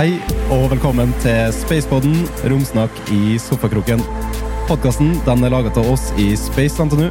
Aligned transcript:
Hei 0.00 0.14
og 0.48 0.70
velkommen 0.70 1.10
til 1.20 1.50
Spacepodden, 1.52 2.22
romsnakk 2.48 3.00
i 3.12 3.34
sofakroken. 3.36 4.00
Podkasten 4.64 5.10
er 5.28 5.52
laget 5.52 5.76
av 5.76 5.90
oss 5.92 6.06
i 6.16 6.30
Space 6.40 6.80
NTNU. 6.80 7.10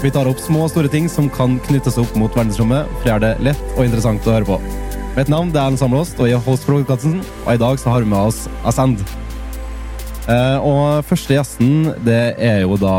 Vi 0.00 0.12
tar 0.14 0.30
opp 0.30 0.40
små 0.40 0.62
og 0.64 0.70
store 0.72 0.88
ting 0.88 1.10
som 1.12 1.28
kan 1.28 1.58
knyttes 1.66 1.98
opp 2.00 2.16
mot 2.16 2.32
verdensrommet, 2.32 2.88
for 2.88 3.04
det 3.04 3.12
er 3.12 3.20
det 3.26 3.50
lett 3.50 3.76
og 3.76 3.84
interessant 3.84 4.24
å 4.24 4.32
høre 4.32 4.48
på. 4.48 4.56
Mitt 5.18 5.28
navn 5.28 5.52
er 5.52 5.60
Erlend 5.66 5.82
Samlåst, 5.82 6.16
og 6.16 6.30
jeg 6.30 6.38
er 6.38 6.46
host 6.48 6.64
for 6.64 6.78
podkasten. 6.78 7.20
Og 7.44 7.52
i 7.52 7.60
dag 7.66 7.84
så 7.84 7.92
har 7.92 8.00
vi 8.00 8.12
med 8.14 8.32
oss 8.32 8.46
Ascend. 8.64 9.04
Eh, 10.24 10.56
og 10.64 11.04
første 11.12 11.36
gjesten 11.36 11.90
det 12.08 12.22
er 12.40 12.62
jo 12.64 12.80
da 12.80 12.96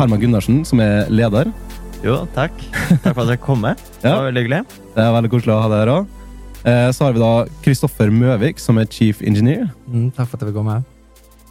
Herman 0.00 0.24
Gundersen, 0.24 0.64
som 0.64 0.80
er 0.80 1.12
leder. 1.12 1.52
Jo, 2.00 2.22
takk. 2.32 2.56
Takk 3.04 3.12
for 3.12 3.26
at 3.28 3.36
jeg 3.36 3.44
kom 3.50 3.66
med. 3.68 3.88
Det 4.00 4.16
var 4.16 4.30
veldig 4.30 4.46
hyggelig. 4.46 4.66
Det 4.96 5.10
er 5.10 5.18
veldig 5.20 5.36
koselig 5.36 5.58
å 5.58 5.64
ha 5.66 5.74
deg 5.74 5.84
her 5.84 5.98
òg. 6.00 6.15
Så 6.66 7.04
har 7.06 7.14
vi 7.14 7.20
da 7.22 7.46
Kristoffer 7.62 8.10
Møvik, 8.10 8.58
som 8.58 8.80
er 8.82 8.88
chief 8.90 9.20
engineer. 9.22 9.68
Mm, 9.86 10.10
takk 10.10 10.32
for 10.32 10.34
at 10.34 10.42
jeg 10.42 10.50
vil 10.50 10.56
komme. 10.58 10.80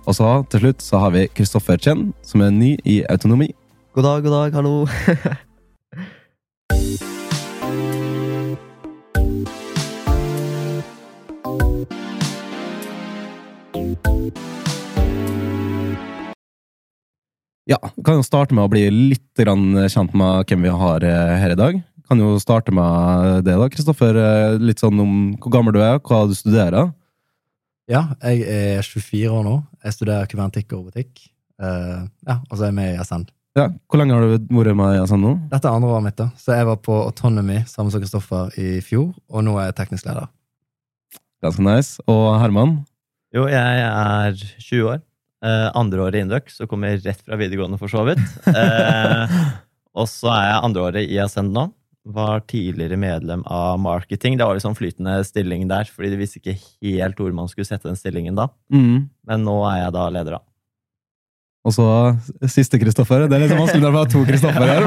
Og 0.06 0.14
så 0.18 0.28
til 0.52 0.66
slutt 0.66 0.84
så 0.84 1.00
har 1.02 1.16
vi 1.16 1.24
Kristoffer 1.32 1.80
Chen, 1.82 2.10
som 2.22 2.44
er 2.44 2.52
ny 2.52 2.76
i 2.84 3.00
autonomi. 3.10 3.54
God 3.96 4.04
dag, 4.04 4.24
god 4.28 4.34
dag, 4.36 4.54
hallo. 4.60 4.74
Ja, 17.66 17.80
vi 17.96 18.04
kan 18.06 18.20
jo 18.20 18.26
starte 18.26 18.54
med 18.54 18.68
å 18.68 18.70
bli 18.70 18.84
litt 18.94 19.40
grann 19.42 19.74
kjent 19.90 20.14
med 20.14 20.46
hvem 20.46 20.68
vi 20.68 20.74
har 20.84 21.08
eh, 21.08 21.38
her 21.42 21.56
i 21.56 21.58
dag. 21.58 21.80
Kan 22.06 22.22
jo 22.22 22.36
starte 22.42 22.74
med 22.76 23.46
det, 23.48 23.56
da, 23.58 23.70
Kristoffer. 23.74 24.18
Eh, 24.22 24.58
Litt 24.62 24.84
sånn 24.84 25.00
om 25.02 25.16
hvor 25.42 25.54
gammel 25.54 25.74
du 25.74 25.82
er, 25.82 25.98
hva 26.06 26.26
du 26.30 26.36
studerer. 26.38 26.92
Ja, 27.90 28.08
jeg 28.26 28.46
er 28.50 28.86
24 28.86 29.30
år 29.30 29.46
nå. 29.46 29.56
Jeg 29.86 29.96
studerer 29.98 30.30
kuvernetikk 30.30 30.74
og 30.74 30.86
robotikk. 30.86 31.28
Uh, 31.62 32.06
ja, 32.28 32.40
og 32.50 32.58
så 32.58 32.66
er 32.66 32.72
jeg 32.72 32.78
med 32.78 32.94
i 32.94 33.00
ASN. 33.00 33.28
Ja, 33.56 33.70
Hvor 33.88 34.02
lenge 34.02 34.16
har 34.18 34.26
du 34.26 34.34
vært 34.34 34.76
med 34.76 34.98
i 34.98 35.00
ASN 35.00 35.22
nå? 35.24 35.34
Dette 35.52 35.70
er 35.70 35.78
andre 35.78 35.92
året 35.94 36.06
mitt, 36.10 36.18
da. 36.20 36.28
Så 36.42 36.58
jeg 36.58 36.68
var 36.68 36.82
på 36.84 36.98
Autonomy 37.06 37.62
sammen 37.70 37.94
med 37.94 38.04
Kristoffer 38.04 38.58
i 38.60 38.82
fjor, 38.84 39.14
og 39.30 39.46
nå 39.46 39.54
er 39.62 39.70
jeg 39.70 39.78
teknisk 39.78 40.10
leder. 40.10 40.28
Ganske 41.46 41.64
nice. 41.64 42.02
Og 42.12 42.26
Herman? 42.42 42.80
Jo, 43.36 43.46
jeg 43.52 43.86
er 43.86 44.36
20 44.36 44.90
år. 44.96 45.00
Uh, 45.46 45.70
andre 45.78 46.02
året 46.08 46.18
i 46.18 46.26
Induc, 46.26 46.50
så 46.52 46.66
kommer 46.68 46.92
jeg 46.92 47.06
rett 47.06 47.22
fra 47.22 47.38
videregående, 47.38 47.78
for 47.80 47.92
så 47.92 48.02
vidt. 48.08 48.22
Uh, 48.50 49.30
og 50.02 50.10
så 50.10 50.34
er 50.34 50.50
jeg 50.50 50.64
andre 50.72 50.88
året 50.90 51.06
i 51.14 51.22
Ascend 51.22 51.54
nå. 51.56 51.70
Var 52.06 52.44
tidligere 52.46 53.00
medlem 53.02 53.42
av 53.50 53.80
marketing. 53.82 54.38
Det 54.38 54.46
var 54.46 54.60
sånn 54.62 54.78
flytende 54.78 55.18
stilling 55.26 55.66
der, 55.72 55.90
fordi 55.90 56.12
de 56.14 56.20
visste 56.20 56.42
ikke 56.42 56.58
helt 56.58 57.22
hvor 57.22 57.34
man 57.34 57.50
skulle 57.50 57.66
sette 57.66 57.90
den 57.90 57.98
stillingen 57.98 58.38
da. 58.38 58.52
Mm. 58.74 59.08
Men 59.26 59.48
nå 59.48 59.56
er 59.72 59.86
jeg 59.86 59.96
da 59.96 60.10
leder, 60.14 60.38
da. 60.38 60.46
Og 61.66 61.74
så 61.74 61.86
siste 62.52 62.78
Kristoffer. 62.78 63.26
Det 63.26 63.34
er 63.34 63.42
litt 63.42 63.56
vanskelig 63.58 63.82
når 63.82 63.96
det 63.96 64.02
har 64.04 64.12
to 64.14 64.22
Kristoffer 64.28 64.70
her. 64.70 64.84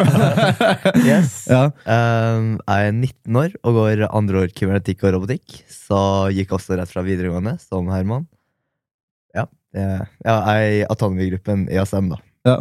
Yes. 1.09 1.33
ja. 1.55 1.65
Um, 1.83 2.53
jeg 2.63 2.91
er 2.91 2.95
19 2.95 3.39
år 3.43 3.55
og 3.67 3.79
går 3.81 4.05
andre 4.07 4.45
år 4.45 4.53
kybernetikk 4.55 5.03
og 5.03 5.17
robotikk. 5.17 5.59
Så 5.73 5.99
gikk 6.37 6.55
også 6.55 6.79
rett 6.79 6.93
fra 6.93 7.03
videregående, 7.07 7.57
som 7.63 7.91
Herman. 7.91 8.29
Ja, 9.35 9.49
det, 9.75 9.87
ja 10.23 10.39
jeg 10.39 10.69
er 10.69 10.77
i 10.79 10.85
Autonomy-gruppen 10.87 11.67
i 11.73 11.81
ASM, 11.83 12.13
da. 12.15 12.23
ja. 12.47 12.61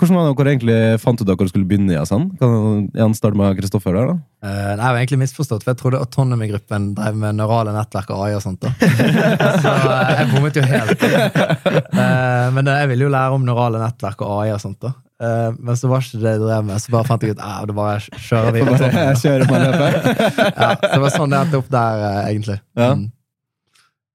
Hvordan 0.00 0.16
var 0.16 0.30
det 0.30 0.36
dere 0.38 0.52
egentlig 0.54 0.78
fant 1.02 1.20
ut 1.20 1.26
at 1.26 1.30
dere 1.34 1.50
skulle 1.50 1.68
begynne 1.68 1.92
i 1.92 2.00
SN? 2.08 2.30
Kan 2.40 2.88
jeg 2.96 3.18
starte 3.18 3.36
med 3.36 3.58
Kristoffer 3.60 3.98
der, 3.98 4.14
da? 4.14 4.16
Uh, 4.40 4.48
nei, 4.48 4.86
jeg 4.86 4.94
var 4.94 4.98
egentlig 5.02 5.20
misforstått, 5.26 5.66
for 5.66 5.74
jeg 5.74 5.80
trodde 5.82 6.00
Autonomy-gruppen 6.00 6.88
drev 6.96 7.20
med 7.20 7.36
neurale 7.36 7.74
nettverk 7.76 8.14
og 8.16 8.24
AI 8.24 8.32
og 8.38 8.42
sånt. 8.46 8.64
da. 8.64 8.72
så 9.62 9.74
eh, 9.76 10.14
jeg 10.16 10.30
bommet 10.32 10.56
jo 10.56 10.64
helt. 10.64 11.04
Uh, 11.04 12.48
men 12.56 12.64
eh, 12.64 12.80
jeg 12.80 12.92
ville 12.94 13.06
jo 13.06 13.12
lære 13.12 13.36
om 13.36 13.44
neurale 13.44 13.84
nettverk 13.84 14.24
og 14.24 14.40
AI 14.40 14.56
og 14.56 14.64
sånt. 14.64 14.80
da. 14.88 14.96
Eh, 15.20 15.52
men 15.58 15.76
så 15.76 15.88
var 15.90 16.00
ikke 16.00 16.22
det 16.22 16.30
jeg 16.32 16.40
drev 16.40 16.64
med, 16.64 16.80
så 16.80 16.92
bare 16.94 17.08
fant 17.08 17.24
jeg 17.24 17.34
ut 17.36 17.40
at 17.44 17.68
det 17.68 17.76
bare 17.76 18.20
kjører 18.24 18.54
vi. 18.56 18.64
Bare 18.64 19.06
kjører 19.20 19.48
på 19.50 19.62
løpet. 19.62 19.96
Ja, 20.60 20.70
så 20.80 20.92
det 20.94 21.00
var 21.02 21.12
sånn 21.14 21.34
det 21.34 21.40
endte 21.44 21.60
opp 21.60 21.72
der, 21.72 22.04
eh, 22.08 22.20
egentlig. 22.30 22.56
Ja. 22.78 22.92
Mm. 22.96 23.08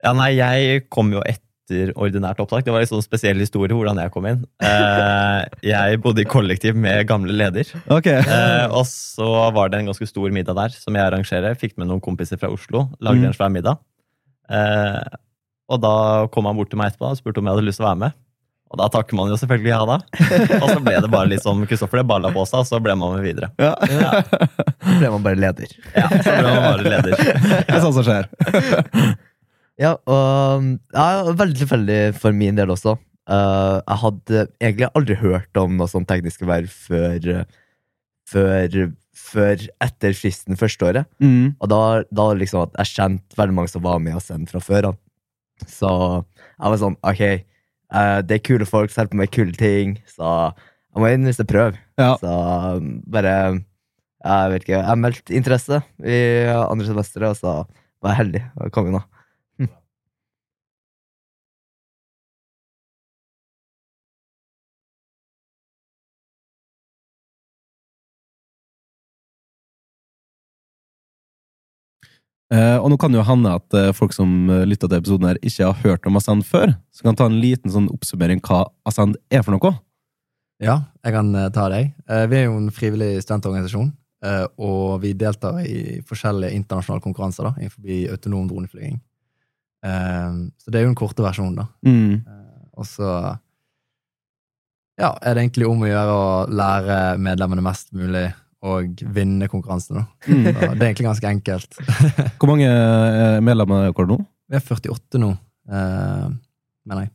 Ja, 0.05 0.13
nei, 0.17 0.31
jeg 0.37 0.85
kom 0.93 1.13
jo 1.13 1.21
etter 1.25 1.44
ordinært 1.97 2.39
opptak. 2.43 2.63
Det 2.65 2.73
var 2.73 2.83
en 2.83 2.89
sånn 2.91 3.01
spesiell 3.05 3.39
historie 3.41 3.73
hvordan 3.73 3.97
jeg 4.03 4.11
kom 4.13 4.25
inn. 4.29 4.43
Eh, 4.61 5.41
jeg 5.65 5.99
bodde 6.03 6.21
i 6.21 6.27
kollektiv 6.29 6.75
med 6.77 7.07
gamle 7.09 7.33
leder. 7.33 7.65
Okay. 7.89 8.19
Eh, 8.21 8.65
og 8.69 8.85
så 8.89 9.29
var 9.55 9.69
det 9.73 9.79
en 9.81 9.89
ganske 9.91 10.07
stor 10.09 10.29
middag 10.35 10.55
der 10.59 10.69
som 10.77 10.93
jeg 10.95 11.05
arrangerer. 11.07 11.57
Fikk 11.57 11.77
med 11.81 11.87
noen 11.89 12.01
kompiser 12.05 12.37
fra 12.41 12.51
Oslo. 12.53 12.87
Lagde 13.01 13.23
Mm. 13.23 13.31
en 13.31 13.33
svær 13.39 13.49
middag. 13.53 13.79
Eh, 14.49 15.01
og 15.69 15.81
da 15.81 15.95
kom 16.31 16.45
han 16.45 16.55
bort 16.55 16.69
til 16.69 16.77
meg 16.77 16.91
etterpå 16.93 17.09
og 17.09 17.17
spurte 17.17 17.41
om 17.41 17.47
jeg 17.49 17.55
hadde 17.57 17.65
lyst 17.65 17.79
til 17.81 17.85
å 17.87 17.89
være 17.89 18.03
med. 18.05 18.13
Og 18.73 18.79
da 18.81 18.87
takker 18.89 19.15
man 19.15 19.29
jo 19.29 19.35
selvfølgelig 19.37 19.69
ja, 19.71 19.81
da. 19.85 19.95
Og 20.61 20.69
så 20.69 20.79
ble 20.83 20.95
det 21.01 21.09
bare 21.13 21.29
litt 21.29 21.43
som 21.45 21.59
Kristoffer, 21.69 22.01
det 22.01 22.07
balla 22.09 22.31
på 22.33 22.43
seg, 22.49 22.59
og 22.63 22.65
så 22.67 22.79
ble 22.81 22.95
man 22.97 23.13
med 23.15 23.23
videre. 23.23 23.49
Ja. 23.61 23.73
Ja, 23.89 24.21
Så 24.85 24.97
ble 24.99 25.09
man 25.13 25.23
bare 25.25 25.37
leder. 25.39 25.69
ja 25.95 26.07
så 26.09 26.33
ble 26.33 26.49
man 26.49 26.65
bare 26.65 26.83
leder. 26.85 27.15
Det 27.15 27.73
er 27.73 27.81
sånt 27.81 27.95
som 27.97 28.05
skjer. 28.05 28.27
Ja, 29.81 29.97
og 30.07 30.67
ja, 30.95 31.33
veldig 31.35 31.59
tilfeldig 31.59 31.99
for 32.19 32.35
min 32.35 32.57
del 32.59 32.71
også. 32.71 32.95
Uh, 33.25 33.81
jeg 33.81 33.99
hadde 34.03 34.43
egentlig 34.61 34.91
aldri 34.93 35.17
hørt 35.17 35.57
om 35.59 35.79
noe 35.79 35.89
sånn 35.89 36.05
tekniske 36.07 36.45
verv 36.47 36.69
før, 36.69 37.41
før, 38.29 38.77
før 39.17 39.65
etter 39.83 40.15
fristen 40.17 40.59
første 40.59 40.87
året. 40.91 41.09
Mm. 41.23 41.55
Og 41.57 41.71
da, 41.71 41.81
da 42.13 42.29
liksom 42.37 42.67
at 42.67 42.77
jeg 42.83 42.93
kjente 42.93 43.39
veldig 43.39 43.57
mange 43.57 43.73
som 43.73 43.83
var 43.85 43.99
med 44.03 44.17
og 44.19 44.23
sendte 44.23 44.53
fra 44.53 44.63
før 44.63 44.91
av. 44.91 45.01
Så 45.65 45.89
jeg 45.89 46.71
var 46.71 46.81
sånn, 46.81 46.97
ok, 47.01 47.23
uh, 47.95 48.19
det 48.23 48.37
er 48.37 48.45
kule 48.45 48.69
folk 48.69 48.93
som 48.93 49.03
holder 49.03 49.15
på 49.15 49.21
med 49.23 49.33
kule 49.33 49.57
ting, 49.59 49.97
så 50.11 50.51
jeg 50.95 51.03
må 51.03 51.11
inn 51.11 51.27
hvis 51.27 51.41
jeg 51.41 51.49
prøver. 51.51 51.81
Ja. 51.99 52.13
Så 52.21 52.31
um, 52.31 52.93
bare, 53.11 53.33
jeg 54.23 54.53
vet 54.53 54.67
ikke, 54.67 54.79
jeg 54.79 55.01
meldte 55.01 55.35
interesse 55.35 55.81
i 55.99 56.21
andre 56.53 56.87
semesteret, 56.87 57.33
og 57.33 57.41
så 57.41 57.57
var 57.99 58.13
jeg 58.13 58.21
heldig 58.21 58.43
og 58.61 58.71
kom 58.75 58.87
inn 58.87 58.99
da. 58.99 59.03
Eh, 72.53 72.77
og 72.77 72.91
nå 72.91 72.97
kan 73.01 73.13
det 73.13 73.17
jo 73.17 73.25
hende 73.25 73.55
at 73.57 73.77
eh, 73.77 73.93
folk 73.95 74.13
som 74.13 74.51
lytter 74.69 74.89
til 74.89 74.99
episoden 74.99 75.29
her, 75.31 75.39
ikke 75.41 75.69
har 75.71 75.81
hørt 75.81 76.05
om 76.05 76.19
Ascend 76.19 76.45
før. 76.45 76.75
Så 76.93 77.05
kan 77.05 77.17
ta 77.17 77.27
en 77.29 77.39
liten 77.41 77.73
sånn 77.73 77.89
oppsummering 77.93 78.43
hva 78.45 78.65
Ascend 78.85 79.17
er 79.33 79.45
for 79.45 79.55
noe. 79.55 79.73
Ja, 80.63 80.79
jeg 81.03 81.15
kan 81.17 81.33
ta 81.51 81.65
deg. 81.73 81.89
Vi 82.31 82.37
er 82.37 82.45
jo 82.45 82.53
en 82.55 82.69
frivillig 82.71 83.17
studentorganisasjon, 83.25 83.89
og 84.63 85.01
vi 85.03 85.09
deltar 85.19 85.57
i 85.67 85.97
forskjellige 86.07 86.55
internasjonale 86.55 87.03
konkurranser 87.03 87.49
da, 87.49 87.51
innenfor 87.59 88.13
autonom 88.13 88.45
droneflyging. 88.47 89.01
Så 89.83 90.71
det 90.71 90.79
er 90.79 90.85
jo 90.85 90.93
den 90.93 90.95
korte 90.95 91.25
versjonen, 91.25 91.59
da. 91.59 91.67
Mm. 91.83 92.23
Og 92.79 92.87
så 92.87 93.09
ja, 94.95 95.11
er 95.19 95.35
det 95.35 95.43
egentlig 95.43 95.67
om 95.67 95.83
å 95.83 95.89
gjøre 95.89 96.15
å 96.15 96.27
lære 96.47 96.99
medlemmene 97.19 97.63
mest 97.65 97.91
mulig 97.95 98.29
og 98.65 99.01
vinne 99.15 99.49
konkurransen. 99.51 99.99
da. 99.99 100.05
Mm. 100.27 100.45
Så 100.45 100.53
det 100.53 100.81
er 100.81 100.87
egentlig 100.87 101.09
ganske 101.09 101.29
enkelt. 101.29 101.77
Hvor 102.39 102.49
mange 102.51 102.69
eh, 102.69 103.41
medlemmer 103.43 103.87
er 103.89 103.91
dere 103.91 104.09
nå? 104.13 104.19
Vi 104.49 104.57
er 104.59 104.63
48 104.63 105.21
nå, 105.21 105.31
eh, 105.69 106.29
mener 106.85 107.07
jeg. 107.07 107.11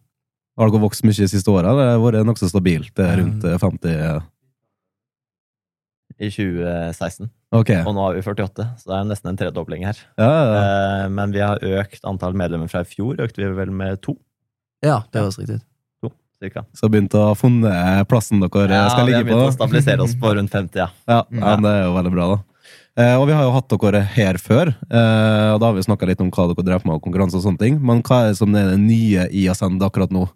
Har 0.61 0.71
dere 0.71 0.83
vokst 0.83 1.05
mye 1.07 1.17
de 1.17 1.31
siste 1.31 1.51
åra? 1.53 1.73
Det 1.79 1.89
har 1.93 2.03
vært 2.03 2.27
nokså 2.29 2.51
stabilt? 2.51 2.93
Er 3.01 3.21
rundt 3.23 3.47
eh, 3.49 3.59
50 3.63 3.91
eh, 3.95 4.21
I 6.21 6.29
2016. 6.29 7.31
Ok. 7.57 7.73
Og 7.81 7.95
nå 7.97 8.05
har 8.05 8.19
vi 8.19 8.25
48, 8.27 8.67
så 8.83 8.91
det 8.93 8.99
er 8.99 9.09
nesten 9.09 9.33
en 9.33 9.41
tredobling 9.41 9.87
her. 9.89 9.99
Ja, 10.21 10.29
ja, 10.29 10.43
ja. 10.51 10.61
Eh, 10.61 11.07
men 11.17 11.33
vi 11.35 11.43
har 11.43 11.63
økt 11.81 12.05
antall 12.07 12.37
medlemmer 12.39 12.71
fra 12.71 12.85
i 12.85 12.91
fjor. 12.91 13.17
Økte 13.25 13.43
vi 13.43 13.51
vel 13.57 13.73
med 13.75 14.03
to, 14.05 14.19
Ja, 14.85 15.03
det 15.13 15.21
høres 15.21 15.37
riktig 15.41 15.59
ut. 15.61 15.67
Cirka. 16.41 16.65
Så 16.77 16.89
begynt 16.93 17.15
å 17.15 17.27
ha 17.31 17.35
funnet 17.39 18.09
plassen 18.11 18.41
dere 18.43 18.69
eh, 18.71 18.77
Ja, 18.77 18.87
skal 18.93 19.07
vi 19.07 19.13
ligge 19.13 19.23
har 19.23 19.29
på? 19.29 19.35
begynt 19.37 19.53
å 19.53 19.57
stabilisere 19.59 20.05
oss 20.07 20.15
på 20.21 20.33
rundt 20.39 20.53
50, 20.55 20.81
ja. 20.81 20.89
Ja, 21.11 21.21
ja, 21.31 21.57
det 21.61 21.75
er 21.77 21.85
jo 21.87 21.93
veldig 21.99 22.13
bra, 22.17 22.29
da. 22.35 22.41
Eh, 23.01 23.15
og 23.21 23.29
vi 23.31 23.37
har 23.37 23.45
jo 23.47 23.53
hatt 23.55 23.71
dere 23.71 24.01
her 24.17 24.39
før, 24.43 24.73
eh, 24.75 25.49
og 25.55 25.61
da 25.63 25.69
har 25.71 25.77
vi 25.77 25.85
snakka 25.87 26.09
litt 26.11 26.21
om 26.25 26.31
hva 26.35 26.49
dere 26.51 26.67
drev 26.67 26.85
med, 26.89 26.97
og 26.99 27.05
konkurranse 27.05 27.39
og 27.39 27.45
sånne 27.47 27.63
ting. 27.63 27.79
Men 27.81 28.03
hva 28.07 28.25
er 28.25 28.33
det 28.33 28.41
som 28.41 28.55
er 28.59 28.73
det 28.73 28.81
nye 28.83 29.29
i 29.31 29.47
Ascend 29.53 29.83
akkurat 29.87 30.11
nå? 30.15 30.27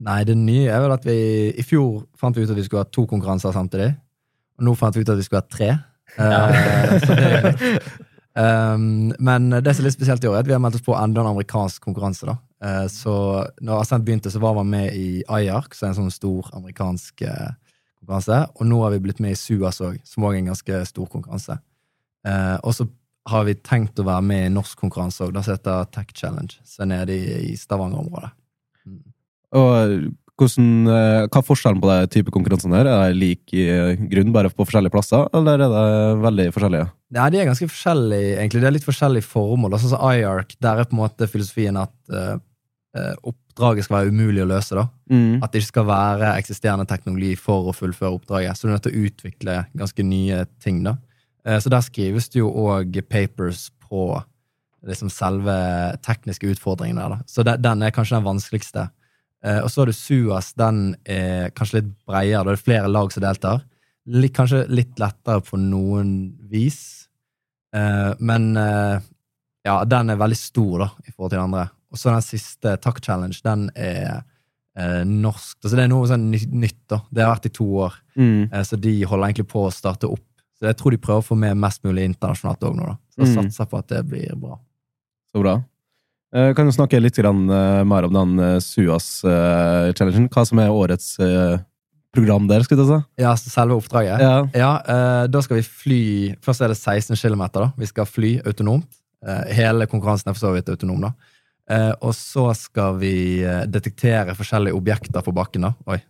Nei, 0.00 0.20
det 0.24 0.36
nye 0.36 0.68
er 0.72 0.80
vel 0.80 0.92
at 0.94 1.04
vi 1.04 1.16
i 1.60 1.64
fjor 1.66 2.04
fant 2.16 2.36
vi 2.36 2.44
ut 2.46 2.52
at 2.52 2.56
vi 2.56 2.64
skulle 2.64 2.84
ha 2.86 2.88
to 2.88 3.06
konkurranser 3.08 3.52
samtidig. 3.56 3.90
Og 4.60 4.68
nå 4.68 4.76
fant 4.78 4.96
vi 4.96 5.02
ut 5.04 5.10
at 5.12 5.18
vi 5.20 5.26
skulle 5.26 5.42
ha 5.42 5.50
tre. 5.56 5.72
Eh, 6.20 6.94
så 7.06 7.16
det 7.18 7.32
er. 7.40 7.82
Um, 8.40 9.10
men 9.18 9.50
det 9.58 9.72
som 9.74 9.82
er 9.82 9.88
litt 9.90 9.96
spesielt 9.98 10.24
i 10.24 10.28
år, 10.30 10.38
er 10.38 10.44
at 10.44 10.48
vi 10.48 10.54
har 10.54 10.62
meldt 10.62 10.78
oss 10.78 10.84
på 10.86 10.94
enda 10.96 11.20
en 11.24 11.32
amerikansk 11.32 11.82
konkurranse. 11.84 12.28
da. 12.28 12.36
Eh, 12.60 12.86
så 12.92 13.14
når 13.64 13.80
Ascent 13.80 14.04
begynte, 14.04 14.32
så 14.32 14.40
var 14.42 14.54
man 14.58 14.70
med 14.70 14.92
i 14.96 15.22
IARC, 15.24 15.74
som 15.76 15.88
er 15.88 15.94
en 15.94 16.00
sånn 16.02 16.14
stor 16.14 16.50
amerikansk 16.58 17.24
eh, 17.24 17.50
konkurranse. 18.00 18.42
Og 18.58 18.68
nå 18.68 18.80
har 18.84 18.94
vi 18.94 19.02
blitt 19.06 19.22
med 19.24 19.36
i 19.36 19.40
SUAS 19.40 19.80
òg, 19.86 20.00
som 20.04 20.28
òg 20.28 20.36
er 20.36 20.44
en 20.44 20.52
ganske 20.52 20.84
stor 20.92 21.10
konkurranse. 21.12 21.60
Eh, 22.28 22.56
og 22.60 22.76
så 22.76 22.88
har 23.30 23.44
vi 23.48 23.56
tenkt 23.56 24.00
å 24.00 24.06
være 24.08 24.26
med 24.26 24.46
i 24.46 24.52
norsk 24.52 24.80
konkurranse 24.80 25.24
òg, 25.24 25.36
som 25.40 25.56
heter 25.56 25.92
Tech 25.94 26.12
Challenge. 26.16 26.60
Så 26.68 26.88
nede 26.88 27.16
i, 27.16 27.52
i 27.52 27.56
Stavanger-området. 27.56 28.34
Og 29.56 30.10
hvordan, 30.40 30.68
hva 30.86 31.40
er 31.40 31.44
forskjellen 31.44 31.80
på 31.82 31.88
de 31.90 32.10
type 32.14 32.32
konkurransene 32.32 32.78
her? 32.78 32.88
Er 32.88 33.10
de 33.10 33.18
lik 33.18 33.50
i 33.52 33.64
grunn, 34.12 34.30
bare 34.32 34.52
på 34.52 34.64
forskjellige 34.64 34.94
plasser, 34.94 35.26
eller 35.36 35.58
er 35.58 35.72
det 35.74 36.20
veldig 36.22 36.46
forskjellige? 36.54 36.86
Nei, 37.16 37.26
de 37.34 37.40
er 37.42 37.48
ganske 37.50 37.68
forskjellige, 37.68 38.36
egentlig. 38.38 38.62
Det 38.62 38.70
er 38.70 38.76
litt 38.76 38.86
forskjellige 38.86 39.28
formål. 39.28 39.76
Sånn 39.82 39.92
som 39.96 40.06
IARC, 40.12 40.54
der 40.62 40.80
er 40.80 40.88
på 40.88 40.96
en 40.96 41.02
måte 41.02 41.28
filosofien 41.28 41.80
at 41.80 41.96
oppdraget 43.22 43.84
skal 43.86 43.96
være 44.00 44.10
umulig 44.10 44.42
å 44.42 44.48
løse. 44.50 44.74
da. 44.74 44.88
Mm. 45.10 45.42
At 45.42 45.52
det 45.52 45.60
ikke 45.62 45.72
skal 45.74 45.86
være 45.86 46.32
eksisterende 46.40 46.86
teknologi 46.90 47.36
for 47.38 47.68
å 47.70 47.74
fullføre 47.76 48.16
oppdraget. 48.18 48.56
Så 48.58 48.66
du 48.66 48.70
er 48.70 48.76
nødt 48.78 48.82
til 48.88 48.96
å 48.96 49.04
utvikle 49.10 49.66
ganske 49.78 50.02
nye 50.06 50.44
ting. 50.60 50.82
da. 50.82 50.96
Eh, 51.44 51.58
Så 51.60 51.70
der 51.70 51.80
skrives 51.86 52.28
det 52.28 52.40
jo 52.40 52.50
òg 52.50 53.00
papers 53.08 53.70
på 53.88 54.22
liksom 54.86 55.10
selve 55.10 55.96
tekniske 56.02 56.50
utfordringene. 56.54 57.08
da. 57.08 57.18
Så 57.26 57.44
den 57.44 57.82
er 57.82 57.90
kanskje 57.90 58.16
den 58.18 58.24
vanskeligste. 58.24 58.90
Eh, 59.44 59.60
Og 59.62 59.70
så 59.70 59.80
har 59.82 59.86
du 59.86 59.92
SUAS, 59.92 60.52
den 60.56 60.96
er 61.06 61.50
kanskje 61.50 61.74
litt 61.82 61.92
bredere. 62.06 62.44
Da 62.44 62.50
er 62.50 62.56
det 62.56 62.64
flere 62.64 62.88
lag 62.88 63.12
som 63.12 63.22
deltar. 63.22 63.62
Litt, 64.06 64.32
kanskje 64.34 64.66
litt 64.68 64.96
lettere 64.98 65.40
på 65.42 65.56
noen 65.58 66.36
vis. 66.50 67.06
Eh, 67.72 68.14
Men 68.18 68.56
eh, 68.56 69.00
ja, 69.64 69.84
den 69.84 70.10
er 70.10 70.16
veldig 70.16 70.36
stor 70.36 70.78
da, 70.78 70.90
i 71.06 71.12
forhold 71.12 71.30
til 71.30 71.38
de 71.38 71.44
andre. 71.44 71.70
Og 71.92 71.98
så 71.98 72.12
den 72.12 72.22
siste, 72.22 72.76
Takk 72.80 73.00
Challenge, 73.02 73.36
den 73.42 73.70
er 73.74 74.22
eh, 74.76 75.02
norsk. 75.04 75.56
Altså 75.64 75.76
det 75.76 75.84
er 75.84 75.88
noe 75.90 76.06
sånn 76.06 76.28
ny- 76.30 76.46
nytt. 76.66 76.78
da. 76.88 77.00
Det 77.12 77.24
har 77.24 77.34
vært 77.36 77.46
i 77.46 77.54
to 77.56 77.64
år. 77.64 77.94
Mm. 78.16 78.48
Eh, 78.52 78.62
Så 78.62 78.78
de 78.80 79.02
holder 79.04 79.26
egentlig 79.32 79.48
på 79.50 79.66
å 79.66 79.72
starte 79.74 80.06
opp. 80.10 80.22
Så 80.60 80.66
jeg 80.68 80.76
tror 80.76 80.90
de 80.92 80.98
prøver 80.98 81.22
å 81.22 81.26
få 81.26 81.36
med 81.38 81.56
mest 81.56 81.82
mulig 81.82 82.04
internasjonalt 82.04 82.60
òg 82.60 82.76
nå. 82.76 82.86
da. 82.86 82.96
Så 83.16 83.26
Mm. 83.26 83.34
satser 83.50 83.66
på 83.66 83.78
at 83.78 83.88
det 83.88 84.06
blir 84.06 84.34
bra. 84.38 84.58
Så 85.34 85.40
bra. 85.42 85.62
Eh, 86.32 86.52
Kan 86.54 86.66
du 86.66 86.72
snakke 86.72 87.00
litt 87.02 87.16
grann, 87.16 87.50
eh, 87.50 87.82
mer 87.84 88.04
om 88.04 88.12
den 88.12 88.38
eh, 88.38 88.60
SUAS-challengen? 88.60 90.28
Hva 90.30 90.44
som 90.46 90.58
er 90.62 90.68
årets 90.70 91.18
eh, 91.20 91.58
program 92.14 92.46
der, 92.50 92.62
skulle 92.66 92.84
jeg 92.84 92.90
si? 93.00 93.22
Ja, 93.22 93.34
så 93.38 93.50
selve 93.52 93.76
oppdraget? 93.80 94.20
Ja. 94.20 94.36
Ja, 94.54 94.70
eh, 94.86 95.26
da 95.30 95.40
skal 95.42 95.60
vi 95.60 95.62
fly 95.66 96.00
Først 96.42 96.62
er 96.64 96.68
det 96.72 96.78
16 96.78 97.16
km. 97.16 97.48
da. 97.52 97.72
Vi 97.78 97.86
skal 97.86 98.06
fly 98.06 98.40
autonomt. 98.46 98.86
Eh, 99.26 99.52
hele 99.54 99.86
konkurransen 99.86 100.28
er 100.30 100.34
for 100.34 100.46
så 100.48 100.54
vidt 100.54 100.68
autonom. 100.72 101.00
da. 101.00 101.12
Eh, 101.70 101.92
og 102.02 102.14
så 102.18 102.48
skal 102.58 102.98
vi 102.98 103.14
eh, 103.46 103.62
detektere 103.70 104.34
forskjellige 104.38 104.74
objekter 104.74 105.22
på 105.22 105.34
bakken. 105.36 105.68
da. 105.68 105.74
Oi. 105.86 106.00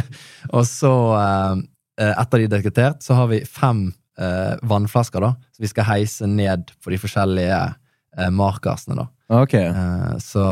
og 0.56 0.64
så, 0.66 0.94
eh, 1.20 1.62
eh, 2.02 2.14
etter 2.18 2.42
de 2.42 2.48
er 2.48 2.54
detektert, 2.56 3.04
så 3.04 3.18
har 3.20 3.30
vi 3.30 3.44
fem 3.46 3.86
eh, 4.18 4.54
vannflasker 4.66 5.22
da, 5.22 5.34
som 5.54 5.64
vi 5.66 5.70
skal 5.70 5.88
heise 5.92 6.28
ned 6.30 6.72
på 6.82 6.94
de 6.94 6.98
forskjellige 7.02 7.60
eh, 7.62 8.30
markersene. 8.34 9.04
da. 9.04 9.08
Okay. 9.44 9.70
Eh, 9.70 10.16
Så 10.22 10.44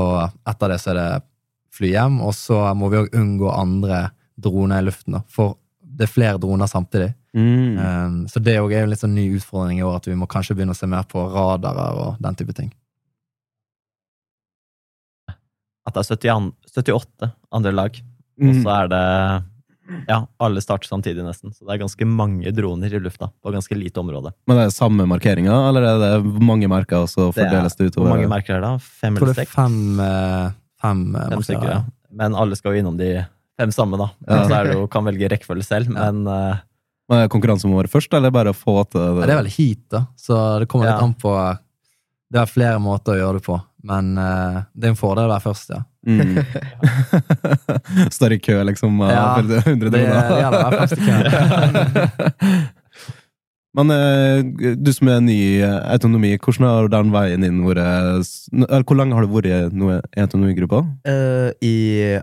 etter 0.48 0.72
det 0.74 0.80
så 0.82 0.92
er 0.94 1.00
det 1.00 1.10
fly 1.72 1.94
hjem, 1.94 2.20
og 2.22 2.34
så 2.36 2.62
må 2.76 2.90
vi 2.92 3.00
òg 3.00 3.16
unngå 3.16 3.50
andre 3.50 4.10
droner 4.38 4.82
i 4.82 4.86
luften. 4.86 5.16
da, 5.16 5.24
For 5.32 5.56
det 5.82 6.06
er 6.06 6.12
flere 6.12 6.38
droner 6.40 6.70
samtidig. 6.70 7.12
Mm. 7.32 7.78
Um, 7.78 8.16
så 8.28 8.40
det 8.44 8.54
er 8.54 8.60
jo 8.60 8.68
en 8.76 8.90
litt 8.90 9.00
sånn 9.00 9.14
ny 9.16 9.24
utfordring 9.38 9.78
i 9.80 9.84
år, 9.86 9.96
at 9.96 10.08
vi 10.08 10.16
må 10.18 10.28
kanskje 10.28 10.56
begynne 10.56 10.76
å 10.76 10.78
se 10.78 10.88
mer 10.88 11.06
på 11.08 11.24
radarer 11.32 11.98
og 12.00 12.20
den 12.20 12.36
type 12.36 12.52
ting. 12.56 12.68
At 15.86 15.94
det 15.94 16.04
er 16.04 16.16
70 16.16 16.52
78 16.76 17.32
andre 17.52 17.72
lag, 17.72 17.96
og 18.40 18.44
Mm. 18.54 18.62
så 18.62 18.70
er 18.82 18.88
det 18.88 19.44
Ja, 20.08 20.26
alle 20.40 20.60
starter 20.62 20.88
samtidig, 20.88 21.20
nesten. 21.26 21.52
Så 21.52 21.66
det 21.66 21.74
er 21.74 21.82
ganske 21.84 22.06
mange 22.06 22.50
droner 22.54 22.86
i 22.94 22.98
lufta 23.02 23.30
på 23.44 23.52
ganske 23.52 23.74
lite 23.76 23.98
område. 24.00 24.32
Men 24.46 24.56
er 24.56 24.64
det 24.70 24.72
samme 24.74 25.04
markeringer, 25.06 25.68
eller 25.68 25.82
er 25.82 25.98
det 26.22 26.40
mange 26.40 26.66
merker, 26.70 27.02
og 27.02 27.08
så 27.08 27.32
Det 27.34 27.42
er- 27.44 27.50
fordeles 27.50 27.76
det 27.76 27.94
Hvor 27.96 28.08
mange 28.08 28.28
merker 28.28 28.54
er 28.56 28.60
det? 28.60 28.70
da? 28.70 28.78
Fem 28.78 29.16
eller 29.16 29.28
er 29.30 29.34
seks? 29.34 29.50
fem, 29.52 30.00
eh, 30.00 30.50
fem, 30.80 31.16
eh, 31.16 31.28
Fem 31.28 31.42
stykker, 31.42 31.68
ja. 31.68 31.82
Men 32.10 32.34
alle 32.34 32.56
skal 32.56 32.72
jo 32.74 32.78
innom 32.80 32.96
de 32.96 33.26
fem 33.58 33.68
samme, 33.70 33.98
da. 33.98 34.10
Ja. 34.26 34.48
Så 34.48 34.54
er 34.60 34.64
det 34.64 34.72
jo, 34.74 34.86
kan 34.86 35.04
velge 35.04 35.28
rekkefølge 35.28 35.64
selv, 35.64 35.86
Ja. 35.92 36.10
men 36.12 36.26
uh, 36.28 36.56
Men 37.10 37.18
er 37.18 37.28
det 37.28 37.30
konkurranse 37.32 37.64
om 37.66 37.72
å 37.72 37.82
være 37.82 37.90
først, 37.90 38.14
eller 38.16 38.30
bare 38.30 38.46
å 38.52 38.54
få 38.56 38.88
til 38.88 39.00
Ja, 39.20 39.26
det 39.26 39.30
er 39.30 39.42
vel 39.42 39.50
heat, 39.50 39.88
da, 39.90 40.06
så 40.16 40.58
det 40.60 40.68
kommer 40.68 40.86
litt 40.86 40.98
Ja. 41.00 41.04
an 41.04 41.14
på 41.14 41.58
Det 42.32 42.40
er 42.40 42.46
flere 42.46 42.78
måter 42.80 43.12
å 43.12 43.20
gjøre 43.20 43.34
det 43.34 43.42
på, 43.44 43.62
men 43.82 44.12
uh, 44.18 44.62
det 44.74 44.88
er 44.88 44.94
en 44.94 45.00
fordel 45.00 45.26
å 45.28 45.32
være 45.32 45.44
først, 45.46 45.72
ja. 45.74 45.82
Mm. 46.02 46.38
Står 48.16 48.34
i 48.34 48.40
kø, 48.42 48.56
liksom, 48.66 48.96
Ja, 49.06 49.36
100 49.38 49.62
Det, 49.68 49.90
det 49.94 50.00
gjelder 50.02 50.56
å 50.58 50.64
være 50.66 50.80
først 50.82 50.98
i 50.98 51.04
køen. 51.06 52.64
Men 53.72 53.88
eh, 53.94 54.42
du 54.76 54.90
som 54.92 55.08
er 55.08 55.22
ny 55.24 55.36
i 55.56 55.62
autonomi, 55.64 56.34
hvordan 56.36 56.66
har 56.68 56.90
den 56.92 57.12
veien 57.14 57.46
inn 57.46 57.62
vært 57.64 57.80
Eller 58.66 58.84
hvor 58.84 58.98
lenge 59.00 59.16
har 59.16 59.24
du 59.24 59.32
vært 59.32 59.48
i 59.48 60.20
autonomigruppa? 60.20 60.82
Uh, 61.08 61.48
I 61.64 61.74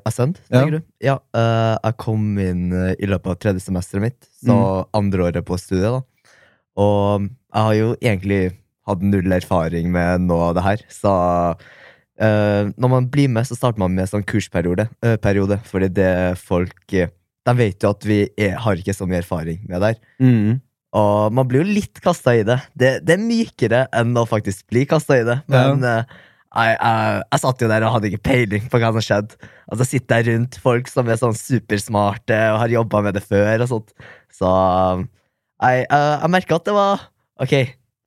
Ascend, 0.06 0.38
Ja. 0.50 0.60
tenker 0.60 0.78
du? 0.78 0.86
Ja. 1.02 1.18
Uh, 1.34 1.74
jeg 1.82 1.98
kom 2.06 2.38
inn 2.44 2.70
eh, 2.70 2.94
i 3.02 3.10
løpet 3.10 3.34
av 3.34 3.40
tredje 3.42 3.66
semesteret 3.66 4.06
mitt, 4.06 4.30
så 4.44 4.86
andre 4.94 5.26
året 5.32 5.48
på 5.48 5.58
studiet. 5.58 5.90
da 5.90 6.36
Og 6.78 7.26
jeg 7.26 7.66
har 7.66 7.78
jo 7.80 7.90
egentlig 7.98 8.42
hatt 8.90 9.04
null 9.06 9.36
erfaring 9.36 9.92
med 9.94 10.26
noe 10.28 10.50
av 10.50 10.58
det 10.58 10.66
her, 10.66 10.84
så 10.94 11.14
uh, 11.56 12.64
når 12.76 12.92
man 12.92 13.10
blir 13.12 13.32
med, 13.32 13.48
så 13.48 13.58
starter 13.58 13.82
man 13.82 13.96
med 13.98 14.10
sånn 14.12 14.26
kursperiode, 14.28 14.90
Uh, 15.06 15.16
periode, 15.22 15.60
fordi 15.70 15.92
det 16.00 16.12
folk 16.42 16.94
eh, 16.94 17.12
De 17.48 17.56
vet 17.56 17.82
jo 17.82 17.94
at 17.94 18.06
vi 18.06 18.24
er, 18.38 18.58
har 18.62 18.78
ikke 18.78 18.94
så 18.94 19.08
mye 19.10 19.22
erfaring 19.24 19.62
med 19.70 19.80
det 19.82 19.94
her. 19.94 20.02
Mm. 20.22 20.60
Og 21.00 21.34
man 21.34 21.48
blir 21.50 21.64
jo 21.64 21.76
litt 21.78 22.02
kasta 22.04 22.34
i 22.36 22.44
det. 22.46 22.58
det. 22.78 22.92
Det 23.06 23.16
er 23.16 23.22
mykere 23.22 23.84
enn 23.96 24.18
å 24.18 24.26
faktisk 24.30 24.68
bli 24.70 24.84
kasta 24.90 25.20
i 25.20 25.26
det. 25.26 25.38
Men 25.50 25.86
eh, 25.86 26.18
jeg, 26.50 26.76
jeg, 26.76 27.22
jeg 27.24 27.42
satt 27.44 27.64
jo 27.64 27.70
der 27.70 27.86
og 27.86 27.94
hadde 27.96 28.10
ikke 28.10 28.26
peiling 28.26 28.70
på 28.70 28.82
hva 28.82 28.90
som 28.96 29.06
skjedde. 29.06 29.50
Altså 29.70 29.86
sitter 29.86 30.20
jeg 30.20 30.34
rundt 30.34 30.58
folk 30.62 30.90
som 30.90 31.10
er 31.10 31.22
sånn 31.22 31.38
supersmarte 31.38 32.40
og 32.54 32.62
har 32.64 32.74
jobba 32.74 33.04
med 33.06 33.18
det 33.20 33.24
før. 33.26 33.66
og 33.66 33.70
sånt. 33.72 33.94
Så 34.34 34.50
jeg, 34.50 35.86
jeg, 35.86 35.88
jeg 35.90 36.34
merka 36.36 36.60
at 36.60 36.70
det 36.70 36.76
var 36.78 37.08
Ok, 37.40 37.54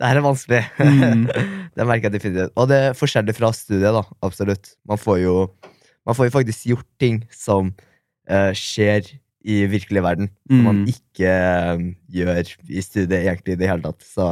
det 0.03 0.09
her 0.11 0.19
er 0.19 0.25
vanskelig. 0.27 0.61
Mm. 0.83 1.25
det 1.79 1.87
merker 1.87 2.09
jeg 2.09 2.17
definitivt. 2.19 2.53
Og 2.59 2.67
det 2.71 2.79
er 2.89 2.97
forskjellig 2.99 3.37
fra 3.39 3.53
studiet, 3.55 3.95
da. 3.95 4.03
Absolutt. 4.27 4.73
Man 4.91 4.99
får 4.99 5.21
jo, 5.23 5.37
man 6.09 6.19
får 6.19 6.27
jo 6.29 6.35
faktisk 6.35 6.67
gjort 6.73 6.89
ting 6.99 7.21
som 7.31 7.71
uh, 8.27 8.51
skjer 8.59 9.07
i 9.43 9.61
virkelig 9.67 10.03
verden, 10.05 10.29
som 10.51 10.61
man 10.67 10.77
Mm. 10.83 10.91
ikke 10.93 11.31
eh, 11.31 11.81
gjør 12.15 12.51
i 12.71 12.83
studiet 12.83 13.25
egentlig 13.25 13.57
i 13.57 13.59
det 13.59 13.71
hele 13.71 13.83
tatt. 13.83 14.05
Så 14.07 14.27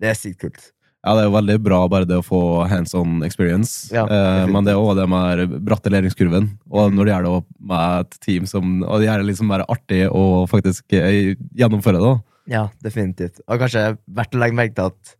det 0.00 0.08
er 0.08 0.16
sykt 0.16 0.40
kult. 0.40 0.70
Ja, 1.04 1.12
det 1.12 1.20
er 1.20 1.28
jo 1.28 1.34
veldig 1.34 1.56
bra 1.60 1.82
bare 1.92 2.06
det 2.08 2.16
å 2.16 2.24
få 2.24 2.38
hands 2.70 2.94
on 2.96 3.18
experience. 3.26 3.92
Ja, 3.92 4.06
eh, 4.08 4.46
men 4.48 4.64
det 4.64 4.72
er 4.72 4.80
òg 4.80 4.96
det 4.96 5.04
med 5.12 5.52
bratte 5.68 5.92
læringskurven. 5.92 6.46
Og 6.72 6.94
når 6.96 7.04
det 7.04 7.12
gjør 7.12 7.26
det 7.28 7.34
med 7.60 8.06
et 8.06 8.16
team 8.24 8.46
som 8.48 8.78
Og 8.88 9.02
det 9.02 9.10
er 9.12 9.20
liksom 9.28 9.52
bare 9.52 9.68
artig 9.68 10.06
å 10.08 10.46
faktisk 10.48 10.96
eh, 10.96 11.34
gjennomføre 11.52 12.00
det. 12.00 12.08
da. 12.08 12.14
Ja, 12.50 12.68
definitivt. 12.84 13.40
Og 13.48 13.58
kanskje 13.62 13.96
verdt 14.12 14.34
å 14.36 14.40
legge 14.42 14.56
merke 14.58 14.74
til 14.76 14.90
at 14.92 15.14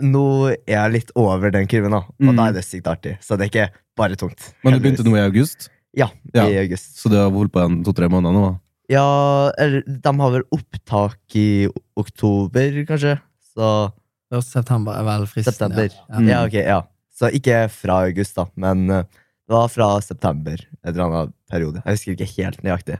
nå 0.00 0.24
er 0.52 0.74
jeg 0.74 0.92
litt 0.92 1.10
over 1.16 1.50
den 1.52 1.66
kurven, 1.68 1.90
da. 1.92 1.98
Og 2.08 2.30
Mm. 2.30 2.36
da 2.36 2.46
er 2.48 2.52
det 2.56 2.64
sykt 2.64 2.86
artig. 2.88 3.18
Så 3.20 3.36
det 3.36 3.46
er 3.46 3.50
ikke 3.50 3.70
bare 3.96 4.16
tungt. 4.16 4.52
Men 4.64 4.74
du 4.74 4.80
begynte 4.80 5.04
nå 5.04 5.16
i 5.16 5.24
august, 5.26 5.68
Ja, 5.96 6.08
Ja. 6.34 6.46
i 6.46 6.56
august. 6.64 6.96
så 7.02 7.10
du 7.10 7.16
har 7.16 7.30
holdt 7.30 7.52
på 7.52 7.60
en 7.64 7.82
to-tre 7.84 8.08
måneder 8.08 8.32
nå? 8.32 8.52
da. 8.52 8.58
Ja, 8.88 9.50
eller 9.58 9.82
de 9.82 10.12
har 10.18 10.30
vel 10.30 10.42
opptak 10.52 11.16
i 11.36 11.68
oktober, 11.96 12.84
kanskje? 12.86 13.20
Så 13.56 13.92
1. 14.32 14.42
september 14.44 14.92
er 14.98 15.04
vel 15.04 15.26
fristen. 15.26 15.52
september. 15.52 15.88
Ja. 16.08 16.18
Mm. 16.18 16.28
Ja, 16.28 16.44
ok, 16.46 16.52
ja. 16.54 16.82
Så 17.14 17.30
ikke 17.32 17.68
fra 17.70 18.04
august, 18.06 18.34
da, 18.36 18.46
men 18.56 18.88
eh, 18.90 19.02
det 19.02 19.54
var 19.54 19.68
fra 19.68 20.00
september. 20.00 20.56
En 20.84 20.94
eller 20.94 21.04
annen 21.04 21.32
periode. 21.50 21.82
Jeg 21.84 21.92
husker 21.96 22.16
ikke 22.16 22.36
helt 22.44 22.62
nøyaktig. 22.62 22.98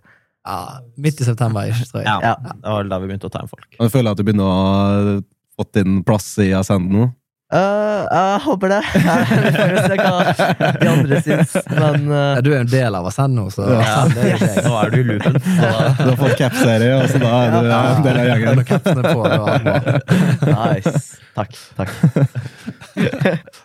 Ja, 0.50 0.80
midt 0.99 1.21
i 1.23 1.25
september, 1.28 1.71
tror 1.92 2.02
jeg. 2.02 2.07
ja, 2.11 2.16
Ja. 2.25 2.35
det 2.42 2.75
var 2.75 2.88
da 2.90 2.99
vi 2.99 3.07
begynte 3.12 3.28
å 3.30 3.33
ta 3.33 3.42
inn 3.45 3.50
folk. 3.52 3.69
Og 3.78 3.85
Jeg 3.87 3.92
føler 3.95 4.11
at 4.11 4.19
du 4.19 4.25
begynner 4.26 4.49
å 4.50 4.57
ha 4.59 5.21
fått 5.61 5.73
din 5.78 6.00
plass 6.07 6.26
i 6.42 6.50
Ascend 6.59 6.90
nå. 6.90 7.07
Eh, 7.50 8.02
jeg 8.14 8.40
håper 8.45 8.69
det. 8.71 8.80
Vi 8.95 9.00
får 9.57 9.78
se 9.90 9.97
hva 9.99 10.11
de 10.80 10.87
andre 10.90 11.16
syns, 11.26 11.54
men 11.75 12.04
uh... 12.07 12.19
Ja, 12.37 12.40
Du 12.47 12.50
er 12.52 12.54
jo 12.54 12.61
en 12.62 12.69
del 12.71 12.95
av 12.95 13.09
Ascend 13.11 13.35
nå, 13.35 13.49
så 13.50 13.66
Ja. 13.66 13.80
Ascend 14.04 14.19
er. 14.23 14.38
Nå 14.69 14.75
er 14.78 14.90
du 14.95 14.99
i 15.00 15.07
loopen. 15.09 15.35
Så 15.42 15.71
Du 15.99 16.04
har 16.12 16.19
fått 16.21 16.37
cap-serie, 16.38 16.92
og 17.00 17.09
så 17.11 17.19
da 17.19 17.33
er 17.40 17.50
du 17.50 17.59
Ja, 17.73 17.80
en 17.97 18.02
del 18.07 18.16
av 18.21 18.25
gjengen. 18.30 18.54
nice. 20.47 21.19
Takk. 21.35 21.52
takk. 21.78 21.90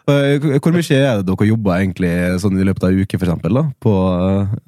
Eh, 0.06 0.38
Hvor 0.62 0.72
mye 0.72 0.96
er 0.96 1.18
det 1.20 1.25
dere 1.27 1.46
jobber 1.50 1.80
egentlig 1.82 2.10
sånn 2.39 2.60
i 2.62 2.65
løpet 2.68 2.84
av 2.86 2.92
en 2.94 3.01
uke, 3.04 3.18
for 3.20 3.25
eksempel, 3.27 3.58
da, 3.58 3.63
på 3.84 3.94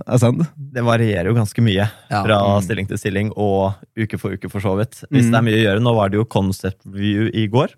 Ascend? 0.09 0.41
det 0.57 0.83
varierer 0.83 1.29
jo 1.29 1.35
ganske 1.37 1.61
mye 1.63 1.85
Ja. 2.09 2.23
fra 2.25 2.37
Mm. 2.41 2.61
stilling 2.65 2.87
til 2.89 2.97
stilling 2.97 3.29
og 3.37 3.73
uke 3.97 4.17
for 4.19 4.33
uke, 4.33 4.49
for 4.51 4.59
så 4.59 4.75
vidt. 4.77 5.03
Hvis 5.11 5.25
Mm. 5.27 5.31
det 5.31 5.37
er 5.37 5.45
mye 5.45 5.57
å 5.59 5.63
gjøre. 5.65 5.81
Nå 5.85 5.93
var 5.95 6.09
det 6.09 6.17
jo 6.17 6.25
concept 6.25 6.81
view 6.85 7.29
i 7.33 7.47
går, 7.47 7.69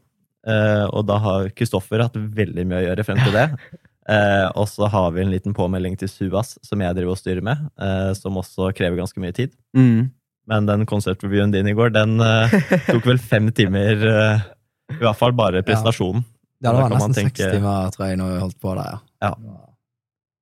og 0.48 1.02
da 1.06 1.18
har 1.20 1.50
Kristoffer 1.52 2.00
hatt 2.06 2.16
veldig 2.16 2.64
mye 2.70 2.80
å 2.80 2.86
gjøre 2.88 3.04
frem 3.08 3.20
til 3.26 3.36
det. 3.36 3.48
Eh, 4.10 4.48
og 4.58 4.66
så 4.66 4.88
har 4.90 5.12
vi 5.14 5.22
en 5.22 5.30
liten 5.30 5.54
påmelding 5.54 5.94
til 6.02 6.10
Suas, 6.10 6.56
som 6.66 6.82
jeg 6.82 6.96
driver 6.98 7.14
og 7.14 7.20
styrer 7.20 7.44
med, 7.46 7.60
eh, 7.78 8.08
som 8.18 8.40
også 8.42 8.72
krever 8.74 8.98
ganske 8.98 9.22
mye 9.22 9.36
tid. 9.38 9.52
Mm. 9.78 10.08
Men 10.50 10.66
den 10.66 10.86
konsertrevyen 10.90 11.52
din 11.54 11.70
i 11.70 11.76
går, 11.78 11.92
den 11.94 12.16
eh, 12.26 12.56
tok 12.88 13.06
vel 13.06 13.22
fem 13.22 13.52
timer. 13.54 14.02
eh, 14.10 14.48
I 14.96 15.02
hvert 15.04 15.20
fall 15.20 15.36
bare 15.38 15.62
presentasjonen. 15.62 16.26
Ja, 16.58 16.72
det 16.72 16.80
var 16.80 16.90
kan 16.90 16.98
man 16.98 17.14
nesten 17.14 17.30
seks 17.30 17.38
timer, 17.54 17.92
tror 17.94 18.08
jeg, 18.10 18.18
når 18.18 18.34
vi 18.34 18.42
holdt 18.48 18.58
på 18.66 18.74
der, 18.80 18.98
ja. 19.22 19.30
Ja. 19.30 19.62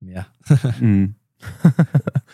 Mye. 0.08 0.24
Mm. 0.80 1.14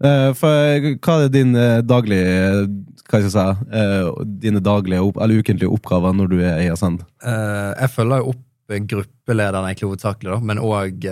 Eh, 0.00 0.30
For 0.38 0.86
hva 1.04 1.16
er 1.26 1.32
din 1.32 1.52
eh, 1.58 1.82
daglige 1.84 2.64
Hva 3.04 3.18
skal 3.20 3.26
jeg 3.26 3.32
si 3.34 3.74
eh, 3.76 4.06
Dine 4.40 4.62
daglige 4.64 5.02
eller 5.12 5.42
ukentlige 5.42 5.68
oppgaver 5.68 6.14
når 6.16 6.30
du 6.30 6.38
er 6.40 6.62
i 6.64 6.70
Ascend? 6.72 7.02
Jeg 7.20 7.92
følger 7.92 8.22
jo 8.22 8.32
opp 8.34 8.46
gruppelederen 8.70 9.66
egentlig 9.66 9.88
hovedsakelig, 9.88 10.36
men 10.46 10.60
òg 10.62 11.02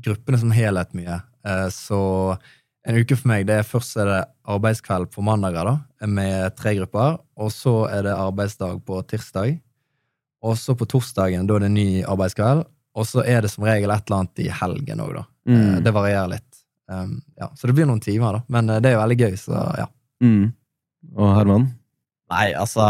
gruppene 0.00 0.38
som 0.40 0.54
helhet 0.56 0.94
mye. 0.96 1.18
Så 1.68 1.98
en 2.88 2.96
uke 2.96 3.18
for 3.18 3.28
meg, 3.28 3.44
det 3.44 3.58
er 3.60 3.66
først 3.68 3.98
er 4.00 4.08
det 4.08 4.22
arbeidskveld 4.48 5.10
på 5.12 5.24
mandager 5.26 5.68
da, 5.68 5.74
med 6.08 6.56
tre 6.56 6.72
grupper. 6.78 7.18
Og 7.36 7.52
så 7.52 7.74
er 7.92 8.06
det 8.08 8.16
arbeidsdag 8.16 8.80
på 8.88 9.02
tirsdag. 9.10 9.58
Og 10.48 10.56
så 10.56 10.72
på 10.80 10.88
torsdagen, 10.88 11.44
da 11.44 11.58
er 11.58 11.66
det 11.66 11.74
ny 11.76 11.88
arbeidskveld. 12.08 12.64
Og 12.96 13.10
så 13.10 13.20
er 13.28 13.44
det 13.44 13.52
som 13.52 13.68
regel 13.68 13.92
et 13.92 14.08
eller 14.08 14.22
annet 14.22 14.46
i 14.46 14.48
helgen 14.62 15.04
òg, 15.04 15.12
da. 15.20 15.26
Mm. 15.48 15.84
det 15.84 15.92
varierer 15.96 16.32
litt. 16.32 16.47
Um, 16.88 17.18
ja, 17.36 17.50
så 17.56 17.68
det 17.68 17.76
blir 17.76 17.88
noen 17.88 18.00
timer, 18.00 18.38
da. 18.38 18.44
Men 18.52 18.70
eh, 18.72 18.80
det 18.80 18.90
er 18.90 18.96
jo 18.96 19.02
veldig 19.02 19.18
gøy, 19.20 19.34
så 19.40 19.64
ja. 19.76 19.88
Mm. 20.24 20.46
Og 21.14 21.34
Herman? 21.36 21.66
Nei, 22.32 22.46
altså 22.58 22.84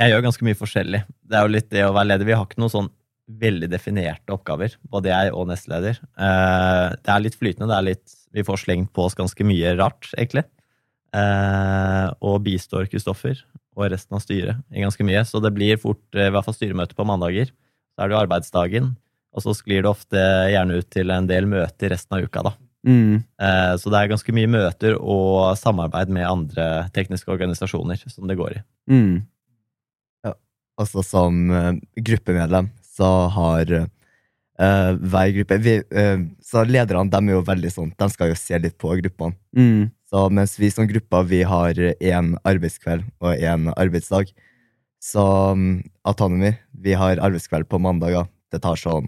Jeg 0.00 0.10
gjør 0.10 0.24
ganske 0.26 0.46
mye 0.46 0.58
forskjellig. 0.58 1.02
Det 1.28 1.36
er 1.38 1.44
jo 1.44 1.52
litt 1.52 1.68
det 1.72 1.84
å 1.86 1.92
være 1.94 2.12
leder. 2.12 2.28
Vi 2.28 2.36
har 2.36 2.46
ikke 2.48 2.60
noen 2.62 2.74
sånn 2.74 2.90
veldig 3.28 3.68
definerte 3.68 4.32
oppgaver, 4.32 4.78
både 4.88 5.10
jeg 5.12 5.32
og 5.36 5.50
nestleder. 5.50 5.98
Uh, 6.16 6.96
det 6.96 7.12
er 7.12 7.24
litt 7.24 7.36
flytende. 7.36 7.68
det 7.68 7.76
er 7.76 7.88
litt, 7.90 8.16
Vi 8.32 8.44
får 8.46 8.62
slengt 8.64 8.92
på 8.96 9.04
oss 9.04 9.18
ganske 9.18 9.44
mye 9.44 9.74
rart, 9.76 10.08
egentlig. 10.16 10.46
Uh, 11.12 12.08
og 12.24 12.42
bistår 12.44 12.88
Kristoffer 12.88 13.40
og 13.78 13.92
resten 13.92 14.16
av 14.16 14.24
styret 14.24 14.64
i 14.72 14.84
ganske 14.84 15.04
mye. 15.04 15.20
Så 15.28 15.42
det 15.44 15.52
blir 15.56 15.80
fort 15.80 16.16
i 16.16 16.30
hvert 16.32 16.46
fall 16.46 16.56
styremøte 16.56 16.96
på 16.96 17.06
mandager. 17.08 17.52
Så 17.92 18.04
er 18.04 18.08
det 18.08 18.16
jo 18.16 18.22
arbeidsdagen. 18.22 18.90
Og 19.36 19.44
så 19.44 19.54
sklir 19.54 19.84
det 19.84 19.90
ofte 19.90 20.22
gjerne 20.52 20.78
ut 20.80 20.88
til 20.90 21.12
en 21.14 21.28
del 21.28 21.48
møter 21.50 21.92
resten 21.92 22.16
av 22.16 22.24
uka, 22.24 22.46
da. 22.48 22.54
Mm. 22.88 23.24
Eh, 23.42 23.74
Så 23.76 23.90
det 23.90 23.98
er 24.00 24.12
ganske 24.12 24.34
mye 24.34 24.50
møter 24.50 24.94
og 24.96 25.56
samarbeid 25.58 26.08
med 26.14 26.28
andre 26.28 26.88
tekniske 26.94 27.30
organisasjoner 27.30 28.00
som 28.06 28.30
det 28.30 28.38
går 28.38 28.60
i. 28.60 28.62
Mm. 28.90 29.26
Altså 30.78 31.02
som 31.02 31.50
eh, 31.50 31.72
gruppemedlem 32.06 32.70
så 32.98 33.08
har 33.34 33.70
uh, 33.74 34.92
hver 34.98 35.30
gruppe 35.36 35.58
vi, 35.62 35.74
uh, 35.94 36.22
Så 36.42 36.64
lederne 36.66 37.10
de 37.10 37.18
er 37.20 37.36
jo 37.36 37.44
veldig 37.46 37.70
sånn 37.70 37.92
De 37.98 38.08
skal 38.10 38.32
jo 38.32 38.38
se 38.38 38.58
litt 38.58 38.74
på 38.80 38.90
gruppene. 39.02 39.36
Mm. 39.54 39.90
Så 40.08 40.24
mens 40.34 40.56
vi 40.58 40.70
som 40.74 40.88
grupper 40.88 41.26
vi 41.30 41.42
har 41.46 41.78
én 41.78 42.32
arbeidskveld 42.42 43.04
og 43.20 43.36
én 43.36 43.68
arbeidsdag, 43.76 44.30
så 44.98 45.52
um, 45.52 45.82
Autonomy 46.02 46.54
vi 46.72 46.94
har 46.96 47.20
arbeidskveld 47.22 47.68
på 47.68 47.78
mandager. 47.82 48.26
Det 48.50 48.62
tar 48.64 48.80
sånn, 48.80 49.06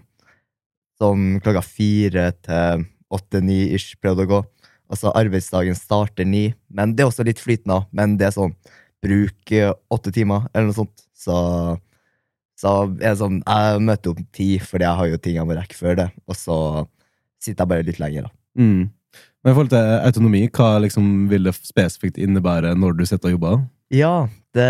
sånn 1.01 1.39
klokka 1.43 1.63
fire 1.65 2.29
til 2.45 2.85
åtte-ni 3.11 3.63
ish 3.75 3.97
prøvde 4.01 4.27
å 4.27 4.31
gå. 4.31 4.41
Altså 4.91 5.11
arbeidsdagen 5.15 5.77
starter 5.77 6.27
ni, 6.27 6.49
men 6.71 6.95
det 6.95 7.03
er 7.03 7.11
også 7.11 7.25
litt 7.27 7.41
flytende. 7.41 7.81
Men 7.95 8.17
det 8.19 8.27
er 8.27 8.35
sånn 8.35 8.55
bruk 9.01 9.53
eh, 9.55 9.71
åtte 9.91 10.13
timer, 10.13 10.47
eller 10.53 10.69
noe 10.69 10.77
sånt. 10.77 11.05
Så, 11.17 11.35
så 12.57 12.71
det 12.97 13.13
sånn 13.19 13.41
Jeg 13.45 13.83
møter 13.85 14.13
opp 14.13 14.23
ti, 14.35 14.55
fordi 14.59 14.87
jeg 14.87 14.99
har 14.99 15.11
jo 15.11 15.19
ting 15.21 15.37
jeg 15.37 15.47
må 15.47 15.57
rekke 15.57 15.77
før 15.77 16.01
det. 16.03 16.09
Og 16.27 16.37
så 16.37 16.57
sitter 17.41 17.63
jeg 17.63 17.71
bare 17.73 17.87
litt 17.87 18.01
lenger, 18.01 18.27
da. 18.27 18.35
Mm. 18.59 18.89
Men 19.41 19.53
i 19.53 19.55
forhold 19.55 19.71
til 19.73 19.93
autonomi, 20.05 20.43
hva 20.53 20.75
liksom 20.83 21.05
vil 21.31 21.47
det 21.47 21.55
spesifikt 21.57 22.19
innebære 22.21 22.75
når 22.77 22.99
du 22.99 23.07
sitter 23.07 23.31
og 23.31 23.37
jobber? 23.39 23.63
Ja, 23.91 24.15
det, 24.55 24.67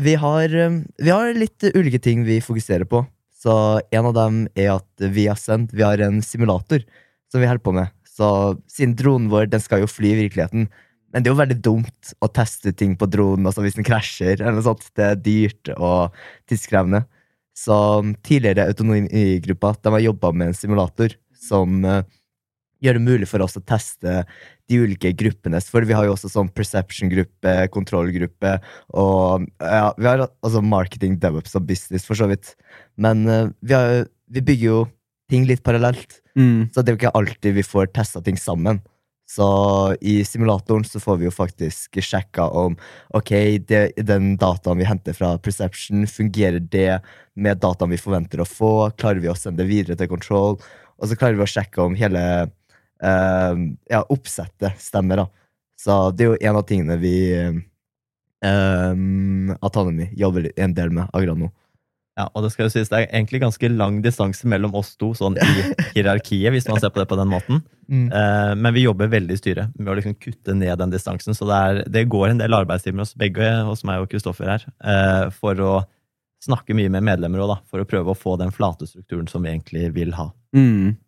vi, 0.00 0.14
har, 0.20 0.54
um, 0.68 0.78
vi 1.00 1.10
har 1.10 1.34
litt 1.36 1.66
ulike 1.74 1.98
ting 2.00 2.22
vi 2.28 2.38
fokuserer 2.44 2.86
på. 2.88 3.02
Så 3.42 3.54
en 3.90 4.06
av 4.06 4.14
dem 4.14 4.44
er 4.54 4.76
at 4.76 5.06
vi 5.10 5.26
har 5.26 5.38
sendt 5.40 5.74
Vi 5.74 5.82
har 5.82 5.98
en 6.04 6.20
simulator 6.22 6.84
som 7.32 7.42
vi 7.42 7.48
holder 7.48 7.64
på 7.64 7.74
med. 7.74 7.90
Så 8.06 8.26
siden 8.70 8.94
dronen 8.98 9.30
vår 9.32 9.48
den 9.50 9.62
skal 9.64 9.82
jo 9.82 9.90
fly 9.90 10.12
i 10.12 10.20
virkeligheten, 10.26 10.68
men 11.12 11.24
det 11.24 11.28
er 11.28 11.34
jo 11.34 11.40
veldig 11.40 11.58
dumt 11.64 12.12
å 12.24 12.28
teste 12.32 12.72
ting 12.76 12.94
på 12.96 13.08
dronen 13.10 13.48
altså 13.48 13.64
hvis 13.64 13.76
den 13.76 13.86
krasjer. 13.88 14.38
eller 14.38 14.56
noe 14.56 14.64
sånt. 14.64 14.86
Det 14.96 15.04
er 15.04 15.20
dyrt 15.20 15.72
og 15.74 16.14
tidskrevende. 16.48 17.02
Så 17.56 17.76
tidligere 18.24 18.68
autonomigruppa 18.70 19.74
de 19.82 19.92
har 19.92 20.06
jobba 20.06 20.32
med 20.32 20.52
en 20.52 20.56
simulator 20.56 21.12
som 21.36 21.84
eh, 22.82 22.86
gjør 22.86 22.98
det 22.98 23.04
mulig 23.06 23.28
for 23.30 23.44
oss 23.44 23.56
å 23.56 23.62
teste 23.64 24.24
de 24.68 24.80
ulike 24.82 25.12
gruppene. 25.14 25.60
For 25.62 25.86
vi 25.86 25.94
har 25.94 26.06
jo 26.08 26.16
også 26.16 26.30
sånn 26.32 26.50
perception-gruppe, 26.52 27.68
kontrollgruppe 27.74 28.56
og 28.98 29.46
ja, 29.60 29.92
vi 29.98 30.08
har 30.08 30.26
altså 30.26 30.62
marketing, 30.64 31.18
devops 31.22 31.54
og 31.56 31.66
business, 31.68 32.06
for 32.08 32.18
så 32.18 32.28
vidt. 32.30 32.54
Men 32.96 33.26
uh, 33.28 33.52
vi, 33.60 33.74
har, 33.74 34.08
vi 34.32 34.42
bygger 34.42 34.68
jo 34.68 34.82
ting 35.32 35.46
litt 35.48 35.62
parallelt, 35.64 36.18
Mm. 36.32 36.70
så 36.72 36.80
det 36.80 36.88
er 36.88 36.94
jo 36.94 37.00
ikke 37.02 37.16
alltid 37.18 37.54
vi 37.58 37.62
får 37.66 37.90
testa 37.92 38.22
ting 38.24 38.38
sammen. 38.40 38.78
Så 39.28 39.46
i 40.00 40.24
simulatoren 40.24 40.84
så 40.84 41.00
får 41.00 41.18
vi 41.20 41.26
jo 41.28 41.32
faktisk 41.32 41.98
sjekka 42.04 42.48
om 42.48 42.74
ok, 43.16 43.32
det, 43.68 43.82
den 44.00 44.34
dataen 44.40 44.80
vi 44.80 44.88
henter 44.88 45.16
fra 45.16 45.34
Perception, 45.40 46.06
fungerer 46.08 46.60
det 46.60 47.02
med 47.36 47.60
dataen 47.62 47.92
vi 47.92 48.00
forventer 48.00 48.42
å 48.42 48.48
få? 48.48 48.90
Klarer 48.96 49.20
vi 49.20 49.30
å 49.32 49.36
sende 49.38 49.62
det 49.62 49.70
videre 49.70 49.96
til 49.96 50.10
Control? 50.10 50.58
Og 51.00 51.08
så 51.08 51.16
klarer 51.16 51.38
vi 51.38 51.46
å 51.46 51.52
sjekke 51.52 51.84
om 51.84 51.96
hele 51.96 52.50
ja, 53.02 54.00
oppsettet 54.14 54.78
stemmer. 54.78 55.24
da. 55.24 55.26
Så 55.82 55.98
det 56.14 56.24
er 56.24 56.30
jo 56.30 56.40
en 56.50 56.58
av 56.60 56.66
tingene 56.68 56.96
vi 57.02 57.16
um, 58.42 59.50
Atanemi 59.60 60.10
jobber 60.18 60.50
en 60.56 60.76
del 60.76 60.94
med 60.94 61.10
akkurat 61.10 61.40
nå. 61.40 61.50
Ja, 62.12 62.26
og 62.36 62.44
det 62.44 62.50
skal 62.52 62.66
jo 62.66 62.72
sies, 62.74 62.90
det 62.92 62.98
er 62.98 63.06
egentlig 63.08 63.40
ganske 63.40 63.68
lang 63.72 64.02
distanse 64.04 64.44
mellom 64.50 64.74
oss 64.76 64.90
to 65.00 65.14
sånn 65.16 65.38
i 65.40 65.46
hierarkiet, 65.94 66.50
hvis 66.52 66.66
man 66.68 66.80
ser 66.82 66.92
på 66.92 67.00
det 67.00 67.06
på 67.08 67.16
den 67.16 67.30
måten. 67.30 67.62
Eh, 67.88 68.52
men 68.52 68.74
vi 68.76 68.84
jobber 68.84 69.08
veldig 69.14 69.38
i 69.38 69.40
styret 69.40 69.72
med 69.78 69.94
å 69.94 69.96
liksom 69.96 70.18
kutte 70.20 70.56
ned 70.58 70.76
den 70.82 70.92
distansen. 70.92 71.32
Så 71.36 71.48
det, 71.48 71.56
er, 71.56 71.80
det 71.88 72.04
går 72.12 72.28
en 72.28 72.42
del 72.42 72.58
arbeidstimer 72.58 73.06
hos 73.06 73.14
begge, 73.16 73.48
hos 73.64 73.84
meg 73.88 74.04
og 74.04 74.12
Kristoffer 74.12 74.52
her, 74.52 74.66
uh, 74.84 75.32
for 75.32 75.64
å 75.64 75.72
snakke 76.44 76.76
mye 76.76 76.92
med 76.92 77.06
medlemmer 77.06 77.46
òg, 77.46 77.54
da. 77.54 77.58
For 77.72 77.80
å 77.80 77.88
prøve 77.88 78.12
å 78.12 78.18
få 78.18 78.36
den 78.40 78.52
flate 78.52 78.90
strukturen 78.90 79.30
som 79.30 79.46
vi 79.46 79.54
egentlig 79.54 79.88
vil 79.96 80.12
ha. 80.18 80.28
Mm. 80.52 80.98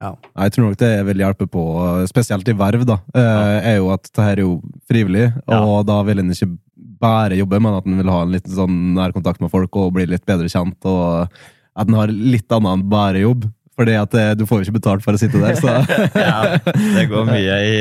Ja. 0.00 0.14
Jeg 0.46 0.54
tror 0.54 0.66
nok 0.70 0.80
det 0.80 0.90
vil 1.10 1.20
hjelpe 1.20 1.46
på, 1.50 1.62
spesielt 2.08 2.48
i 2.48 2.56
verv, 2.56 2.86
da, 2.88 2.96
eh, 3.12 3.56
er 3.74 3.78
jo 3.78 3.90
at 3.92 4.08
det 4.08 4.24
her 4.24 4.38
er 4.38 4.46
jo 4.46 4.54
frivillig, 4.88 5.26
og 5.44 5.84
da 5.88 6.00
vil 6.08 6.22
en 6.22 6.32
ikke 6.32 6.48
bare 7.00 7.36
jobbe, 7.36 7.60
men 7.60 7.76
at 7.76 7.88
en 7.88 8.00
vil 8.00 8.12
ha 8.12 8.22
en 8.24 8.32
liten 8.32 8.54
sånn 8.56 8.78
nærkontakt 8.96 9.40
med 9.44 9.52
folk 9.52 9.76
og 9.76 9.94
bli 9.96 10.06
litt 10.08 10.24
bedre 10.28 10.48
kjent, 10.52 10.78
og 10.88 11.28
at 11.76 11.88
en 11.88 11.98
har 12.00 12.12
litt 12.12 12.48
annet 12.52 12.78
enn 12.78 12.86
bare 12.92 13.24
jobb. 13.24 13.48
Fordi 13.80 13.94
at 13.96 14.12
du 14.36 14.42
får 14.44 14.60
jo 14.60 14.66
ikke 14.66 14.76
betalt 14.80 15.04
for 15.04 15.16
å 15.16 15.20
sitte 15.20 15.40
der, 15.40 15.56
så 15.56 15.78
Ja, 16.26 16.58
det 16.66 17.06
går 17.08 17.28
mye 17.28 17.60
i 17.64 17.76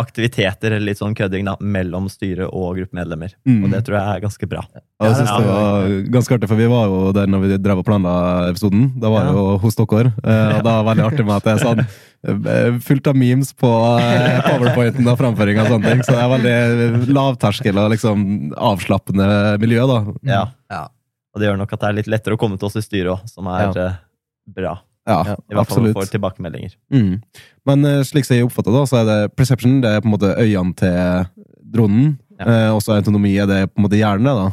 aktiviteter, 0.00 0.72
eller 0.74 0.86
litt 0.90 0.98
sånn 1.00 1.14
kødding, 1.14 1.44
da, 1.46 1.54
mellom 1.60 2.08
styret 2.10 2.48
og 2.48 2.76
gruppemedlemmer. 2.80 3.34
Mm. 3.48 3.60
Og 3.64 3.70
det 3.74 3.80
tror 3.86 3.98
jeg 4.00 4.16
er 4.16 4.24
ganske 4.24 4.48
bra. 4.50 4.62
Og 5.00 5.06
jeg 5.06 5.16
synes 5.20 5.32
det 5.36 5.46
var 5.48 5.88
ganske 6.16 6.36
artig, 6.38 6.48
for 6.50 6.60
vi 6.60 6.68
var 6.72 6.86
jo 6.90 7.00
der 7.16 7.30
når 7.30 7.44
vi 7.44 7.58
drev 7.62 7.82
og 7.82 7.86
planla 7.88 8.14
episoden. 8.50 8.88
Da 9.00 9.10
var 9.12 9.28
jeg 9.28 9.36
jo 9.38 9.44
hos 9.64 9.78
dere. 9.80 10.12
eh, 10.24 10.56
Og 10.58 10.62
da 10.68 10.76
var 10.82 10.82
det 10.82 10.88
veldig 10.90 11.06
artig 11.12 11.26
med 11.28 11.36
at 11.38 11.50
er 11.54 11.64
sånn 11.64 11.84
fullt 12.84 13.06
av 13.08 13.16
memes 13.16 13.54
på 13.56 13.68
eh, 14.02 14.40
powerpointen 14.44 15.06
og 15.08 15.16
framføring 15.20 15.60
og 15.62 15.70
sånne 15.72 15.92
ting. 15.94 16.02
Så 16.04 16.12
det 16.16 16.20
er 16.20 16.34
veldig 16.34 17.14
lavterskel 17.16 17.78
og 17.80 17.92
liksom 17.94 18.24
avslappende 18.60 19.28
miljø, 19.62 19.86
da. 19.88 20.00
Ja. 20.28 20.42
Ja. 20.72 20.82
Og 21.32 21.40
det 21.40 21.46
gjør 21.48 21.60
nok 21.62 21.72
at 21.76 21.80
det 21.84 21.88
er 21.92 21.98
litt 22.00 22.10
lettere 22.10 22.36
å 22.36 22.40
komme 22.42 22.58
til 22.60 22.66
oss 22.68 22.76
i 22.76 22.84
styret 22.84 23.12
òg, 23.14 23.28
som 23.30 23.46
er 23.48 23.70
Ja. 23.70 23.88
bra. 24.50 24.74
Ja, 25.08 25.20
Ja, 25.26 25.34
I 25.34 25.54
hvert 25.56 25.68
fall 25.70 25.86
absolutt. 25.86 25.96
for 25.96 26.12
tilbakemeldinger. 26.12 26.74
Mm. 26.92 27.20
Men 27.66 27.84
uh, 27.84 28.00
slik 28.06 28.26
som 28.26 28.36
jeg 28.36 28.46
oppfatter 28.46 28.74
det, 28.74 28.82
så 28.90 29.00
er 29.00 29.06
det 29.08 29.20
perception 29.36 29.80
det 29.80 29.94
er 29.94 30.02
på 30.04 30.10
en 30.10 30.14
måte 30.14 30.34
øynene 30.36 30.74
til 30.76 31.46
dronen. 31.74 32.18
Ja. 32.40 32.44
Uh, 32.46 32.74
og 32.76 32.82
så 32.84 32.98
autonomi 32.98 33.36
er 33.40 33.48
det 33.48 33.62
på 33.70 33.80
en 33.80 33.86
måte 33.88 34.00
hjernen, 34.00 34.28
da. 34.28 34.50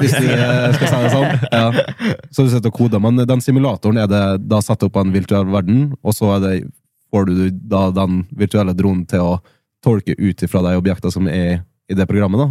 Hvis 0.00 0.14
vi 0.20 0.28
eh, 0.32 0.70
skal 0.76 0.88
si 0.88 0.98
det 1.02 1.10
sånn. 1.12 1.42
Ja. 1.52 2.14
Så 2.32 2.46
du 2.46 2.52
setter 2.52 2.72
koder, 2.72 3.00
men 3.02 3.18
den 3.28 3.42
simulatoren 3.44 3.98
er 4.00 4.08
det 4.10 4.22
da 4.48 4.60
satt 4.64 4.84
opp 4.86 4.94
på 4.96 5.02
en 5.04 5.12
virtuell 5.12 5.48
verden, 5.52 5.90
og 6.02 6.14
så 6.16 6.38
det, 6.42 6.54
får 7.12 7.28
du 7.28 7.34
da 7.68 7.88
den 7.94 8.22
virtuelle 8.38 8.72
dronen 8.76 9.04
til 9.10 9.24
å 9.24 9.34
tolke 9.84 10.16
ut 10.18 10.42
ifra 10.42 10.62
de 10.64 10.76
objektene 10.78 11.12
som 11.14 11.28
er 11.30 11.60
i 11.88 11.96
det 11.96 12.06
programmet, 12.08 12.40
da? 12.40 12.48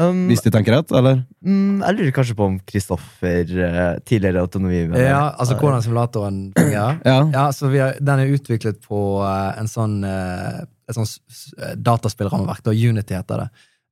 Um, 0.00 0.22
Hvis 0.30 0.40
de 0.40 0.48
tenker 0.50 0.72
rett, 0.72 0.92
eller? 0.96 1.18
mm, 1.44 1.82
jeg 1.84 1.96
lurer 1.98 2.12
kanskje 2.16 2.34
på 2.38 2.46
om 2.48 2.54
Kristoffer, 2.64 3.42
uh, 3.60 3.98
tidligere 4.08 4.40
autonomi 4.40 4.86
Ja, 4.96 5.34
altså 5.36 5.58
hvordan 5.60 5.82
simulatoren 5.84 6.38
fungerer. 6.56 6.96
Ja. 7.10 7.18
Ja, 7.34 7.42
så 7.52 7.68
vi 7.68 7.78
har, 7.82 7.98
Den 8.00 8.22
er 8.22 8.32
utviklet 8.32 8.80
på 8.86 9.02
uh, 9.20 9.52
en 9.60 9.68
sånn, 9.68 9.98
uh, 10.04 10.62
et 10.88 10.96
s- 10.96 11.20
s- 11.28 11.52
eh, 11.60 11.74
dataspillrammeverk. 11.76 12.62
da, 12.64 12.70
Unity 12.72 13.14
heter 13.14 13.44
det. 13.44 13.50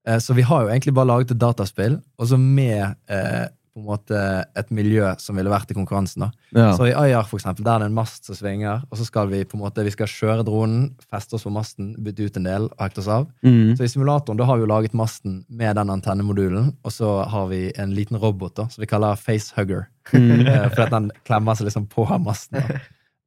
Eh, 0.09 0.17
så 0.25 0.33
vi 0.35 0.43
har 0.43 0.63
jo 0.65 0.69
egentlig 0.73 0.95
bare 0.97 1.07
laget 1.13 1.31
et 1.35 1.39
dataspill, 1.39 1.99
og 2.19 2.27
så 2.33 2.39
med 2.41 2.95
eh, 3.09 3.47
på 3.71 3.79
en 3.81 3.87
måte 3.87 4.21
et 4.59 4.71
miljø 4.75 5.13
som 5.23 5.37
ville 5.39 5.51
vært 5.53 5.71
i 5.71 5.77
konkurransen. 5.77 6.25
da. 6.25 6.31
Ja. 6.57 6.73
Så 6.77 6.89
i 6.89 6.95
Ayar, 6.95 7.23
for 7.31 7.39
eksempel, 7.39 7.65
der 7.65 7.77
er 7.77 7.85
det 7.85 7.91
en 7.91 7.95
mast 7.95 8.27
som 8.27 8.35
svinger, 8.35 8.83
og 8.91 8.99
så 8.99 9.07
skal 9.07 9.29
vi 9.31 9.45
på 9.45 9.55
en 9.57 9.63
måte, 9.63 9.85
vi 9.87 9.93
skal 9.95 10.11
kjøre 10.11 10.45
dronen, 10.45 10.97
feste 11.11 11.35
oss 11.39 11.47
på 11.47 11.53
masten, 11.55 11.93
bytte 12.03 12.27
ut 12.27 12.37
en 12.41 12.49
del 12.49 12.67
og 12.71 12.83
hekte 12.83 13.01
oss 13.05 13.09
av. 13.09 13.29
Mm. 13.47 13.77
Så 13.79 13.87
i 13.87 13.93
simulatoren 13.93 14.37
da 14.41 14.45
har 14.49 14.59
vi 14.59 14.65
jo 14.67 14.71
laget 14.73 14.93
masten 14.99 15.45
med 15.49 15.77
den 15.79 15.91
antennemodulen, 15.95 16.73
og 16.83 16.93
så 16.93 17.23
har 17.31 17.47
vi 17.53 17.73
en 17.79 17.95
liten 17.95 18.19
robot 18.19 18.57
da, 18.59 18.69
som 18.69 18.83
vi 18.83 18.91
kaller 18.91 19.15
facehugger. 19.17 19.87
Mm. 20.11 20.31
fordi 20.41 20.75
For 20.75 20.83
at 20.89 20.91
den 20.97 21.11
klemmer 21.29 21.55
seg 21.55 21.69
liksom 21.71 21.87
på 21.93 22.09
masten. 22.19 22.59
Da. 22.59 22.81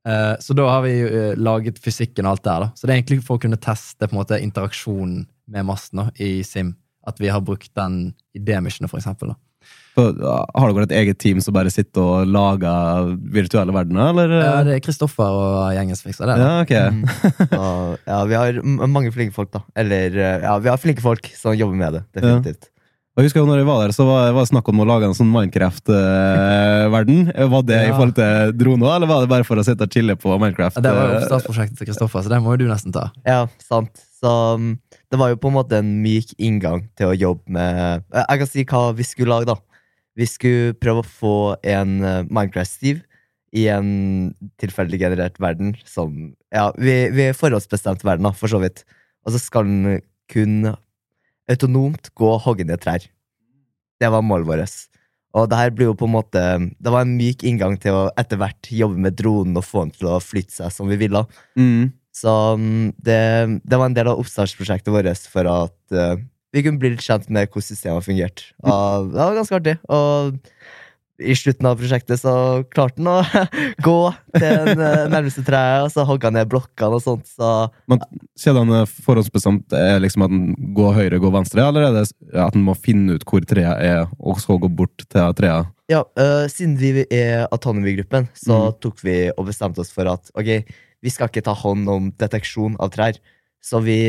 Eh, 0.05 0.35
Så 0.43 0.51
da 0.53 0.65
har 0.67 0.81
vi 0.83 0.97
jo 0.99 1.33
laget 1.39 1.77
fysikken 1.79 2.25
og 2.27 2.31
alt 2.35 2.43
der. 2.43 2.59
da. 2.59 2.71
Så 2.75 2.83
det 2.87 2.91
er 2.91 2.97
egentlig 3.01 3.23
for 3.23 3.37
å 3.37 3.41
kunne 3.45 3.55
teste 3.55 4.03
på 4.03 4.11
en 4.11 4.19
måte 4.19 4.35
interaksjonen 4.43 5.25
med 5.47 5.65
masten 5.65 6.01
da, 6.01 6.09
i 6.19 6.43
Sim. 6.43 6.75
At 7.07 7.19
vi 7.19 7.27
har 7.27 7.39
brukt 7.43 7.71
den 7.75 8.13
i 8.35 8.39
D-missionet, 8.39 8.89
for 8.91 8.97
eksempel. 8.99 9.31
Da. 9.33 9.35
Har 9.97 10.73
dere 10.73 10.87
et 10.87 10.95
eget 11.03 11.19
team 11.21 11.41
som 11.43 11.53
bare 11.55 11.71
sitter 11.73 12.01
og 12.01 12.27
lager 12.33 13.11
virtuelle 13.33 13.75
verdener, 13.75 14.09
eller? 14.13 14.35
Ja, 14.41 14.55
det 14.65 14.77
er 14.79 14.83
Kristoffer 14.85 15.37
og 15.37 15.73
gjengen 15.75 15.99
som 15.99 16.09
fikser 16.09 16.31
det. 16.31 16.37
Ja, 16.41 16.51
ok. 16.63 16.73
Mm. 16.93 17.03
Så, 17.53 17.63
ja, 18.09 18.19
vi 18.29 18.39
har 18.39 18.61
mange 18.89 19.11
flinke 19.13 19.35
folk, 19.35 19.51
da. 19.53 19.61
Eller 19.77 20.15
eh, 20.17 20.45
ja, 20.47 20.57
vi 20.63 20.71
har 20.73 20.81
flinke 20.81 21.03
folk 21.05 21.29
som 21.37 21.53
jobber 21.57 21.77
med 21.77 21.99
det. 21.99 22.05
Definitivt. 22.17 22.69
Og 23.13 23.21
jeg 23.21 23.27
husker 23.29 23.43
jo 23.43 23.45
når 23.45 23.59
jeg 23.61 23.67
var 23.67 23.81
der, 23.83 23.91
så 23.93 24.05
var 24.07 24.31
var 24.33 24.41
det 24.41 24.49
snakk 24.49 24.69
om 24.71 24.79
å 24.81 24.85
lage 24.89 25.05
en 25.05 25.13
sånn 25.13 25.29
Minecraft-verden. 25.29 27.27
var 27.53 27.65
det 27.67 27.81
i 27.85 27.91
forhold 27.93 28.15
til 28.17 28.55
droner, 28.57 28.95
eller 28.95 29.11
var 29.11 29.21
det 29.21 29.29
bare 29.29 29.45
for 29.45 29.61
å 29.61 29.65
sitte 29.67 29.85
og 29.85 29.93
chille 29.93 30.15
på 30.17 30.33
Minecraft? 30.41 30.79
Ja, 30.79 30.85
Det 30.87 30.93
var 30.97 31.11
jo 31.11 31.19
oppstartsprosjektet 31.19 31.77
til 31.77 31.91
Kristoffer, 31.91 32.25
så 32.25 32.33
det 32.33 32.39
må 32.41 32.55
jo 32.55 32.63
du 32.63 32.71
nesten 32.71 32.95
ta. 32.95 33.11
Ja, 33.27 33.43
sant. 33.61 33.93
Så 34.17 34.31
um, 34.57 34.71
det 35.11 35.19
var 35.21 35.29
jo 35.29 35.37
på 35.43 35.51
en 35.51 35.57
måte 35.59 35.77
en 35.83 35.91
myk 36.01 36.33
inngang 36.41 36.87
til 36.97 37.11
å 37.11 37.13
jobbe 37.13 37.53
med 37.53 38.01
Eh, 38.13 38.25
Jeg 38.29 38.41
kan 38.41 38.49
si 38.49 38.65
hva 38.73 38.81
vi 38.97 39.05
skulle 39.05 39.29
lage, 39.35 39.49
da. 39.51 39.59
Vi 40.19 40.27
skulle 40.29 40.75
prøve 40.77 41.01
å 41.01 41.09
få 41.09 41.35
en 41.65 41.97
eh, 42.05 42.21
Minecraft-Steve 42.29 43.01
i 43.53 43.67
en 43.69 43.89
tilfeldig 44.61 44.99
generert 45.01 45.37
verden 45.41 45.75
som 45.85 46.33
Ja, 46.53 46.71
vi, 46.77 47.09
vi 47.13 47.29
er 47.29 47.37
forhåndsbestemt 47.37 48.05
verden, 48.05 48.25
da, 48.25 48.33
for 48.37 48.49
så 48.49 48.61
vidt. 48.61 48.83
Og 49.25 49.33
så 49.33 49.41
skal 49.41 49.69
den 49.69 50.01
kun 50.31 50.73
autonomt 51.49 52.09
gå 52.17 52.29
og 52.29 52.43
hogge 52.45 52.65
ned 52.67 52.81
trær. 52.81 53.05
Det 54.01 54.09
var 54.11 54.25
målet 54.25 54.49
vårt. 54.49 54.79
Og 55.33 55.49
det 55.49 55.57
her 55.57 55.73
blir 55.73 55.89
jo 55.89 55.97
på 55.97 56.05
en 56.05 56.13
måte 56.13 56.41
Det 56.77 56.91
var 56.93 57.07
en 57.07 57.15
myk 57.17 57.41
inngang 57.47 57.73
til 57.81 57.95
å 57.97 58.01
etter 58.21 58.37
hvert 58.37 58.69
jobbe 58.69 59.01
med 59.01 59.15
dronen 59.17 59.57
og 59.57 59.65
få 59.65 59.87
den 59.87 59.95
til 59.95 60.11
å 60.11 60.21
flytte 60.21 60.53
seg 60.59 60.73
som 60.73 60.89
vi 60.91 60.99
ville. 61.01 61.23
Mm. 61.57 61.89
Så 62.13 62.33
mm, 62.59 62.93
det, 63.01 63.21
det 63.65 63.79
var 63.79 63.89
en 63.89 63.97
del 63.97 64.11
av 64.11 64.21
oppstartsprosjektet 64.21 64.93
vårt 64.93 65.25
for 65.33 65.49
at 65.49 65.97
eh, 65.97 66.21
vi 66.53 66.63
kunne 66.63 66.81
bli 66.81 66.93
litt 66.93 67.03
kjent 67.03 67.27
med 67.33 67.49
hvordan 67.49 67.67
systemet 67.71 68.05
fungerte. 68.05 68.53
Og 68.61 69.11
det 69.11 69.19
var 69.19 69.37
ganske 69.39 69.59
artig. 69.59 69.75
Og 69.89 70.39
i 71.23 71.35
slutten 71.37 71.67
av 71.69 71.77
prosjektet 71.77 72.19
så 72.19 72.33
klarte 72.73 73.01
han 73.01 73.09
å 73.11 73.45
gå 73.87 73.97
til 74.33 74.69
den 74.69 74.81
eh, 74.81 75.03
nærmeste 75.11 75.43
treet, 75.45 75.85
og 75.85 75.91
så 75.93 76.05
hogga 76.09 76.29
han 76.29 76.37
ned 76.39 76.49
blokkene 76.51 76.97
og 76.97 77.03
sånt. 77.03 77.29
Så 77.29 77.51
Kjedene 78.39 78.83
forhåndsbestemt 78.89 79.75
er 79.77 80.01
liksom 80.03 80.25
at 80.25 80.33
den 80.33 80.73
går 80.77 80.97
høyre, 80.97 81.21
går 81.21 81.35
venstre, 81.37 81.67
eller 81.69 81.87
er 81.87 81.99
det 81.99 82.07
at 82.33 82.57
den 82.57 82.65
må 82.65 82.75
finne 82.77 83.17
ut 83.17 83.27
hvor 83.29 83.45
treet 83.49 83.85
er, 83.85 84.09
og 84.17 84.41
så 84.41 84.57
gå 84.61 84.71
bort 84.73 85.05
til 85.05 85.37
treet? 85.37 85.69
ja, 85.91 86.01
uh, 86.19 86.45
siden 86.49 86.77
vi 86.79 87.03
er 87.11 87.45
Autonomy-gruppen, 87.51 88.29
så 88.37 88.69
mm. 88.69 88.77
tok 88.83 89.03
vi 89.03 89.17
og 89.33 89.47
bestemte 89.49 89.83
oss 89.83 89.91
for 89.93 90.09
at 90.09 90.31
ok, 90.39 90.49
vi 91.03 91.11
skal 91.11 91.29
ikke 91.29 91.43
ta 91.45 91.55
hånd 91.57 91.89
om 91.91 92.09
deteksjon 92.19 92.77
av 92.81 92.93
trær. 92.93 93.19
Så 93.63 93.81
vi 93.83 93.99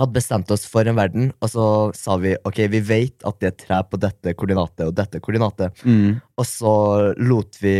hadde 0.00 0.16
bestemt 0.16 0.50
oss 0.54 0.64
for 0.68 0.88
en 0.88 0.98
verden, 0.98 1.30
og 1.40 1.52
så 1.52 1.66
sa 1.96 2.16
vi 2.22 2.34
ok, 2.48 2.64
vi 2.72 2.80
vet 2.84 3.26
at 3.28 3.38
det 3.42 3.50
er 3.50 3.56
tre 3.60 3.80
på 3.86 4.00
dette 4.00 4.34
koordinatet 4.38 4.86
og 4.88 4.96
dette 4.96 5.20
koordinatet. 5.22 5.84
Mm. 5.84 6.20
Og 6.40 6.48
så 6.48 6.74
lot 7.20 7.58
vi 7.60 7.76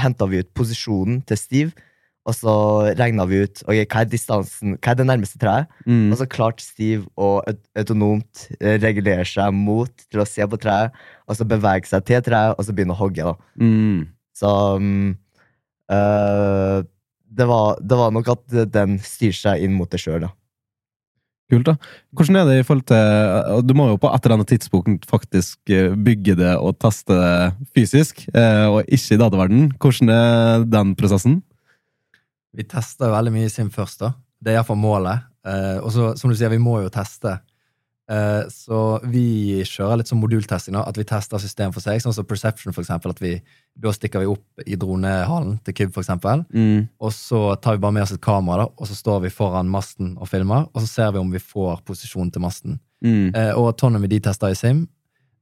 Henta 0.00 0.28
vi 0.30 0.42
ut 0.42 0.52
posisjonen 0.56 1.20
til 1.28 1.40
Steve, 1.40 1.86
og 2.28 2.36
så 2.36 2.54
regna 2.98 3.24
vi 3.28 3.40
ut 3.46 3.62
ok, 3.64 3.78
hva 3.80 4.02
er 4.04 4.10
distansen, 4.12 4.76
hva 4.76 4.92
er 4.92 5.00
det 5.00 5.08
nærmeste 5.08 5.40
treet. 5.40 5.70
Mm. 5.86 6.10
Og 6.12 6.20
så 6.20 6.28
klarte 6.30 6.64
Steve 6.64 7.08
å 7.16 7.40
autonomt 7.78 8.46
eh, 8.60 8.76
regulere 8.82 9.26
seg 9.28 9.54
mot 9.56 9.92
til 10.06 10.22
å 10.22 10.28
se 10.28 10.46
på 10.46 10.60
treet, 10.60 10.94
og 11.26 11.38
så 11.38 11.48
bevege 11.48 11.90
seg 11.90 12.06
til 12.08 12.24
treet, 12.26 12.56
og 12.56 12.66
så 12.66 12.76
begynne 12.76 12.96
å 12.96 13.00
hogge. 13.00 13.26
da. 13.26 13.34
Mm. 13.60 14.04
Så 14.36 14.50
um, 14.76 15.14
øh, 15.92 16.76
det, 17.30 17.46
var, 17.48 17.80
det 17.80 17.98
var 17.98 18.12
nok 18.14 18.30
at 18.36 18.60
den 18.74 19.00
styrer 19.04 19.40
seg 19.40 19.64
inn 19.64 19.74
mot 19.76 19.90
det 19.90 20.00
sjøl, 20.02 20.28
da. 20.28 20.34
Kult, 21.50 21.66
da. 21.66 21.74
Hvordan 22.14 22.38
er 22.38 22.48
det 22.48 22.56
i 22.60 22.64
forhold 22.66 22.84
til 22.86 23.64
Du 23.66 23.74
må 23.74 23.88
jo 23.90 23.98
på 24.00 24.10
et 24.10 24.26
eller 24.26 24.38
annet 24.38 24.52
tidspunkt 24.52 25.06
faktisk 25.10 25.72
eh, 25.74 25.92
bygge 25.94 26.36
det 26.38 26.54
og 26.56 26.78
teste 26.78 27.16
det 27.16 27.68
fysisk, 27.74 28.22
eh, 28.30 28.66
og 28.70 28.84
ikke 28.86 29.16
i 29.16 29.20
dataverden. 29.20 29.70
Hvordan 29.82 30.12
er 30.14 30.66
den 30.70 30.94
prosessen? 30.98 31.40
Vi 32.54 32.66
tester 32.70 33.10
veldig 33.12 33.34
mye 33.34 33.48
i 33.48 33.52
Sim 33.52 33.70
først, 33.74 34.02
da. 34.02 34.14
Det 34.40 34.52
er 34.52 34.60
iallfall 34.60 34.78
målet. 34.80 35.26
Eh, 35.46 35.78
og 35.82 35.90
så, 35.94 36.12
som 36.18 36.30
du 36.30 36.36
sier, 36.38 36.52
vi 36.52 36.62
må 36.62 36.80
jo 36.84 36.92
teste. 36.92 37.38
Eh, 38.10 38.44
så 38.50 38.98
vi 39.06 39.62
kjører 39.66 40.00
litt 40.00 40.10
sånn 40.10 40.20
modultesting. 40.20 40.76
At 40.80 40.98
vi 40.98 41.06
tester 41.06 41.40
system 41.42 41.74
for 41.74 41.84
seg. 41.84 42.00
Sånn 42.02 42.14
som 42.16 42.26
Perception, 42.26 42.74
for 42.74 42.82
eksempel. 42.82 43.14
At 43.14 43.22
vi, 43.22 43.36
da 43.78 43.92
stikker 43.94 44.24
vi 44.24 44.30
opp 44.32 44.64
i 44.66 44.78
dronehallen 44.80 45.58
til 45.66 45.76
Kub, 45.78 45.92
for 45.94 46.02
eksempel. 46.02 46.44
Mm. 46.50 46.88
Og 46.98 47.14
så 47.14 47.42
tar 47.62 47.78
vi 47.78 47.84
bare 47.84 47.96
med 47.98 48.06
oss 48.06 48.14
et 48.16 48.24
kamera, 48.24 48.64
da, 48.64 48.70
og 48.74 48.90
så 48.90 48.98
står 48.98 49.26
vi 49.26 49.34
foran 49.34 49.70
masten 49.70 50.16
og 50.18 50.30
filmer. 50.30 50.66
Og 50.74 50.82
så 50.84 50.90
ser 50.90 51.12
vi 51.14 51.22
om 51.22 51.30
vi 51.30 51.42
får 51.42 51.84
posisjon 51.86 52.32
til 52.34 52.44
masten. 52.44 52.80
Mm. 53.04 53.30
Eh, 53.30 53.52
og 53.54 53.70
Autonomy 53.70 54.10
de 54.10 54.20
tester 54.26 54.52
i 54.52 54.58
Sim, 54.58 54.84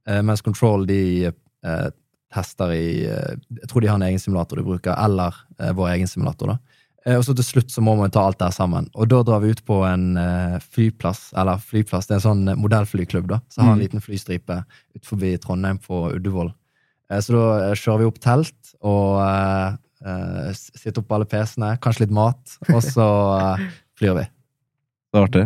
eh, 0.07 0.21
mens 0.23 0.45
Control 0.45 0.85
de 0.87 1.01
eh, 1.27 1.87
tester 2.29 2.71
i 2.71 2.85
Jeg 3.03 3.67
tror 3.67 3.81
de 3.81 3.89
har 3.89 3.97
en 3.97 4.05
egen 4.05 4.21
simulator 4.21 4.59
de 4.59 4.63
bruker, 4.63 4.93
eller 4.93 5.33
vår 5.73 5.95
egen 5.95 6.07
simulator. 6.07 6.53
da. 6.53 6.68
Eh, 7.05 7.15
og 7.15 7.23
så 7.23 7.35
til 7.37 7.45
slutt 7.47 7.71
så 7.71 7.81
må 7.85 7.93
man 7.99 8.11
ta 8.11 8.25
alt 8.27 8.39
der 8.41 8.51
sammen. 8.51 8.89
Og 8.95 9.07
da 9.11 9.21
drar 9.23 9.39
vi 9.43 9.53
ut 9.55 9.61
på 9.67 9.81
en 9.87 10.17
eh, 10.19 10.57
flyplass, 10.75 11.29
eller 11.39 11.61
flyplass, 11.63 12.07
det 12.09 12.17
er 12.17 12.19
en 12.21 12.25
sånn 12.27 12.47
eh, 12.51 12.57
modellflyklubb, 12.59 13.27
da, 13.31 13.39
som 13.49 13.65
har 13.65 13.73
en 13.75 13.79
Mm. 13.79 13.83
liten 13.85 14.03
flystripe 14.03 14.57
ut 14.95 15.05
forbi 15.07 15.37
Trondheim 15.39 15.77
på 15.79 16.09
Ullevål. 16.15 16.51
Eh, 17.11 17.21
så 17.23 17.35
da 17.37 17.69
kjører 17.75 17.99
vi 18.03 18.09
opp 18.09 18.19
telt 18.19 18.73
og 18.81 19.21
eh, 19.23 20.51
sitter 20.55 21.01
opp 21.01 21.11
alle 21.15 21.25
PC-ene, 21.27 21.73
kanskje 21.83 22.05
litt 22.05 22.13
mat, 22.15 22.57
og 22.73 22.83
så 22.83 23.07
flyr 23.99 24.13
vi. 24.19 24.27
Det 25.11 25.19
er 25.19 25.25
artig. 25.27 25.45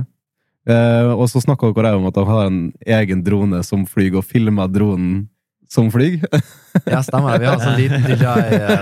Uh, 0.64 1.12
og 1.20 1.26
så 1.28 1.42
snakka 1.44 1.74
dere 1.76 1.98
om 1.98 2.06
at 2.08 2.16
dere 2.16 2.30
har 2.30 2.46
en 2.48 2.60
egen 2.88 3.20
drone 3.26 3.58
som 3.68 3.82
flyr, 3.90 4.14
og 4.16 4.24
filmer 4.24 4.70
dronen 4.72 5.26
som 5.68 5.90
flyr. 5.92 6.22
Ja, 6.86 7.04
stemmer. 7.06 7.40
Vi 7.40 7.46
har 7.46 7.54
en 7.54 7.62
sånn 7.62 7.76
liten 7.78 8.02
det 8.02 8.16
til. 8.18 8.26
er 8.26 8.82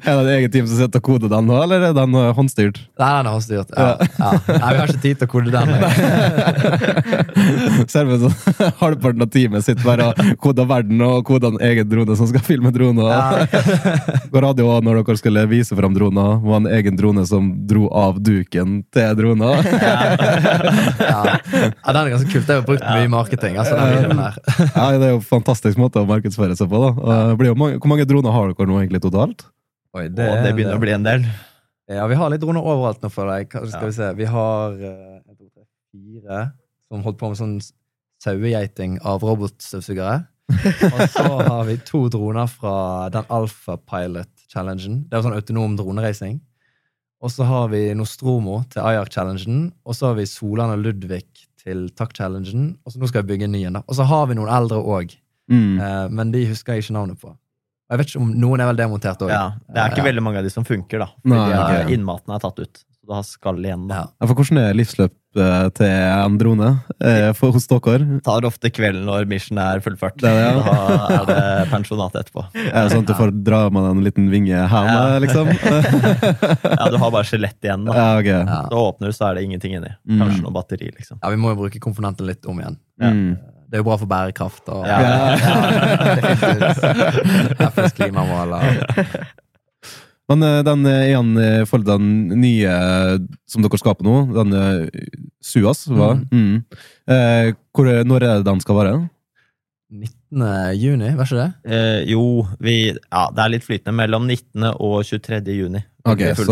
det 0.00 0.14
et 0.14 0.30
eget 0.32 0.52
team 0.54 0.66
som 0.70 0.78
sitter 0.78 1.02
og 1.02 1.04
koder 1.04 1.28
den 1.28 1.44
nå, 1.50 1.56
eller 1.66 1.90
er 1.90 1.94
den 1.96 2.16
eh, 2.16 2.30
håndstyrt? 2.36 2.78
Nei, 2.96 3.10
den 3.18 3.28
er 3.28 3.34
håndstyrt. 3.34 3.74
Ja. 3.76 3.90
Ja. 4.16 4.30
Nei, 4.48 4.70
vi 4.72 4.80
har 4.80 4.88
ikke 4.88 5.02
tid 5.04 5.20
til 5.20 5.28
å 5.28 5.32
kode 5.34 5.50
den. 5.52 5.68
Selve 7.92 8.16
sånn, 8.22 8.36
halvparten 8.80 9.26
av 9.26 9.30
teamet 9.34 9.66
sitter 9.66 9.84
bare 9.84 10.08
og 10.08 10.14
koder 10.42 10.66
verden 10.70 11.04
og 11.04 11.20
koder 11.28 11.52
en 11.52 11.60
egen 11.68 11.86
drone 11.90 12.16
som 12.16 12.30
skal 12.30 12.44
filme 12.46 12.72
droner. 12.72 13.44
På 14.32 14.42
radio 14.44 14.70
òg, 14.72 14.80
når 14.86 15.02
dere 15.02 15.20
skulle 15.20 15.44
vise 15.52 15.76
fram 15.76 15.92
droner, 15.96 16.40
var 16.40 16.62
en 16.62 16.70
egen 16.72 16.96
drone 16.96 17.26
som 17.28 17.52
dro 17.68 17.84
av 17.92 18.16
duken 18.24 18.80
til 18.96 19.12
droner. 19.20 19.60
Ja. 19.76 21.36
ja, 21.36 21.92
den 21.92 22.00
er 22.00 22.10
ganske 22.14 22.30
kult. 22.32 22.46
Det 22.48 22.54
er 22.54 22.62
jo 22.62 22.66
brukt 22.72 22.84
mye 22.86 23.04
i 23.04 23.12
marketing. 23.12 23.60
Altså, 23.60 23.76
den 23.76 23.92
videoen 23.98 24.24
her. 24.24 24.40
Ja, 24.72 24.88
det 24.96 25.10
er 25.10 25.14
jo 25.14 25.20
en 25.20 25.46
fantastisk 25.66 25.80
måte 25.82 26.02
å 26.02 26.06
markedsføre 26.08 26.56
seg 26.56 26.68
på. 26.70 26.78
da. 26.80 26.90
Og 27.02 27.30
det 27.30 27.38
blir 27.40 27.48
jo 27.52 27.58
mange, 27.58 27.78
hvor 27.80 27.88
mange 27.90 28.06
droner 28.06 28.32
har 28.32 28.52
dere 28.52 28.66
nå 28.70 28.78
egentlig 28.82 29.02
totalt? 29.02 29.46
Oi, 29.96 30.06
Og 30.06 30.14
det 30.14 30.54
begynner 30.54 30.76
å 30.76 30.80
bli 30.82 30.92
en 30.92 31.02
del. 31.06 31.24
Ja, 31.88 32.06
vi 32.06 32.14
har 32.18 32.30
litt 32.30 32.40
droner 32.42 32.62
overalt 32.62 33.00
nå, 33.02 33.10
føler 33.10 33.38
jeg. 33.40 33.48
Hva 33.50 33.66
Skal 33.68 33.80
Ja. 33.82 33.86
vi 33.86 33.92
se. 33.92 34.14
Vi 34.14 34.24
har 34.24 34.72
tre, 34.76 35.64
fire 35.92 36.52
som 36.90 37.02
holdt 37.02 37.18
på 37.18 37.28
med 37.28 37.36
sånn 37.38 37.60
sauegeiting 38.22 38.98
av 39.04 39.20
robotstøvsugere. 39.22 40.26
Og 40.48 41.08
så 41.10 41.24
har 41.50 41.64
vi 41.66 41.76
to 41.78 42.08
droner 42.08 42.46
fra 42.48 43.08
den 43.10 43.24
Alpha 43.30 43.76
Pilot-challengen. 43.78 45.08
Det 45.08 45.16
er 45.18 45.22
sånn 45.26 45.34
autonom 45.38 45.76
dronereising. 45.78 46.40
Og 47.22 47.30
så 47.32 47.44
har 47.48 47.68
vi 47.72 47.94
Nostromo 47.94 48.62
til 48.70 48.82
Ayar-challengen. 48.82 49.72
Og 49.86 49.94
så 49.96 50.08
har 50.10 50.14
vi 50.18 50.26
Solan 50.26 50.70
og 50.76 50.82
Ludvig 50.84 51.24
til 51.62 51.88
TAK-challengen. 51.96 52.76
Og 52.84 52.92
så 52.92 52.98
nå 53.00 53.08
skal 53.08 53.22
vi 53.24 53.32
bygge 53.34 53.44
en 53.48 53.52
ny 53.56 53.64
en. 53.66 53.72
da. 53.80 53.82
Og 53.88 53.96
så 53.96 54.04
har 54.06 54.26
vi 54.26 54.34
noen 54.38 54.52
eldre 54.52 54.78
òg, 54.84 55.16
Mm. 55.50 55.76
Uh, 55.80 56.06
men 56.10 56.32
de 56.34 56.46
husker 56.50 56.74
jeg 56.76 56.86
ikke 56.86 56.96
navnet 56.98 57.20
på. 57.22 57.30
Og 57.86 57.94
jeg 57.94 58.00
vet 58.00 58.08
ikke 58.10 58.22
om 58.24 58.30
Noen 58.42 58.60
er 58.64 58.66
vel 58.72 58.80
demontert 58.80 59.20
òg. 59.22 59.30
Ja, 59.30 59.44
det 59.70 59.78
er 59.78 59.92
ikke 59.94 60.08
veldig 60.08 60.22
mange 60.26 60.40
av 60.42 60.48
de 60.48 60.50
som 60.50 60.64
funker, 60.66 61.04
da. 61.04 61.06
Fordi 61.22 61.36
Nei, 61.38 61.60
okay. 61.60 61.94
innmaten 61.94 62.34
er 62.34 62.42
tatt 62.42 62.58
ut. 62.58 62.80
Så 62.96 63.06
du 63.06 63.12
har 63.14 63.22
skall 63.22 63.60
igjen. 63.62 63.84
da. 63.86 64.00
Ja. 64.18 64.26
For 64.26 64.34
hvordan 64.40 64.58
er 64.64 64.74
livsløpet 64.74 65.20
til 65.76 65.86
en 65.86 66.38
drone 66.40 66.72
eh, 66.98 67.28
for, 67.38 67.52
hos 67.54 67.68
dere? 67.70 68.18
Tar 68.26 68.46
ofte 68.48 68.72
kvelden 68.74 69.04
når 69.06 69.28
mission 69.30 69.60
er 69.62 69.78
fullført. 69.84 70.18
Det 70.18 70.32
er 70.32 70.58
det, 70.58 70.64
ja. 70.66 70.74
Da 70.96 71.14
er 71.20 71.28
det 71.30 71.70
pensjonat 71.70 72.18
etterpå. 72.18 72.42
Er 72.64 72.74
det 72.74 72.94
sånn 72.96 73.04
at 73.04 73.10
du 73.12 73.14
får 73.20 73.34
dra 73.46 73.62
med 73.70 73.84
deg 73.86 73.94
en 73.94 74.04
liten 74.08 74.30
vinge 74.34 74.50
hjem, 74.56 74.90
Ja. 74.90 75.18
liksom? 75.22 75.52
Ja, 76.80 76.88
Du 76.90 76.96
har 76.98 77.10
bare 77.14 77.24
skjelett 77.28 77.62
igjen. 77.62 77.84
da. 77.86 77.94
ja, 77.94 78.08
okay. 78.18 78.40
Ja. 78.50 78.62
Så 78.72 78.80
åpner 78.88 79.12
du, 79.12 79.16
så 79.20 79.28
er 79.30 79.38
det 79.38 79.44
ingenting 79.46 79.76
inni. 79.78 79.92
Mm. 80.08 80.24
Kanskje 80.24 80.42
noe 80.42 80.56
batteri, 80.58 80.90
liksom. 80.90 81.20
Ja, 81.22 81.30
vi 81.30 81.38
må 81.38 81.54
jo 81.54 81.60
bruke 81.62 81.78
komponentene 81.86 82.32
litt 82.34 82.48
om 82.50 82.58
igjen. 82.64 82.80
Mm. 82.98 83.36
Eh, 83.66 83.70
Det 83.70 83.78
er 83.78 83.82
jo 83.82 83.88
bra 83.88 83.96
for 83.98 84.06
bærekraft 84.06 84.68
og 84.70 84.86
Ja. 84.86 84.98
FNs 87.70 87.92
klimamål. 87.98 88.52
Og, 88.52 88.62
Men 90.28 90.42
eh, 90.42 90.62
den 90.66 90.80
ene 90.86 90.94
igjen 91.06 91.66
forhold 91.70 91.84
til 91.86 91.98
den 92.00 92.40
nye 92.42 92.66
eh, 92.70 93.18
som 93.46 93.62
dere 93.62 93.78
skaper 93.78 94.06
nå, 94.06 94.14
den 94.34 94.54
eh, 94.58 95.04
Suas, 95.46 95.84
hva? 95.86 96.16
Mm. 96.34 96.64
Eh, 97.06 97.52
hvor, 97.74 97.90
når 98.06 98.24
er 98.26 98.40
det 98.40 98.48
den 98.48 98.60
skal 98.64 98.80
være? 98.80 98.96
19. 99.86 100.42
juni, 100.82 101.12
var 101.14 101.28
ikke 101.28 101.38
det? 101.38 101.50
Eh, 101.70 102.00
jo, 102.10 102.24
vi 102.58 102.72
Ja, 102.90 103.28
det 103.30 103.44
er 103.44 103.52
litt 103.54 103.62
flytende. 103.66 103.94
Mellom 103.94 104.26
19. 104.26 104.64
og 104.74 105.04
23. 105.06 105.54
juni. 105.60 105.84
Ok, 106.06 106.24
så 106.34 106.44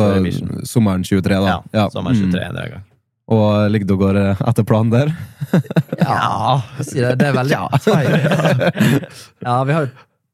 sommeren 0.71 1.03
23, 1.07 1.35
da. 1.43 1.57
Ja, 1.75 1.89
sommeren 1.91 2.15
23 2.15 2.31
Mm. 2.31 2.59
en 2.63 2.71
gang. 2.77 2.85
Og 3.33 3.71
ligger 3.73 3.89
du 3.89 3.95
og 3.97 4.03
går 4.03 4.19
eh, 4.21 4.43
etter 4.51 4.67
planen 4.69 4.93
der? 4.93 5.13
Ja, 6.05 6.61
det. 6.77 7.15
Det 7.21 7.29
er 7.31 7.37
veldig 7.39 7.61
tight. 7.81 9.15
Ja, 9.47 9.57
vi 9.65 9.73
har, 9.73 9.89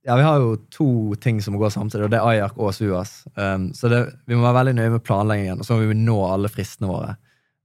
ja, 0.07 0.17
vi 0.17 0.25
har 0.27 0.41
jo 0.43 0.57
to 0.75 0.89
ting 1.23 1.39
som 1.45 1.55
må 1.55 1.61
gå 1.63 1.71
samtidig, 1.71 2.09
og 2.09 2.13
det 2.15 2.19
er 2.19 2.27
Ajak 2.33 2.59
og 2.59 2.73
Suas. 2.75 3.21
Um, 3.37 3.69
så 3.77 3.91
det, 3.93 4.01
vi 4.27 4.35
må 4.39 4.43
være 4.47 4.59
veldig 4.63 4.77
nøye 4.81 4.95
med 4.97 5.05
planleggingen, 5.07 5.61
og 5.63 5.69
så 5.69 5.77
må 5.77 5.91
vi 5.91 5.99
nå 6.01 6.17
alle 6.27 6.51
fristene 6.51 6.91
våre. 6.91 7.15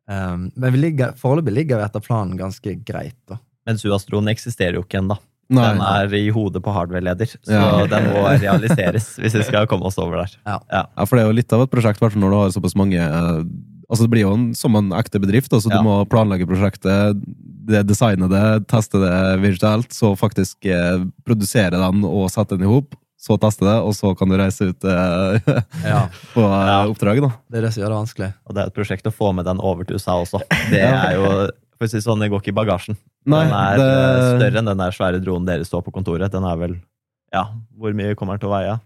Um, 0.06 0.50
men 0.54 0.76
vi 0.76 0.84
ligger, 0.84 1.16
foreløpig 1.18 1.56
ligger 1.56 1.80
vi 1.82 1.88
etter 1.88 2.04
planen 2.06 2.38
ganske 2.38 2.76
greit. 2.86 3.18
da. 3.32 3.40
Men 3.66 3.80
Suas-dronen 3.82 4.30
eksisterer 4.36 4.78
jo 4.78 4.84
ikke 4.86 5.02
ennå. 5.02 5.18
Nei. 5.54 5.62
Den 5.76 5.82
er 5.86 6.14
i 6.18 6.28
hodet 6.34 6.62
på 6.66 6.74
hardware-leder, 6.74 7.30
så 7.46 7.54
Ja. 7.54 7.86
den 7.96 8.12
må 8.14 8.26
realiseres 8.30 9.12
hvis 9.22 9.38
vi 9.38 9.46
skal 9.46 9.68
komme 9.70 9.86
oss 9.90 9.98
over 10.02 10.24
der. 10.24 10.38
Ja, 10.46 10.86
for 11.06 11.18
det 11.18 11.26
er 11.26 11.30
jo 11.30 11.38
litt 11.38 11.54
av 11.54 11.66
et 11.66 11.74
prosjekt, 11.74 12.02
hvertfall 12.02 12.22
når 12.24 12.34
du 12.34 12.38
har 12.40 12.54
såpass 12.56 12.78
mange 12.78 12.98
eh, 13.02 13.42
Altså 13.90 14.04
Det 14.06 14.12
blir 14.16 14.24
jo 14.26 14.34
en, 14.34 14.46
som 14.58 14.76
en 14.76 14.90
ekte 14.98 15.20
bedrift. 15.22 15.52
altså 15.54 15.70
Du 15.70 15.78
må 15.86 16.00
planlegge 16.10 16.48
prosjektet, 16.50 17.20
det 17.66 17.84
designe 17.90 18.28
det, 18.30 18.68
teste 18.68 18.98
det 19.02 19.16
virtuelt, 19.44 19.92
så 19.94 20.14
faktisk 20.18 20.66
eh, 20.66 21.04
produsere 21.26 21.72
den 21.78 22.04
og 22.06 22.30
sette 22.34 22.58
den 22.58 22.66
i 22.68 22.72
hop. 22.72 22.96
Så 23.26 23.38
teste 23.42 23.64
det, 23.66 23.78
og 23.82 23.94
så 23.98 24.12
kan 24.18 24.30
du 24.30 24.36
reise 24.38 24.68
ut 24.70 24.84
eh, 24.86 25.54
Ja, 25.88 26.02
på 26.36 26.44
eh, 26.46 26.66
Ja. 26.70 26.80
oppdraget. 26.92 27.24
da 27.26 27.32
Det 27.50 27.58
er 27.58 27.66
det 27.68 27.74
som 27.74 27.82
gjør 27.84 27.94
det 27.94 28.00
vanskelig. 28.02 28.32
Og 28.46 28.54
det 28.58 28.62
er 28.64 28.68
et 28.74 28.76
prosjekt 28.76 29.08
å 29.10 29.14
få 29.16 29.32
med 29.34 29.46
den 29.46 29.62
over 29.62 29.84
til 29.88 29.96
USA 29.98 30.18
også. 30.22 30.42
Det 30.74 30.82
er 30.86 31.16
jo 31.18 31.30
for 31.76 31.88
å 31.88 31.92
si 31.92 32.00
sånn, 32.00 32.22
det 32.24 32.30
går 32.32 32.40
ikke 32.40 32.54
i 32.54 32.56
bagasjen. 32.56 32.96
Nei, 33.28 33.42
den 33.50 33.54
er 33.58 33.78
det- 33.82 33.88
eh, 33.90 34.38
større 34.40 34.60
enn 34.62 34.70
den 34.70 34.78
der 34.80 34.94
svære 34.96 35.20
dronen 35.24 35.46
dere 35.50 35.66
står 35.68 35.82
på 35.84 35.92
kontoret. 35.96 36.32
Den 36.32 36.46
er 36.48 36.56
vel 36.62 36.76
Ja, 37.34 37.48
hvor 37.78 37.92
mye 37.98 38.16
kommer 38.16 38.38
den 38.38 38.46
til 38.46 38.50
å 38.50 38.54
veie? 38.56 38.78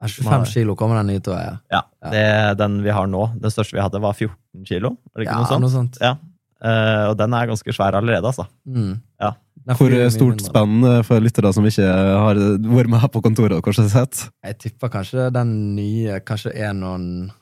Ja, 0.00 0.08
25 0.08 0.46
kilo 0.48 0.74
kommer 0.80 0.96
den 1.02 1.10
nye 1.12 1.20
til 1.20 1.34
å 1.34 1.36
veie. 1.36 1.58
Ja, 1.72 1.82
Ja. 2.02 2.10
det, 2.10 2.58
Den 2.58 2.78
vi 2.82 2.90
har 2.90 3.06
nå, 3.06 3.26
den 3.40 3.50
største 3.52 3.76
vi 3.76 3.82
hadde, 3.84 4.00
var 4.00 4.14
14 4.16 4.64
kilo. 4.64 4.94
Var 5.12 5.20
det 5.20 5.26
ikke 5.26 5.34
Ja, 5.34 5.38
noe 5.42 5.50
sånt? 5.50 5.60
noe 5.66 5.70
sånt. 5.74 5.98
Ja. 6.00 6.16
Uh, 6.60 7.10
og 7.10 7.16
den 7.16 7.32
er 7.34 7.46
ganske 7.48 7.72
svær 7.72 7.96
allerede, 7.96 8.24
altså. 8.28 8.46
Mm. 8.68 9.00
Ja. 9.20 9.34
Hvor 9.76 9.92
stort 10.10 10.40
spenn 10.40 10.80
eh, 10.88 11.02
for 11.04 11.20
lyttere 11.20 11.52
som 11.52 11.64
ikke 11.68 11.84
har 11.84 12.34
vært 12.34 12.88
med 12.90 13.00
her 13.02 13.10
på 13.12 13.20
kontoret 13.22 13.60
kanskje 13.62 13.84
sett? 13.92 14.22
Jeg 14.42 14.56
tipper 14.58 14.88
kanskje 14.88 15.26
den 15.32 15.76
nye 15.76 16.16
Kanskje 16.24 16.54
en 16.64 16.80
og 16.82 16.94
en 16.96 17.32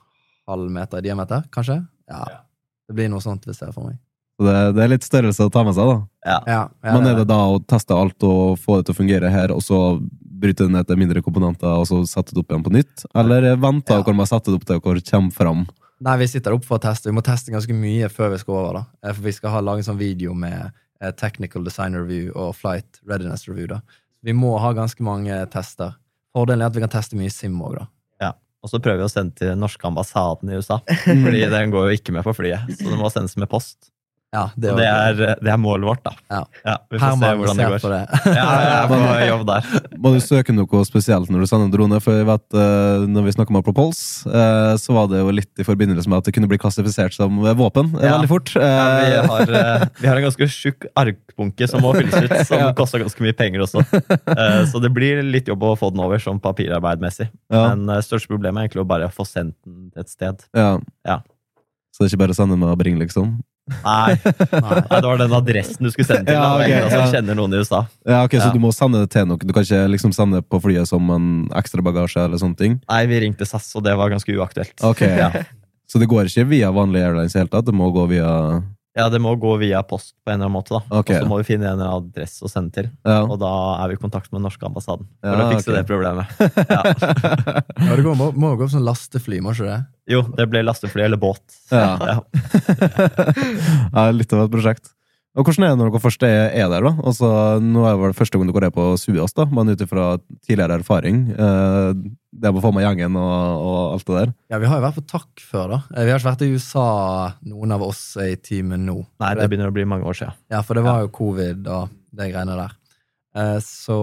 halv 0.50 0.68
meter 0.74 0.98
i 0.98 1.06
diameter? 1.06 1.44
Kanskje? 1.54 1.78
Ja. 2.10 2.24
Det 2.88 2.96
blir 2.98 3.08
noe 3.08 3.22
sånt, 3.22 3.46
hvis 3.46 3.62
jeg 3.62 3.72
for 3.72 3.86
meg. 3.86 3.98
Det, 4.42 4.74
det 4.74 4.82
er 4.84 4.90
litt 4.92 5.06
størrelse 5.06 5.46
å 5.46 5.50
ta 5.54 5.62
med 5.66 5.74
seg, 5.78 5.86
da. 5.88 5.96
Ja. 6.26 6.38
Ja, 6.46 6.60
ja, 6.84 6.92
Men 6.98 7.06
er 7.06 7.16
det 7.22 7.28
da 7.30 7.38
å 7.54 7.58
teste 7.64 7.94
alt 7.96 8.22
og 8.26 8.58
få 8.62 8.78
det 8.80 8.86
til 8.90 8.94
å 8.94 8.98
fungere 8.98 9.30
her, 9.30 9.54
og 9.54 9.62
så 9.62 9.80
bryte 10.40 10.64
det 10.66 10.72
ned 10.74 10.86
til 10.88 10.98
mindre 11.00 11.22
komponenter 11.24 11.68
og 11.68 11.86
så 11.90 12.00
sette 12.08 12.32
det 12.34 12.42
opp 12.44 12.52
igjen 12.54 12.64
på 12.66 12.72
nytt? 12.74 13.04
Eller 13.14 13.50
vente 13.56 13.92
Ja. 13.94 14.02
dere 14.02 14.14
med 14.14 14.26
å 14.26 14.30
sette 14.30 14.50
det 14.52 14.58
opp 14.60 14.64
til 14.68 14.80
dere 14.80 15.02
kommer 15.10 15.32
fram? 15.34 15.66
Nei, 16.00 16.16
vi 16.20 16.26
sitter 16.30 16.54
opp 16.54 16.64
for 16.64 16.78
å 16.78 16.82
teste. 16.82 17.10
Vi 17.10 17.16
må 17.16 17.22
teste 17.26 17.50
ganske 17.50 17.74
mye 17.74 18.08
før 18.08 18.30
vi 18.30 18.38
skal 18.38 18.54
over. 18.54 18.72
da. 18.72 18.84
Eh, 19.02 19.12
For 19.12 19.22
vi 19.22 19.32
skal 19.32 19.50
ha 19.50 19.60
lage 19.60 19.78
en 19.82 19.88
sånn 19.94 19.98
video 19.98 20.34
med 20.34 20.72
eh, 21.00 21.10
technical 21.12 21.64
design 21.64 21.94
review 21.94 22.30
og 22.36 22.54
flight 22.54 23.00
readiness 23.06 23.48
review. 23.48 23.66
da. 23.66 23.80
Vi 24.22 24.32
må 24.32 24.58
ha 24.60 24.72
ganske 24.72 25.00
mange 25.02 25.34
tester. 25.50 25.94
Fordelen 26.34 26.62
er 26.62 26.66
at 26.66 26.74
vi 26.74 26.80
kan 26.80 26.88
teste 26.90 27.16
mye 27.18 27.30
sim 27.32 27.58
òg, 27.60 27.78
da. 27.78 27.86
Ja. 28.20 28.32
Og 28.62 28.70
så 28.70 28.78
prøver 28.82 28.98
vi 28.98 29.04
å 29.06 29.10
sende 29.10 29.34
til 29.34 29.48
den 29.48 29.60
norske 29.60 29.82
ambassaden 29.86 30.50
i 30.50 30.56
USA. 30.58 30.78
Fordi 31.04 31.48
den 31.50 31.70
går 31.74 31.90
jo 31.90 31.96
ikke 31.98 32.12
med 32.12 32.24
på 32.24 32.34
flyet. 32.34 32.66
Så 32.78 32.90
det 32.90 32.98
må 32.98 33.10
sendes 33.10 33.36
med 33.36 33.48
post. 33.50 33.90
Ja, 34.28 34.50
Det, 34.60 34.74
det, 34.76 34.84
er, 34.84 35.14
det 35.40 35.48
er 35.48 35.56
målet 35.56 35.86
vårt, 35.88 36.02
da. 36.04 36.10
Ja. 36.28 36.74
vi 36.92 36.98
får 37.00 37.14
se 37.16 37.28
hvordan 37.38 37.56
det 37.56 37.68
går. 37.80 37.92
det. 37.94 38.00
Ja, 38.36 38.48
jeg 38.60 38.72
er 38.76 38.88
på 38.90 38.98
jobb 39.24 39.44
der. 39.48 39.68
Må 40.04 40.10
du 40.12 40.18
søke 40.20 40.52
noe 40.52 40.82
spesielt 40.84 41.30
når 41.32 41.40
du 41.44 41.48
sender 41.48 41.70
drone? 41.72 41.96
For 42.04 42.18
jeg 42.18 42.26
vet, 42.28 42.44
eh, 42.60 43.06
når 43.08 43.24
vi 43.24 43.32
snakker 43.38 43.56
om 43.56 43.64
Propulse, 43.64 44.28
eh, 44.28 44.74
så 44.82 44.92
var 44.98 45.08
det 45.08 45.22
jo 45.22 45.32
litt 45.32 45.62
i 45.62 45.64
forbindelse 45.64 46.12
med 46.12 46.20
at 46.20 46.28
det 46.28 46.34
kunne 46.36 46.50
bli 46.50 46.58
klassifisert 46.60 47.16
som 47.16 47.40
våpen 47.40 47.94
eh, 47.96 48.04
Ja. 48.04 48.18
veldig 48.18 48.28
fort. 48.34 48.52
Ja, 48.58 48.84
vi, 49.00 49.16
Eh, 49.16 49.30
har, 49.32 49.54
eh, 49.62 49.86
vi 50.02 50.10
har 50.12 50.20
en 50.20 50.26
ganske 50.28 50.50
tjukk 50.58 50.84
arkbunke 50.92 51.70
som 51.72 51.80
må 51.86 51.94
fylles 51.96 52.20
ut, 52.28 52.36
som 52.52 52.58
Ja. 52.66 52.68
koster 52.76 53.00
ganske 53.06 53.24
mye 53.24 53.32
penger 53.40 53.64
også. 53.64 53.80
Eh, 54.28 54.60
Så 54.68 54.82
det 54.84 54.92
blir 54.92 55.22
litt 55.24 55.48
jobb 55.48 55.64
å 55.64 55.72
få 55.80 55.88
den 55.94 56.04
over 56.04 56.20
som 56.20 56.36
papirarbeidmessig. 56.38 57.30
Ja. 57.48 57.70
Men 57.72 57.88
eh, 57.96 58.04
største 58.04 58.28
problemet 58.28 58.60
er 58.60 58.68
egentlig 58.68 58.84
å 58.84 58.88
bare 58.92 59.08
få 59.08 59.24
sendt 59.24 59.56
den 59.64 59.88
til 59.96 60.04
et 60.04 60.12
sted. 60.12 60.44
ja. 60.52 60.76
Ja. 61.08 61.22
Så 61.96 62.04
det 62.04 62.12
er 62.12 62.16
ikke 62.18 62.20
bare 62.28 62.34
å 62.36 62.36
sende 62.36 62.56
med 62.60 62.76
Bring, 62.78 62.98
liksom? 63.00 63.38
Nei, 63.84 64.16
Nei. 64.16 64.80
Det 64.88 65.02
var 65.04 65.18
den 65.20 65.34
adressen 65.38 65.84
du 65.84 65.90
skulle 65.92 66.06
sende 66.08 66.26
til. 66.30 66.34
Ja, 66.38 66.54
okay, 66.56 66.70
Det 66.84 66.90
som 66.92 67.04
ja. 67.04 67.10
kjenner 67.12 67.38
noen 67.38 67.54
i 67.54 67.60
USA. 67.62 67.82
Ja, 68.08 68.22
ok, 68.24 68.36
Så 68.38 68.46
Ja. 68.48 68.52
du 68.54 68.58
må 68.62 68.72
sende 68.74 69.00
det 69.04 69.10
til 69.14 69.26
noen? 69.28 69.38
Du 69.44 69.52
kan 69.52 69.62
ikke 69.66 69.82
liksom 69.92 70.12
sende 70.16 70.40
det 70.40 70.48
på 70.48 70.60
flyet 70.64 70.88
som 70.88 71.10
en 71.14 71.28
ekstra 71.56 71.82
bagasje 71.84 72.24
eller 72.24 72.38
sånne 72.40 72.56
ting? 72.56 72.80
Nei, 72.88 73.02
vi 73.06 73.20
ringte 73.26 73.46
SAS, 73.46 73.70
og 73.76 73.84
det 73.84 73.96
var 73.96 74.08
ganske 74.10 74.32
uaktuelt. 74.36 74.74
Ok, 74.82 75.00
Ja. 75.02 75.30
Så 75.88 75.96
det 75.98 76.08
går 76.10 76.26
ikke 76.28 76.44
via 76.50 76.68
vanlige 76.70 77.06
airlines 77.08 77.32
i 77.34 77.38
hele 77.40 77.48
tatt? 77.48 77.64
Det 77.64 77.72
må 77.72 77.86
gå 77.94 78.02
via 78.10 78.62
Ja, 78.98 79.06
det 79.12 79.20
må 79.22 79.30
gå 79.38 79.52
via 79.60 79.78
post 79.86 80.16
på 80.24 80.32
en 80.32 80.40
eller 80.40 80.48
annen 80.48 80.56
måte, 80.56 80.74
da. 80.74 80.98
Okay. 81.00 81.20
Og 81.20 81.22
så 81.22 81.30
må 81.30 81.38
vi 81.38 81.46
finne 81.46 81.68
en 81.68 81.76
eller 81.76 81.86
annen 81.86 82.08
adresse 82.10 82.42
å 82.42 82.50
sende 82.50 82.74
til. 82.74 82.88
Ja. 83.06 83.20
Og 83.22 83.38
da 83.38 83.50
er 83.78 83.92
vi 83.92 83.98
i 83.98 84.00
kontakt 84.02 84.32
med 84.32 84.40
den 84.40 84.48
norske 84.48 84.66
ambassaden 84.66 85.06
for 85.06 85.38
Ja, 85.38 85.44
å 85.44 85.52
fikse 85.52 85.70
okay. 85.70 85.78
det 85.78 85.86
problemet. 85.86 86.26
Ja. 86.68 86.82
Ja, 87.78 87.94
det 87.94 88.02
går, 88.04 88.16
må, 88.18 88.26
må 88.36 88.50
gå 88.58 88.66
som 88.70 88.82
lastefly, 88.84 89.38
må 89.44 89.54
ikke 89.54 89.68
det? 89.68 89.78
Jo, 90.10 90.24
det 90.36 90.48
ble 90.50 90.64
lastefly 90.66 91.04
eller 91.06 91.20
båt. 91.20 91.44
Ja. 91.70 91.94
Ja. 92.02 92.16
ja, 93.94 94.08
litt 94.14 94.34
av 94.34 94.46
et 94.46 94.52
prosjekt. 94.52 94.90
Og 95.38 95.46
Hvordan 95.46 95.64
er 95.64 95.70
det 95.70 95.78
når 95.78 95.90
dere 95.92 96.02
først 96.02 96.24
er 96.26 96.50
er 96.50 96.68
der? 96.72 96.82
da? 96.82 96.90
Altså, 97.06 97.28
nå 97.62 97.84
er 97.86 97.92
det 97.94 98.00
vel 98.02 98.14
første 98.18 98.38
gang 98.40 98.48
dere 98.50 98.68
er 98.72 98.74
på 98.74 98.86
Suas, 98.98 99.34
da, 99.36 99.44
men 99.46 99.70
ut 99.70 99.84
ifra 99.84 100.06
tidligere 100.42 100.80
erfaring. 100.80 101.20
Eh, 101.30 101.92
det 102.38 102.50
med 102.52 102.58
å 102.58 102.64
få 102.64 102.72
med 102.74 102.82
gjengen 102.82 103.14
og, 103.16 103.62
og 103.68 103.76
alt 103.94 104.08
det 104.08 104.16
der. 104.18 104.32
Ja, 104.50 104.58
Vi 104.58 104.66
har 104.66 104.80
jo 104.80 104.86
vært 104.88 104.98
på 104.98 105.06
TAK 105.14 105.44
før, 105.46 105.68
da. 105.76 105.78
Eh, 105.94 106.04
Vi 106.04 106.10
har 106.10 106.18
ikke 106.18 106.30
vært 106.32 106.42
i 106.42 106.50
USA, 106.56 106.86
noen 107.46 107.76
av 107.76 107.86
oss 107.86 108.02
i 108.18 108.34
teamet 108.42 108.82
nå. 108.82 108.98
Nei, 109.22 109.30
det 109.38 109.46
begynner 109.52 109.70
å 109.70 109.76
bli 109.78 109.86
mange 109.86 110.10
år 110.10 110.18
siden. 110.18 110.34
Ja, 110.50 110.64
for 110.66 110.74
det 110.74 110.82
var 110.88 111.06
jo 111.06 111.14
covid 111.20 111.70
og 111.70 111.94
det 112.18 112.32
greiene 112.34 112.58
der. 112.58 112.74
Eh, 113.38 113.56
Så, 113.62 113.96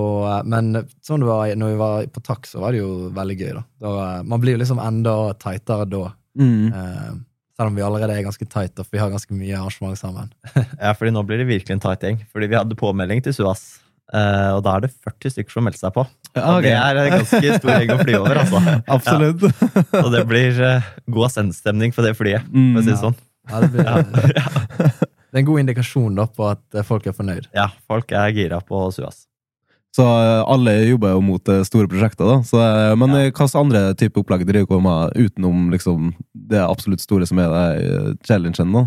men 0.48 0.72
sånn 1.04 1.20
det 1.20 1.28
var 1.28 1.52
når 1.60 1.76
vi 1.76 1.80
var 1.84 2.08
på 2.16 2.24
TAK, 2.24 2.48
så 2.48 2.64
var 2.64 2.72
det 2.72 2.80
jo 2.80 3.10
veldig 3.12 3.38
gøy. 3.44 3.54
da. 3.60 3.64
da 3.84 3.94
man 4.24 4.40
blir 4.40 4.56
jo 4.56 4.64
liksom 4.64 4.80
enda 4.80 5.34
tightere 5.36 5.90
da. 5.92 6.06
Eh, 6.40 7.12
Selv 7.56 7.72
om 7.72 7.78
vi 7.78 7.84
allerede 7.86 8.12
er 8.12 8.26
ganske 8.26 8.46
tight, 8.52 8.76
og 8.82 8.92
vi 8.92 9.00
har 9.00 9.12
ganske 9.14 9.32
mye 9.36 9.56
arrangement 9.56 10.00
sammen. 10.00 10.32
Ja, 10.82 10.92
fordi 10.92 11.14
nå 11.16 11.24
blir 11.28 11.40
det 11.40 11.48
virkelig 11.48 11.78
en 11.78 11.84
tight 11.84 12.04
gjeng. 12.04 12.22
Fordi 12.36 12.52
vi 12.52 12.58
hadde 12.60 12.78
påmelding 12.80 13.24
til 13.26 13.36
Suas, 13.38 13.66
Uh, 14.14 14.54
og 14.54 14.60
da 14.62 14.76
er 14.78 14.84
det 14.84 14.92
40 15.02 15.34
stykker 15.34 15.54
som 15.56 15.66
meldte 15.66 15.82
seg 15.82 15.94
på. 15.96 16.04
Ja, 16.36 16.44
okay. 16.54 16.70
det 16.70 16.74
er 16.78 17.00
en 17.02 17.14
ganske 17.16 17.56
stor 17.58 17.72
gjeng 17.74 17.94
å 17.96 17.98
fly 18.04 18.18
over, 18.20 18.40
altså. 18.44 18.60
Absolutt. 18.96 19.46
Ja, 19.48 20.02
og 20.04 20.10
det 20.14 20.22
blir 20.30 20.60
uh, 20.62 20.90
god 21.16 21.30
assendstemning 21.32 21.96
på 21.96 22.06
det 22.06 22.12
flyet, 22.20 22.46
for 22.46 22.82
å 22.82 22.84
si 22.86 22.92
det 22.92 23.00
sånn. 23.02 23.18
Ja, 23.50 23.62
det, 23.64 23.72
blir, 23.74 23.90
det 25.36 25.40
er 25.40 25.42
en 25.42 25.48
god 25.50 25.64
indikasjon 25.64 26.16
da 26.18 26.26
på 26.30 26.48
at 26.50 26.78
eh, 26.78 26.86
folk 26.86 27.06
er 27.10 27.14
fornøyd. 27.18 27.50
Ja, 27.54 27.68
folk 27.90 28.14
er 28.16 28.32
gira 28.34 28.58
på 28.66 28.80
Suas. 28.94 29.26
Så 29.96 30.04
eh, 30.04 30.42
alle 30.52 30.74
jobber 30.90 31.14
jo 31.16 31.22
mot 31.24 31.48
eh, 31.54 31.62
store 31.64 31.88
prosjekter, 31.88 32.28
da. 32.28 32.38
Så, 32.44 32.60
eh, 32.60 32.96
men 33.00 33.14
Ja. 33.16 33.30
hva 33.32 33.46
slags 33.46 33.56
andre 33.62 33.84
type 33.96 34.20
opplegg 34.20 34.44
driver 34.50 34.76
dere 34.76 34.82
med 34.84 35.16
utenom 35.30 35.70
liksom, 35.72 36.10
det 36.36 36.60
absolutt 36.66 37.00
store 37.06 37.26
som 37.30 37.40
er 37.40 37.54
det, 37.54 38.18
challengen? 38.28 38.74
da? 38.76 38.86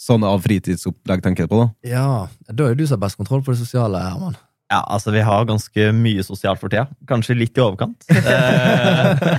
Sånn 0.00 0.24
av 0.26 0.40
fritidsopplegg 0.44 1.22
tenker 1.24 1.44
jeg 1.44 1.50
på, 1.52 1.60
da. 1.60 1.68
Ja, 1.88 2.26
Da 2.52 2.64
er 2.64 2.72
jo 2.74 2.80
du 2.80 2.86
som 2.86 2.96
har 2.98 3.04
best 3.06 3.16
kontroll 3.20 3.42
på 3.44 3.52
det 3.54 3.60
sosiale, 3.60 4.00
Herman. 4.00 4.36
Ja, 4.72 4.80
altså 4.90 5.12
vi 5.12 5.20
har 5.20 5.44
ganske 5.46 5.90
mye 5.92 6.24
sosialt 6.24 6.58
for 6.58 6.72
tida. 6.72 6.88
Kanskje 7.06 7.36
litt 7.36 7.56
i 7.56 7.62
overkant. 7.62 8.00
Eh, 8.10 9.38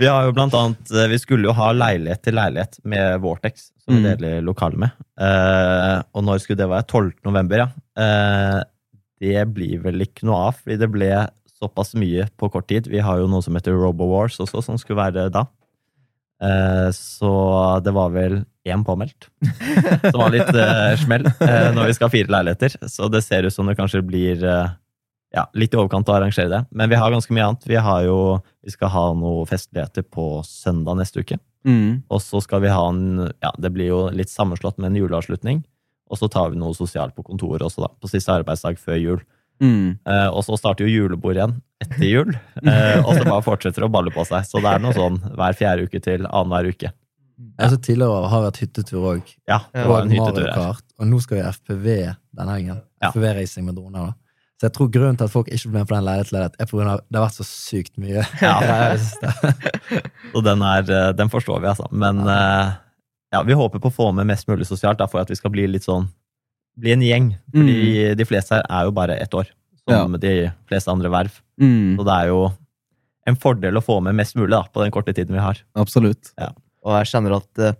vi 0.00 0.06
har 0.10 0.26
jo 0.26 0.32
blant 0.36 0.52
annet 0.58 0.90
Vi 1.10 1.18
skulle 1.22 1.46
jo 1.48 1.54
ha 1.56 1.70
leilighet 1.72 2.20
til 2.26 2.34
leilighet 2.36 2.78
med 2.84 3.20
Vortex, 3.22 3.70
som 3.84 3.94
vi 3.94 4.02
Mm. 4.02 4.18
deler 4.18 4.42
lokale 4.44 4.76
med. 4.76 4.90
Eh, 5.18 6.02
og 6.12 6.24
når 6.26 6.42
skulle 6.42 6.58
det 6.58 6.68
være? 6.68 6.86
12. 6.90 7.12
november, 7.24 7.56
ja. 7.62 7.68
Det 9.22 9.46
blir 9.56 9.80
vel 9.84 10.04
ikke 10.04 10.26
noe 10.28 10.48
av, 10.50 10.58
fordi 10.60 10.80
det 10.82 10.90
ble 10.92 11.10
såpass 11.56 11.94
mye 11.96 12.26
på 12.36 12.50
kort 12.52 12.68
tid. 12.68 12.88
Vi 12.92 13.00
har 13.02 13.20
jo 13.20 13.30
noe 13.30 13.44
som 13.44 13.56
heter 13.56 13.76
RoboWars 13.76 14.38
også, 14.44 14.62
som 14.64 14.80
skulle 14.80 15.00
være 15.00 15.28
da. 15.32 15.46
Eh, 16.44 16.88
så 16.92 17.30
det 17.84 17.94
var 17.96 18.12
vel 18.12 18.42
én 18.68 18.82
påmeldt, 18.84 19.28
som 20.10 20.20
var 20.20 20.34
litt 20.34 20.50
eh, 20.50 20.96
smell 21.00 21.24
eh, 21.24 21.70
når 21.72 21.88
vi 21.88 21.94
skal 21.96 22.10
ha 22.10 22.12
fire 22.12 22.32
leiligheter. 22.34 22.76
Så 22.92 23.08
det 23.12 23.22
ser 23.24 23.46
ut 23.46 23.54
som 23.54 23.68
det 23.68 23.76
kanskje 23.78 24.04
blir 24.04 24.44
eh, 24.44 24.74
ja, 25.36 25.46
litt 25.56 25.74
i 25.74 25.80
overkant 25.80 26.08
å 26.10 26.16
arrangere 26.16 26.50
det. 26.52 26.62
Men 26.76 26.92
vi 26.92 26.98
har 27.00 27.14
ganske 27.14 27.32
mye 27.34 27.46
annet. 27.50 27.68
Vi, 27.68 27.78
har 27.88 28.04
jo, 28.06 28.18
vi 28.64 28.74
skal 28.74 28.92
ha 28.92 29.06
noen 29.16 29.48
festligheter 29.48 30.04
på 30.04 30.42
søndag 30.46 31.00
neste 31.00 31.24
uke. 31.24 31.38
Mm. 31.66 32.04
Og 32.12 32.20
så 32.22 32.38
skal 32.44 32.62
vi 32.62 32.70
ha 32.70 32.84
en 32.92 33.24
Ja, 33.42 33.50
det 33.58 33.72
blir 33.74 33.90
jo 33.90 34.02
litt 34.14 34.30
sammenslått 34.30 34.78
med 34.78 34.92
en 34.92 35.00
juleavslutning. 35.00 35.64
Og 36.10 36.20
så 36.20 36.28
tar 36.30 36.52
vi 36.52 36.60
noe 36.60 36.76
sosialt 36.76 37.16
på 37.16 37.24
kontoret 37.26 37.64
også, 37.66 37.86
da. 37.86 37.90
På 38.00 38.10
siste 38.10 38.34
arbeidsdag 38.34 38.78
før 38.78 39.00
jul. 39.00 39.24
Mm. 39.62 39.96
Eh, 40.04 40.28
og 40.28 40.44
så 40.44 40.58
starter 40.60 40.84
jo 40.86 40.92
julebord 40.92 41.38
igjen 41.38 41.56
etter 41.82 42.06
jul. 42.08 42.36
Eh, 42.66 42.98
og 43.04 43.12
så 43.14 43.24
bare 43.26 43.44
fortsetter 43.46 43.84
å 43.86 43.90
balle 43.92 44.10
på 44.14 44.24
seg. 44.26 44.46
Så 44.48 44.62
det 44.62 44.70
er 44.70 44.82
noe 44.82 44.94
sånn 44.96 45.18
hver 45.36 45.56
fjerde 45.58 45.86
uke 45.86 46.00
til 46.02 46.26
annenhver 46.26 46.72
uke. 46.72 46.92
Altså, 47.60 47.76
tidligere 47.78 48.28
har 48.32 48.42
vi 48.42 48.48
hatt 48.48 48.60
hyttetur 48.62 49.08
òg. 49.12 49.32
Ja, 49.48 49.58
det 49.74 49.84
Og 49.84 49.92
var 49.92 50.06
en 50.06 50.14
hyttetur 50.14 50.46
her. 50.48 50.78
Og 50.96 51.10
nå 51.10 51.18
skal 51.20 51.38
vi 51.38 51.42
FPV 51.52 51.88
denne 52.38 52.54
helgen. 52.54 52.80
Ja. 53.02 53.10
FPV-racing 53.10 53.66
med 53.68 53.76
droner. 53.76 54.08
da. 54.08 54.14
Så 54.56 54.70
jeg 54.70 54.72
tror 54.72 54.88
grunnen 54.88 55.18
til 55.20 55.28
at 55.28 55.32
folk 55.34 55.50
ikke 55.52 55.68
blir 55.68 55.82
med 55.82 55.88
på 55.90 55.94
den 55.98 56.06
leilighet 56.06 56.30
til 56.30 56.38
leilighet, 56.38 56.54
er 56.64 56.92
av 56.94 57.00
det 57.04 57.18
har 57.18 57.26
vært 57.26 57.36
så 57.36 57.44
sykt 57.44 57.98
mye. 58.00 58.22
Ja. 58.40 58.54
Så 60.32 60.42
den, 60.44 60.62
er, 60.64 60.88
eh, 60.88 61.10
den 61.16 61.32
forstår 61.32 61.60
vi, 61.60 61.68
altså. 61.74 61.90
Men 61.92 62.22
eh, 62.24 62.70
ja, 63.32 63.42
vi 63.42 63.56
håper 63.58 63.80
på 63.82 63.90
å 63.90 63.94
få 63.94 64.12
med 64.14 64.28
mest 64.28 64.46
mulig 64.48 64.66
sosialt, 64.68 64.98
da, 65.00 65.06
for 65.10 65.20
at 65.22 65.30
vi 65.32 65.36
skal 65.38 65.50
bli 65.54 65.66
litt 65.70 65.86
sånn 65.88 66.08
Bli 66.76 66.92
en 66.92 67.00
gjeng. 67.00 67.30
Fordi 67.54 68.14
de 68.20 68.24
fleste 68.28 68.52
her 68.52 68.66
er 68.68 68.84
jo 68.84 68.90
bare 68.92 69.14
ett 69.16 69.32
år, 69.32 69.46
som 69.88 70.12
de 70.20 70.32
fleste 70.68 70.92
andre 70.92 71.08
verv. 71.08 71.38
Mm. 71.56 71.94
Så 71.96 72.04
det 72.04 72.16
er 72.20 72.26
jo 72.28 72.40
en 73.26 73.38
fordel 73.40 73.78
å 73.80 73.82
få 73.82 73.96
med 74.04 74.12
mest 74.18 74.36
mulig 74.36 74.52
da, 74.52 74.60
på 74.68 74.82
den 74.84 74.92
korte 74.92 75.14
tiden 75.16 75.32
vi 75.32 75.40
har. 75.40 75.56
Absolutt. 75.80 76.34
Og 76.84 76.92
jeg 76.98 77.08
kjenner 77.14 77.38
at 77.38 77.62
eh, 77.64 77.78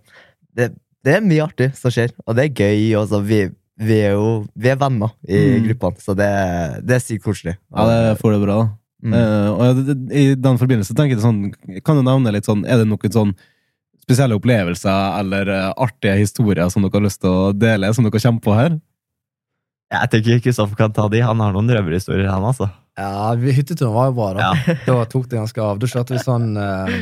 det, 0.57 0.67
det 1.05 1.13
er 1.13 1.21
mye 1.29 1.45
artig 1.45 1.67
som 1.77 1.93
skjer, 1.93 2.09
og 2.25 2.39
det 2.39 2.47
er 2.47 2.57
gøy. 2.65 2.81
Og 2.97 3.05
så 3.13 3.19
vi, 3.21 3.43
vi 3.77 3.99
er 4.07 4.17
jo 4.17 4.31
vi 4.57 4.73
er 4.73 4.81
venner 4.81 5.13
i 5.29 5.43
Mm. 5.59 5.67
gruppene, 5.69 6.01
så 6.01 6.17
det, 6.17 6.31
det 6.89 6.97
er 6.97 7.05
sykt 7.05 7.23
koselig. 7.29 7.53
Ja, 7.69 7.85
det 7.85 8.17
får 8.23 8.33
det 8.33 8.41
bra, 8.47 8.57
da. 8.63 8.67
Mm. 9.05 9.13
Uh, 9.13 9.49
og 9.53 9.93
I 10.09 10.25
den 10.41 10.57
forbindelse 10.57 10.97
tenker 10.97 11.13
jeg 11.19 11.21
sånn, 11.21 11.53
kan 11.85 12.01
du 12.01 12.01
nevne 12.01 12.33
litt 12.33 12.49
sånn, 12.49 12.65
er 12.65 12.81
det 12.81 12.89
noen 12.89 13.13
sånn 13.13 13.35
spesielle 14.07 14.37
opplevelser 14.39 15.19
eller 15.19 15.49
eh, 15.51 15.69
artige 15.83 16.15
historier 16.21 16.69
som 16.71 16.85
dere 16.85 16.95
har 16.95 17.05
lyst 17.09 17.19
til 17.21 17.33
å 17.33 17.51
dele, 17.51 17.89
som 17.93 18.07
dere 18.07 18.21
kommer 18.23 18.43
på 18.45 18.55
her? 18.55 18.77
Jeg 19.91 20.11
tenker 20.11 20.41
Kristoffer 20.43 20.79
kan 20.79 20.91
ta 20.95 21.05
de. 21.11 21.21
Han 21.23 21.39
har 21.43 21.53
noen 21.55 21.69
røverhistorier, 21.71 22.27
han 22.31 22.43
altså. 22.47 22.67
Ja, 22.99 23.29
Hytteturen 23.39 23.93
var 23.95 24.09
jo 24.09 24.15
bra, 24.17 24.31
da. 24.35 24.47
Ja. 24.67 24.75
Da 24.87 24.97
tok 25.11 25.29
det 25.31 25.37
ganske 25.39 25.61
av. 25.63 25.77
Da 25.79 25.87
kjørte 25.91 26.15
vi 26.15 26.23
sånn 26.23 26.49
eh, 26.59 26.97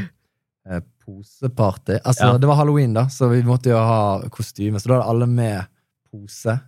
eh, 0.70 0.84
poseparty. 1.06 1.98
Altså, 2.04 2.34
Ja. 2.34 2.38
Det 2.42 2.50
var 2.50 2.60
halloween, 2.60 2.94
da, 2.98 3.08
så 3.10 3.30
vi 3.32 3.42
måtte 3.48 3.72
jo 3.74 3.80
ha 3.82 4.02
kostyme. 4.34 4.82
Så 4.82 4.92
da 4.92 5.00
hadde 5.00 5.14
alle 5.16 5.30
med 5.30 5.66
pose 6.12 6.60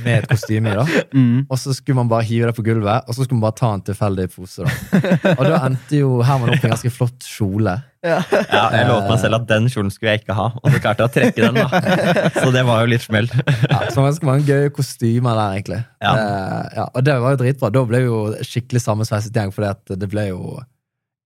med 0.00 0.22
et 0.22 0.28
kostyme 0.30 0.72
i. 0.72 0.76
da 0.78 0.86
Mm. 1.12 1.44
Og 1.50 1.58
så 1.60 1.74
skulle 1.76 1.98
man 1.98 2.08
bare 2.08 2.24
hive 2.24 2.48
det 2.48 2.56
på 2.56 2.64
gulvet, 2.64 3.04
og 3.06 3.14
så 3.14 3.24
skulle 3.24 3.36
man 3.36 3.44
bare 3.50 3.58
ta 3.58 3.70
en 3.76 3.82
tilfeldig 3.84 4.24
pose. 4.32 4.64
da 4.64 5.32
Og 5.36 5.42
da 5.44 5.58
endte 5.66 5.98
jo 5.98 6.22
Herman 6.24 6.54
opp 6.54 6.62
i 6.62 6.68
en 6.68 6.72
ganske 6.72 6.92
flott 6.94 7.26
kjole. 7.26 7.74
Ja, 8.02 8.22
jeg 8.32 8.86
lovte 8.88 9.10
meg 9.12 9.20
selv 9.22 9.38
at 9.38 9.44
den 9.50 9.68
kjolen 9.70 9.92
skulle 9.94 10.14
jeg 10.14 10.22
ikke 10.22 10.34
ha, 10.34 10.48
og 10.58 10.72
så 10.72 10.80
klarte 10.82 11.04
jeg 11.04 11.10
å 11.10 11.14
trekke 11.16 11.44
den. 11.44 11.60
da. 11.60 12.30
Så 12.34 12.48
det 12.54 12.64
var 12.66 12.82
jo 12.82 12.90
litt 12.90 13.04
smell. 13.04 13.28
Ja, 13.68 13.82
så 13.92 14.06
ganske 14.06 14.26
mange 14.26 14.46
gøye 14.48 14.72
kostymer 14.74 15.38
der, 15.38 15.58
egentlig. 15.58 15.80
Ja. 16.02 16.14
Eh, 16.16 16.72
ja, 16.80 16.86
og 16.88 17.06
det 17.06 17.18
var 17.22 17.36
jo 17.36 17.42
dritbra. 17.44 17.70
Da 17.76 17.84
ble 17.92 18.00
vi 18.02 18.08
jo 18.08 18.22
skikkelig 18.48 18.82
sammensveiset 18.86 19.36
gjeng, 19.36 19.52
for 19.54 19.68
det 19.92 20.10
ble 20.10 20.30
jo 20.32 20.40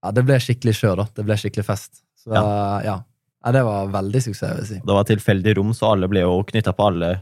Ja, 0.04 0.12
det 0.14 0.26
ble 0.26 0.36
skikkelig 0.42 0.76
kjør, 0.80 1.00
da. 1.00 1.06
Det 1.16 1.24
ble 1.26 1.38
skikkelig 1.40 1.64
fest. 1.70 2.02
Så 2.20 2.34
ja. 2.34 2.44
ja. 2.84 2.98
det 3.54 3.62
var 3.64 3.88
veldig 3.94 4.22
suksess, 4.26 4.50
vil 4.50 4.62
jeg 4.64 4.70
si. 4.74 4.82
Det 4.82 4.98
var 4.98 5.08
tilfeldig 5.08 5.56
rom, 5.60 5.72
så 5.74 5.94
alle 5.94 6.10
ble 6.10 6.26
jo 6.26 6.36
knytta 6.50 6.74
på 6.76 6.90
alle 6.90 7.14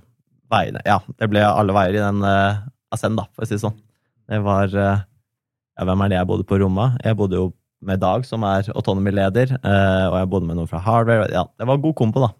veiene. 0.54 0.84
Ja, 0.88 1.00
det 1.20 1.28
ble 1.32 1.42
alle 1.46 1.74
veier 1.76 1.98
i 1.98 2.02
den 2.04 2.22
uh, 2.24 2.62
Ascend, 2.94 3.18
da, 3.18 3.26
for 3.34 3.44
å 3.44 3.48
si 3.50 3.56
det 3.56 3.64
sånn. 3.64 3.76
Det 4.30 4.40
var 4.44 4.72
uh, 4.72 5.02
Ja, 5.74 5.84
hvem 5.88 6.04
er 6.06 6.12
det 6.12 6.20
jeg 6.20 6.30
bodde 6.30 6.46
på 6.48 6.58
rommet? 6.62 6.96
Jeg 7.04 7.18
bodde 7.18 7.40
jo 7.40 7.50
med 7.84 8.00
Dag, 8.00 8.24
som 8.24 8.44
er 8.48 8.70
autonomy-leder, 8.72 9.58
uh, 9.58 10.06
og 10.12 10.16
jeg 10.22 10.30
bodde 10.32 10.48
med 10.48 10.56
noen 10.60 10.70
fra 10.70 10.80
Hardware. 10.80 11.28
Ja, 11.34 11.44
det 11.60 11.68
var 11.68 11.82
god 11.82 11.96
kompo, 11.98 12.22
da. 12.24 12.30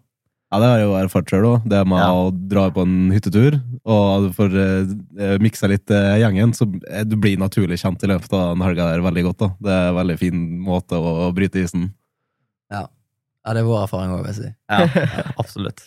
Ja, 0.53 0.59
det 0.61 0.67
har 0.69 0.79
jeg 0.79 0.87
jo 0.87 0.95
erfart 0.99 1.31
sjøl 1.31 1.45
òg. 1.49 1.63
Det 1.67 1.81
med 1.89 1.99
Ja. 1.99 2.11
å 2.13 2.29
dra 2.31 2.67
på 2.71 2.83
en 2.85 3.11
hyttetur 3.11 3.57
og 3.83 4.29
for 4.37 4.47
får 4.47 4.55
uh, 4.55 5.37
miksa 5.41 5.67
litt 5.67 5.89
uh, 5.91 6.15
gjengen, 6.21 6.53
så 6.55 6.67
uh, 6.69 7.01
du 7.03 7.17
blir 7.17 7.37
naturlig 7.41 7.79
kjent 7.81 8.03
i 8.05 8.11
løpet 8.13 8.31
av 8.31 8.53
den 8.53 8.63
helga 8.63 8.91
der 8.93 9.03
veldig 9.03 9.23
godt. 9.29 9.39
da. 9.41 9.49
Det 9.59 9.73
er 9.73 9.89
en 9.89 9.99
veldig 9.99 10.17
fin 10.21 10.45
måte 10.63 10.95
å, 10.95 11.31
bryte 11.35 11.59
isen. 11.59 11.89
Ja, 12.71 12.85
det 13.51 13.61
er 13.61 13.67
vår 13.67 13.83
erfaring 13.83 14.13
òg, 14.15 14.23
vil 14.23 14.31
jeg 14.31 14.39
si. 14.39 14.53
Ja, 14.69 14.85
ja, 14.85 15.25
absolutt. 15.41 15.83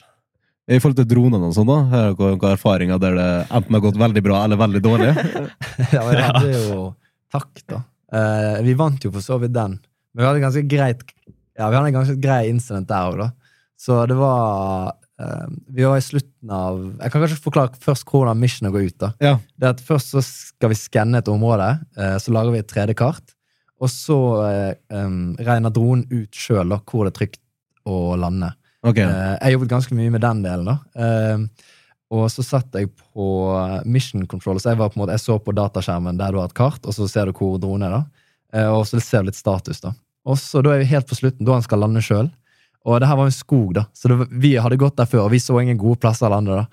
I 0.68 0.78
forhold 0.82 0.98
til 0.98 1.08
dronene 1.08 1.48
og 1.48 1.54
sånn, 1.56 1.68
da, 1.68 1.78
har 1.88 2.10
dere 2.12 2.34
noen 2.34 2.50
erfaringer 2.52 3.00
der 3.00 3.14
det 3.16 3.28
enten 3.56 3.76
har 3.76 3.84
gått 3.86 4.00
veldig 4.00 4.22
bra 4.26 4.42
eller 4.44 4.60
veldig 4.60 4.82
dårlig? 4.84 5.12
ja, 5.94 6.02
vi 6.04 6.18
hadde 6.20 6.50
jo 6.52 6.82
takk, 7.32 7.62
da. 7.72 7.82
Eh, 8.12 8.58
vi 8.66 8.76
vant 8.76 9.04
jo 9.04 9.12
for 9.14 9.24
så 9.24 9.38
vidt 9.40 9.54
den. 9.56 9.78
Men 10.12 10.22
vi 10.22 10.28
hadde 10.28 10.44
ganske 10.44 10.64
greit 10.68 11.04
Ja, 11.58 11.68
vi 11.68 11.76
hadde 11.76 11.88
en 11.90 11.96
ganske 11.98 12.16
grei 12.20 12.42
incident 12.50 12.88
der 12.90 13.08
òg, 13.10 13.20
da. 13.20 13.30
Så 13.78 13.96
det 14.10 14.16
var 14.18 14.92
eh, 15.20 15.48
Vi 15.76 15.86
var 15.86 16.00
i 16.00 16.04
slutten 16.04 16.52
av 16.52 16.78
Jeg 16.98 17.12
kan 17.12 17.22
kanskje 17.22 17.40
forklare 17.44 17.80
først 17.82 18.08
hvordan 18.08 18.40
missionet 18.40 18.74
går 18.74 18.88
ut. 18.90 18.98
da. 19.00 19.12
Ja. 19.24 19.34
Det 19.56 19.68
er 19.68 19.76
at 19.76 19.84
Først 19.88 20.12
så 20.12 20.24
skal 20.24 20.72
vi 20.74 20.80
skanne 20.80 21.22
et 21.22 21.32
område, 21.32 21.70
eh, 21.96 22.16
så 22.20 22.34
lager 22.34 22.52
vi 22.52 22.62
et 22.64 22.72
3D-kart. 22.72 23.36
Og 23.78 23.92
så 23.92 24.20
eh, 24.50 25.10
regner 25.48 25.72
dronen 25.72 26.08
ut 26.10 26.34
sjøl 26.34 26.76
hvor 26.82 27.06
det 27.06 27.14
er 27.14 27.18
trygt 27.20 27.44
å 27.88 28.16
lande. 28.20 28.52
Ok. 28.86 28.98
Eh, 29.02 29.34
jeg 29.42 29.56
jobbet 29.56 29.68
ganske 29.72 29.94
mye 29.98 30.10
med 30.14 30.22
den 30.22 30.42
delen. 30.44 30.64
da. 30.68 30.76
Eh, 30.94 31.38
og 32.14 32.28
så 32.32 32.44
satt 32.46 32.72
jeg 32.78 32.88
på 33.12 33.24
mission 33.84 34.26
control, 34.26 34.56
så 34.60 34.70
jeg, 34.72 34.78
var 34.78 34.88
på 34.88 34.96
en 34.96 35.02
måte, 35.04 35.16
jeg 35.18 35.24
så 35.26 35.38
på 35.44 35.52
dataskjermen 35.52 36.16
der 36.16 36.32
du 36.32 36.38
har 36.40 36.48
et 36.48 36.54
kart, 36.56 36.80
og 36.86 36.94
så 36.96 37.08
ser 37.10 37.26
du 37.28 37.32
hvor 37.36 37.58
dronen 37.60 37.88
er. 37.88 37.96
da. 37.98 38.04
Eh, 38.54 38.68
og 38.72 38.86
så 38.88 39.00
ser 39.02 39.22
du 39.26 39.28
litt 39.32 39.36
status. 39.40 39.80
da. 39.84 39.92
Og 40.24 40.38
så 40.40 40.62
Da 40.64 40.70
er 40.74 40.78
vi 40.84 40.92
helt 40.92 41.06
på 41.08 41.18
slutten, 41.18 41.44
da 41.44 41.52
han 41.58 41.62
skal 41.66 41.80
lande 41.84 42.00
sjøl. 42.04 42.30
Og 42.86 43.00
det 43.00 43.08
her 43.10 43.16
var 43.18 43.26
en 43.28 43.34
skog, 43.34 43.74
da, 43.74 43.84
så 43.92 44.08
var- 44.16 44.28
vi 44.30 44.54
hadde 44.56 44.78
gått 44.78 44.96
der 44.96 45.04
før, 45.10 45.24
og 45.26 45.30
vi 45.32 45.38
så 45.42 45.60
ingen 45.60 45.76
gode 45.76 45.98
plasser 46.00 46.26
å 46.28 46.30
lande. 46.30 46.54
da. 46.56 46.66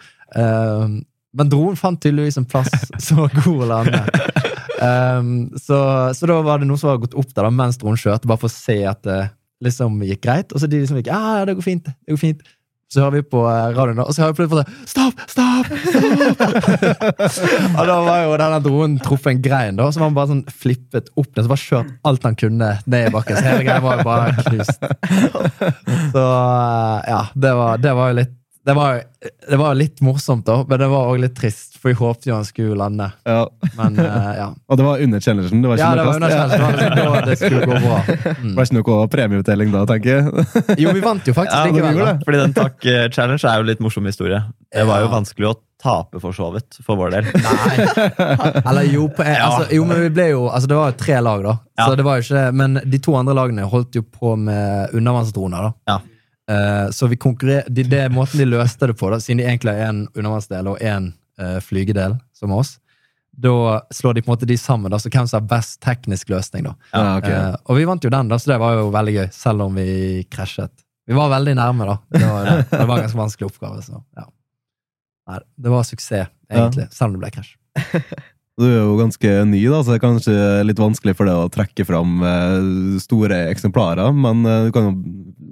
Men 1.36 1.50
dronen 1.50 1.76
fant 1.76 2.00
tydeligvis 2.00 2.38
en 2.38 2.46
plass 2.46 2.70
som 3.06 3.18
var 3.18 3.34
god 3.44 3.64
å 3.66 3.68
lande. 3.68 4.04
Um, 4.80 5.50
så, 5.60 6.14
så 6.16 6.28
da 6.30 6.38
var 6.46 6.60
det 6.60 6.68
noen 6.70 6.80
som 6.80 6.90
hadde 6.94 7.08
gått 7.08 7.18
opp 7.20 7.34
der 7.34 7.44
da, 7.44 7.50
mens 7.52 7.78
dronen 7.82 7.98
kjørte, 8.00 8.28
bare 8.30 8.40
for 8.40 8.48
å 8.48 8.56
se 8.56 8.78
at 8.88 9.08
liksom 9.66 9.98
gikk 10.06 10.24
greit. 10.26 10.54
Og 10.54 10.62
så 10.62 10.70
de 10.70 10.84
liksom 10.84 11.02
gikk 11.02 11.12
ja, 11.12 11.44
det 11.48 11.58
går 11.58 11.66
fint. 11.66 11.90
det 11.90 12.16
går 12.16 12.22
fint. 12.22 12.46
Så 12.94 13.02
hører 13.02 13.18
vi 13.18 13.26
på 13.34 13.40
eh, 13.50 13.72
radioen, 13.74 14.00
og 14.04 14.14
så 14.14 14.22
hører 14.24 14.36
vi 14.36 14.46
plutselig 14.46 14.62
det. 14.62 14.74
Stopp! 14.88 15.22
Stopp! 15.28 15.72
stopp! 15.90 16.68
og 17.80 17.90
da 17.90 17.96
var 18.06 18.22
jo 18.22 18.38
denne 18.40 18.60
dronen 18.64 19.00
truffet 19.04 19.34
en 19.34 19.42
grein, 19.44 19.80
da, 19.80 19.90
så 19.90 20.04
var 20.04 20.12
han 20.12 20.18
bare 20.20 20.32
sånn 20.32 20.44
flippet 20.62 21.10
opp 21.18 21.32
den. 21.34 21.48
Så 21.48 21.52
bare 21.52 21.64
kjørt 21.64 21.92
alt 22.06 22.30
han 22.30 22.38
kunne 22.40 22.72
ned 22.86 23.10
i 23.10 23.14
bakken. 23.16 23.42
Så 23.42 23.46
hele 23.50 23.66
greia 23.66 23.82
var 23.84 24.00
jo 24.00 24.08
bare 24.08 24.46
knust. 24.46 24.86
Så 26.14 26.24
eh, 26.24 26.98
ja, 27.10 27.22
det 27.34 27.56
var, 27.60 27.82
det 27.82 27.96
var 27.98 28.14
jo 28.14 28.20
litt 28.22 28.36
det 28.66 28.74
var, 28.74 29.02
det 29.50 29.58
var 29.62 29.76
litt 29.78 30.02
morsomt, 30.02 30.46
da, 30.48 30.56
men 30.68 30.80
det 30.82 30.88
var 30.90 31.12
òg 31.12 31.20
litt 31.22 31.36
trist, 31.38 31.76
for 31.78 31.92
jeg 31.92 32.00
håpte 32.00 32.30
jo 32.32 32.34
han 32.40 32.46
skulle 32.48 32.74
lande. 32.80 33.12
Ja. 33.30 33.44
Men 33.78 34.00
uh, 34.02 34.32
ja. 34.40 34.48
Og 34.70 34.80
det 34.80 34.86
var 34.88 35.04
under 35.06 35.20
challengen? 35.22 35.62
Det 35.62 35.70
var 35.70 35.78
ikke 35.78 35.86
Ja, 35.86 35.96
det 36.00 36.06
var 36.08 36.16
under 36.16 36.34
challengen. 36.34 36.98
Ja. 36.98 37.12
Det 37.22 37.26
det 37.30 37.38
skulle 37.44 37.66
gå 37.70 37.82
bra. 37.86 38.00
Det 38.26 38.34
Mm. 38.46 38.56
var 38.58 38.66
ikke 38.68 38.78
noe 38.80 39.08
premieutdeling 39.14 39.72
da, 39.74 39.84
tenker 39.90 40.10
jeg. 40.18 40.48
Jo, 40.86 40.92
vi 40.98 41.04
vant 41.06 41.28
jo 41.30 41.34
faktisk 41.38 41.56
Ja, 41.56 41.70
likevel. 41.70 42.00
da. 42.02 42.16
Fordi 42.26 42.42
den 42.42 42.54
takk-challenge 42.58 43.46
er 43.52 43.62
jo 43.62 43.68
litt 43.70 43.80
morsom 43.86 44.06
historie. 44.10 44.42
Det 44.74 44.86
var 44.90 45.02
jo 45.04 45.08
Ja. 45.10 45.14
vanskelig 45.14 45.48
å 45.52 45.56
tape, 45.86 46.20
for 46.24 46.34
så 46.34 46.48
vidt, 46.56 46.80
for 46.86 46.98
vår 46.98 47.12
del. 47.14 47.28
Nei. 47.46 47.86
Eller 48.66 48.88
jo, 48.90 49.06
på, 49.14 49.22
altså, 49.28 49.68
jo, 49.76 49.86
men 49.86 50.02
vi 50.08 50.10
ble 50.16 50.28
jo 50.32 50.48
Altså, 50.50 50.70
det 50.72 50.78
var 50.80 50.92
jo 50.92 50.98
tre 50.98 51.20
lag, 51.22 51.44
da. 51.46 51.56
Ja. 51.78 51.86
Så 51.90 51.96
det 52.00 52.06
var 52.08 52.18
jo 52.18 52.26
ikke 52.26 52.44
Men 52.56 52.80
de 52.86 53.00
to 53.04 53.14
andre 53.20 53.36
lagene 53.38 53.68
holdt 53.70 53.98
jo 54.00 54.02
på 54.08 54.34
med 54.40 54.96
undervannsdroner, 54.96 55.70
da. 55.70 55.74
Ja. 55.94 56.00
Eh, 56.52 56.90
så 56.92 57.08
vi 57.08 57.18
konkurrer 57.18 57.64
de, 57.68 57.84
det 57.84 58.00
er 58.06 58.14
måten 58.14 58.40
de 58.42 58.48
løste 58.48 58.90
det 58.90 58.98
på, 59.00 59.10
da, 59.10 59.20
siden 59.22 59.42
de 59.42 59.48
egentlig 59.50 59.74
er 59.74 59.90
en 59.90 60.06
undervannsdel 60.14 60.70
og 60.70 60.82
en 60.84 61.10
uh, 61.42 61.58
flygedel, 61.64 62.20
som 62.38 62.54
oss. 62.54 62.76
Da 63.36 63.82
slår 63.92 64.16
de 64.16 64.24
på 64.24 64.30
en 64.30 64.36
måte 64.36 64.48
de 64.48 64.58
sammen, 64.60 64.94
da, 64.94 65.00
så 65.02 65.10
hvem 65.10 65.28
som 65.28 65.42
har 65.42 65.50
best 65.50 65.80
teknisk 65.84 66.30
løsning, 66.32 66.70
da. 66.70 66.76
Ja, 66.94 67.06
okay. 67.18 67.34
uh, 67.34 67.58
og 67.66 67.80
vi 67.80 67.88
vant 67.90 68.06
jo 68.06 68.14
den, 68.14 68.30
da, 68.30 68.40
så 68.40 68.54
det 68.54 68.60
var 68.62 68.78
jo 68.78 68.94
veldig 68.94 69.18
gøy, 69.18 69.28
selv 69.34 69.66
om 69.66 69.82
vi 69.82 69.90
krasjet. 70.32 70.74
Vi 71.06 71.18
var 71.18 71.34
veldig 71.34 71.58
nærme, 71.58 71.90
da. 71.90 71.98
Det 72.14 72.30
var, 72.30 72.48
det, 72.48 72.62
det 72.72 72.86
var 72.86 72.96
en 72.96 73.06
ganske 73.08 73.22
vanskelig 73.24 73.50
oppgave. 73.50 73.82
Så, 73.86 74.00
ja. 74.18 74.30
Nei, 75.30 75.42
det 75.66 75.74
var 75.74 75.90
suksess, 75.90 76.32
egentlig, 76.52 76.88
selv 76.94 77.10
om 77.10 77.18
det 77.18 77.26
ble 77.26 77.34
krasj. 77.40 77.56
Du 78.56 78.64
er 78.70 78.78
jo 78.78 78.96
ganske 78.96 79.32
ny, 79.50 79.60
da, 79.68 79.82
så 79.84 79.92
det 79.92 79.98
er 79.98 80.06
kanskje 80.06 80.36
litt 80.64 80.80
vanskelig 80.80 81.16
for 81.18 81.28
deg 81.28 81.40
å 81.42 81.50
trekke 81.52 81.86
fram 81.88 82.22
eh, 82.24 83.00
store 83.04 83.42
eksemplarer, 83.52 84.14
men 84.16 84.46
eh, 84.48 84.68
du 84.68 84.76
kan 84.76 84.88
jo 84.88 84.94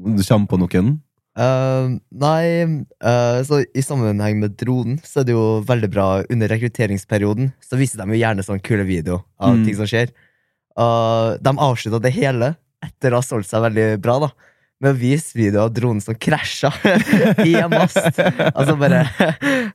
du 0.04 0.24
kommer 0.24 0.48
på 0.52 0.60
noen. 0.60 0.94
Uh, 1.34 1.96
nei, 2.14 2.62
uh, 3.02 3.40
så 3.42 3.64
i 3.74 3.82
sammenheng 3.82 4.38
med 4.42 4.54
dronen 4.60 5.00
så 5.02 5.22
er 5.22 5.28
det 5.28 5.34
jo 5.34 5.64
veldig 5.66 5.90
bra 5.90 6.08
under 6.30 6.52
rekrutteringsperioden. 6.52 7.54
Så 7.64 7.80
viser 7.80 8.04
de 8.04 8.14
jo 8.14 8.20
gjerne 8.20 8.46
sånn 8.46 8.62
kule 8.62 8.86
video 8.86 9.24
av 9.40 9.56
Mm. 9.56 9.64
ting 9.66 9.78
som 9.80 9.90
skjer. 9.90 10.12
Uh, 10.78 11.40
de 11.42 11.56
avslutta 11.58 12.02
det 12.04 12.14
hele 12.14 12.56
etter 12.84 13.14
å 13.14 13.22
ha 13.22 13.26
solgt 13.26 13.50
seg 13.50 13.64
veldig 13.64 13.88
bra, 14.04 14.20
da. 14.28 14.30
Med 14.84 14.94
å 14.94 15.00
vise 15.00 15.38
video 15.38 15.64
av 15.64 15.72
dronen 15.74 16.02
som 16.04 16.16
krasja 16.16 16.72
i 17.48 17.56
en 17.60 17.72
mast. 17.72 18.20
Altså 18.52 18.76
bare, 18.80 19.04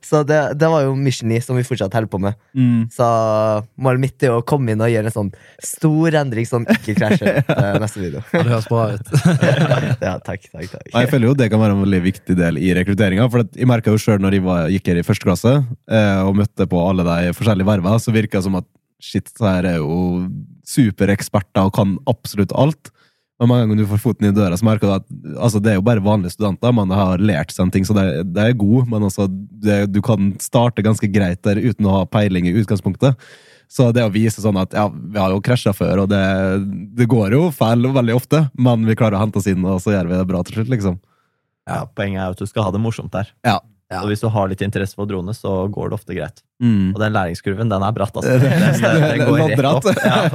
så 0.05 0.21
det, 0.27 0.39
det 0.59 0.69
var 0.71 0.85
jo 0.85 0.95
Mission 0.97 1.31
9 1.31 1.41
som 1.47 1.59
vi 1.59 1.65
fortsatt 1.67 1.95
holder 1.97 2.11
på 2.11 2.21
med. 2.23 2.37
Mm. 2.53 2.87
Så 2.93 3.07
målet 3.81 4.03
mitt 4.03 4.25
er 4.25 4.35
å 4.35 4.43
komme 4.45 4.73
inn 4.73 4.83
og 4.83 4.91
gjøre 4.91 5.11
en 5.11 5.15
sånn 5.15 5.31
stor 5.65 6.19
endring 6.21 6.47
som 6.49 6.67
ikke 6.69 6.97
krasjer 6.99 7.41
til 7.49 7.81
neste 7.83 8.03
video. 8.03 8.23
Ja, 8.33 8.43
det 8.43 8.53
høres 8.55 8.69
bra 8.69 8.87
ut. 8.95 9.13
Ja, 9.99 10.13
takk, 10.23 10.45
takk, 10.51 10.67
takk. 10.71 10.89
Jeg 10.93 11.09
føler 11.11 11.29
jo 11.29 11.35
det 11.37 11.49
kan 11.51 11.61
være 11.61 11.75
en 11.75 11.83
veldig 11.83 11.99
viktig 12.03 12.35
del 12.37 12.59
i 12.61 12.71
rekrutteringa. 12.77 13.27
For 13.31 13.43
jeg 13.43 13.67
merka 13.69 13.93
jo 13.93 13.99
sjøl 14.01 14.21
når 14.23 14.37
jeg 14.37 14.45
var, 14.45 14.67
gikk 14.71 14.91
her 14.91 15.01
i 15.01 15.05
første 15.05 15.27
klasse 15.27 15.55
eh, 15.59 16.21
og 16.23 16.37
møtte 16.39 16.67
på 16.69 16.81
alle 16.85 17.05
de 17.07 17.33
forskjellige 17.35 17.69
verva, 17.69 17.97
så 18.01 18.13
virka 18.15 18.39
det 18.39 18.47
som 18.47 18.59
at 18.59 18.67
shit, 19.03 19.29
så 19.31 19.47
her 19.47 19.67
er 19.73 19.77
jo 19.79 20.27
supereksperter 20.67 21.67
og 21.67 21.75
kan 21.77 21.97
absolutt 22.09 22.53
alt. 22.57 22.91
Men 23.39 23.47
mange 23.47 23.63
ganger 23.63 23.79
du 23.79 23.87
får 23.87 24.01
foten 24.03 24.27
i 24.27 24.33
døra, 24.35 24.57
så 24.59 24.65
merker 24.67 24.89
du 24.89 24.93
at 24.97 25.05
altså, 25.39 25.61
det 25.63 25.71
er 25.71 25.77
jo 25.77 25.85
bare 25.87 26.03
vanlige 26.03 26.35
studenter. 26.35 26.73
Man 26.75 26.91
har 26.91 27.21
lært 27.23 27.53
seg 27.55 27.65
en 27.65 27.71
ting, 27.71 27.85
så 27.87 27.95
det, 27.95 28.03
det 28.35 28.49
er 28.49 28.57
god, 28.59 28.89
men 28.91 29.05
altså, 29.07 29.29
det, 29.31 29.77
du 29.93 30.01
kan 30.03 30.33
starte 30.43 30.83
ganske 30.83 31.07
greit 31.07 31.39
der 31.47 31.61
uten 31.63 31.87
å 31.87 32.01
ha 32.01 32.09
peiling 32.11 32.49
i 32.49 32.55
utgangspunktet. 32.59 33.15
Så 33.71 33.91
det 33.95 34.03
å 34.03 34.11
vise 34.11 34.41
sånn 34.43 34.59
at 34.59 34.73
ja, 34.75 34.87
vi 34.91 35.21
har 35.21 35.31
jo 35.31 35.39
krasja 35.45 35.71
før, 35.77 36.03
og 36.03 36.11
det, 36.11 36.23
det 36.99 37.07
går 37.07 37.37
jo 37.37 37.45
feil 37.55 37.87
veldig 37.95 38.17
ofte, 38.17 38.49
men 38.59 38.83
vi 38.89 38.97
klarer 38.99 39.15
å 39.19 39.23
hente 39.23 39.39
oss 39.39 39.47
inn, 39.47 39.63
og 39.63 39.79
så 39.83 39.93
gjør 39.95 40.09
vi 40.09 40.17
det 40.17 40.29
bra 40.31 40.43
til 40.43 40.59
slutt, 40.59 40.71
liksom. 40.73 40.99
Ja, 41.69 41.83
poenget 41.95 42.25
er 42.25 42.33
at 42.33 42.41
du 42.41 42.49
skal 42.49 42.65
ha 42.65 42.73
det 42.75 42.81
morsomt 42.81 43.13
der. 43.13 43.29
Ja. 43.47 43.59
Ja. 43.89 44.03
Og 44.03 44.11
hvis 44.11 44.21
du 44.21 44.27
har 44.29 44.49
litt 44.51 44.61
interesse 44.61 44.93
for 44.97 45.09
drone, 45.09 45.33
så 45.33 45.63
går 45.73 45.89
det 45.89 45.95
ofte 45.97 46.13
greit. 46.17 46.43
Mm. 46.61 46.91
Og 46.91 46.99
den 47.01 47.15
læringskurven, 47.15 47.71
den 47.71 47.85
er 47.87 47.93
bratt, 47.95 48.19
altså. 48.19 48.35
Den, 48.43 48.51
den, 48.83 49.01
den 49.01 49.23
går 49.25 49.37
rett 49.49 49.63
opp. 49.71 49.85
Loddrett. 49.89 50.27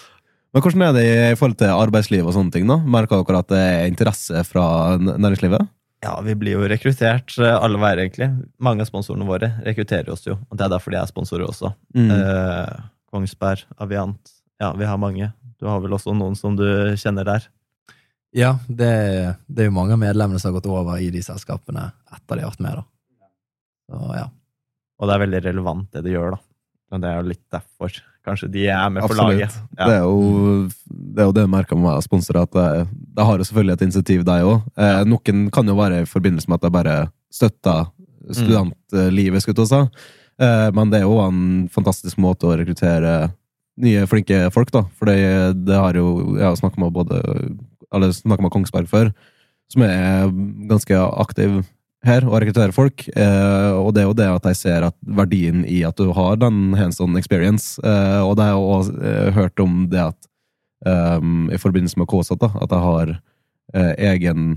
Men 0.50 0.64
hvordan 0.64 0.82
er 0.82 0.94
det 0.96 1.04
i 1.06 1.36
forhold 1.38 1.58
til 1.60 1.70
arbeidsliv 1.70 2.26
og 2.26 2.34
sånne 2.34 2.54
ting? 2.54 2.66
da? 2.66 2.80
Merker 2.82 3.22
dere 3.22 3.42
at 3.44 3.52
det 3.52 3.60
er 3.60 3.90
interesse 3.90 4.42
fra 4.48 4.64
næringslivet? 4.98 5.68
Ja, 6.00 6.14
vi 6.24 6.34
blir 6.38 6.56
jo 6.56 6.68
rekruttert 6.70 7.34
eh, 7.38 7.54
alle 7.54 7.78
veier, 7.78 8.00
egentlig. 8.02 8.30
Mange 8.62 8.82
av 8.82 8.88
sponsorene 8.88 9.28
våre 9.28 9.52
rekrutterer 9.66 10.08
oss 10.14 10.24
jo, 10.24 10.38
og 10.48 10.56
det 10.56 10.64
er 10.64 10.72
derfor 10.72 10.94
de 10.94 10.98
er 10.98 11.10
sponsorer 11.10 11.44
også. 11.44 11.74
Mm. 11.94 12.08
Eh, 12.14 12.78
Kongsberg, 13.12 13.66
Aviant. 13.84 14.32
Ja, 14.60 14.72
vi 14.76 14.88
har 14.88 15.00
mange. 15.00 15.28
Du 15.60 15.68
har 15.68 15.82
vel 15.84 15.92
også 15.92 16.14
noen 16.16 16.38
som 16.40 16.56
du 16.56 16.66
kjenner 17.00 17.28
der? 17.28 17.46
Ja, 18.36 18.54
det, 18.66 18.90
det 19.50 19.64
er 19.64 19.68
jo 19.68 19.76
mange 19.76 19.96
av 19.96 20.00
medlemmene 20.00 20.40
som 20.40 20.50
har 20.50 20.60
gått 20.60 20.70
over 20.70 21.02
i 21.02 21.10
de 21.12 21.22
selskapene 21.24 21.90
etter 22.14 22.38
de 22.38 22.46
har 22.46 22.54
vært 22.54 22.64
med. 22.64 22.80
da. 22.80 23.28
Så 23.90 24.12
ja. 24.16 24.28
Og 25.00 25.08
det 25.08 25.14
er 25.14 25.24
veldig 25.24 25.40
relevant, 25.48 25.88
det 25.92 26.04
de 26.06 26.14
gjør, 26.14 26.36
da. 26.36 26.40
Men 26.90 27.02
det 27.02 27.10
er 27.10 27.20
jo 27.20 27.30
litt 27.30 27.44
derfor 27.52 28.00
kanskje 28.26 28.50
de 28.52 28.66
er 28.68 28.90
med 28.92 29.04
på 29.06 29.16
laget. 29.16 29.38
laget. 29.38 29.56
Det 29.78 29.94
er 29.96 30.04
jo 30.04 30.68
det, 30.68 31.22
er 31.22 31.28
jo 31.28 31.34
det 31.36 31.44
jeg 31.46 31.52
merker 31.52 31.78
med 31.78 31.88
meg 31.88 32.04
sponsorer, 32.04 32.44
at 32.44 32.54
det, 32.56 32.68
det 33.16 33.26
har 33.26 33.40
jo 33.40 33.46
selvfølgelig 33.48 33.76
et 33.76 33.84
insentiv, 33.88 34.24
deg 34.28 34.46
òg. 34.46 34.68
Eh, 34.76 35.02
noen 35.08 35.48
kan 35.54 35.72
jo 35.72 35.76
være 35.78 36.02
i 36.02 36.08
forbindelse 36.08 36.50
med 36.50 36.60
at 36.60 36.68
jeg 36.68 36.76
bare 36.76 36.96
støtter 37.32 37.90
studentlivet, 38.36 39.42
skulle 39.42 39.64
jeg 39.64 39.72
si. 39.72 40.06
Eh, 40.40 40.68
men 40.76 40.92
det 40.92 41.00
er 41.00 41.08
jo 41.08 41.18
en 41.24 41.66
fantastisk 41.72 42.20
måte 42.22 42.48
å 42.48 42.56
rekruttere 42.60 43.32
nye, 43.80 44.06
flinke 44.10 44.46
folk, 44.54 44.72
da. 44.74 44.84
For 44.98 45.08
det, 45.08 45.18
det 45.66 45.76
har 45.78 45.96
jo 45.96 46.36
Jeg 46.36 46.44
har 46.44 46.56
snakka 46.58 46.80
med 46.82 46.92
både 46.92 47.20
Eller 47.94 48.12
snakka 48.12 48.44
med 48.44 48.52
Kongsberg 48.52 48.88
før, 48.90 49.12
som 49.72 49.84
er 49.86 50.28
ganske 50.68 50.98
aktiv 51.22 51.62
her 52.06 52.24
og 52.24 52.38
rekrutterer 52.40 52.72
folk. 52.74 53.04
Eh, 53.12 53.72
og 53.76 53.92
det 53.94 54.02
er 54.02 54.08
jo 54.08 54.16
det 54.16 54.28
at 54.30 54.48
jeg 54.50 54.58
ser 54.58 54.86
at 54.88 54.96
verdien 55.04 55.62
i 55.68 55.82
at 55.86 55.98
du 56.00 56.12
har 56.16 56.40
den 56.40 56.72
hands 56.78 57.00
on 57.02 57.18
experience. 57.20 57.76
Eh, 57.84 58.20
og 58.24 58.36
det 58.38 58.46
har 58.46 58.54
jeg 58.54 58.72
også 58.74 58.96
eh, 59.10 59.30
hørt 59.36 59.62
om 59.62 59.84
det 59.92 60.02
at 60.08 60.28
um, 61.20 61.50
i 61.52 61.60
forbindelse 61.60 62.00
med 62.00 62.08
KSAT, 62.08 62.46
at 62.48 62.72
jeg 62.72 62.86
har 62.86 63.14
eh, 63.74 63.94
egen 64.14 64.52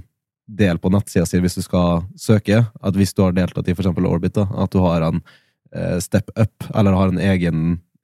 del 0.48 0.80
på 0.80 0.92
nettsida 0.92 1.26
si 1.28 1.40
hvis 1.44 1.60
du 1.60 1.64
skal 1.66 2.04
søke. 2.20 2.64
At 2.84 3.00
hvis 3.00 3.16
du 3.16 3.26
har 3.26 3.36
deltatt 3.36 3.68
i 3.68 3.76
eksempel 3.76 4.08
Orbit, 4.08 4.38
da, 4.40 4.48
at 4.64 4.72
du 4.72 4.84
har 4.84 5.08
en 5.10 5.24
step 6.04 6.28
up, 6.38 6.68
eller 6.78 6.94
har 6.94 7.10
en 7.10 7.18
egen 7.18 7.62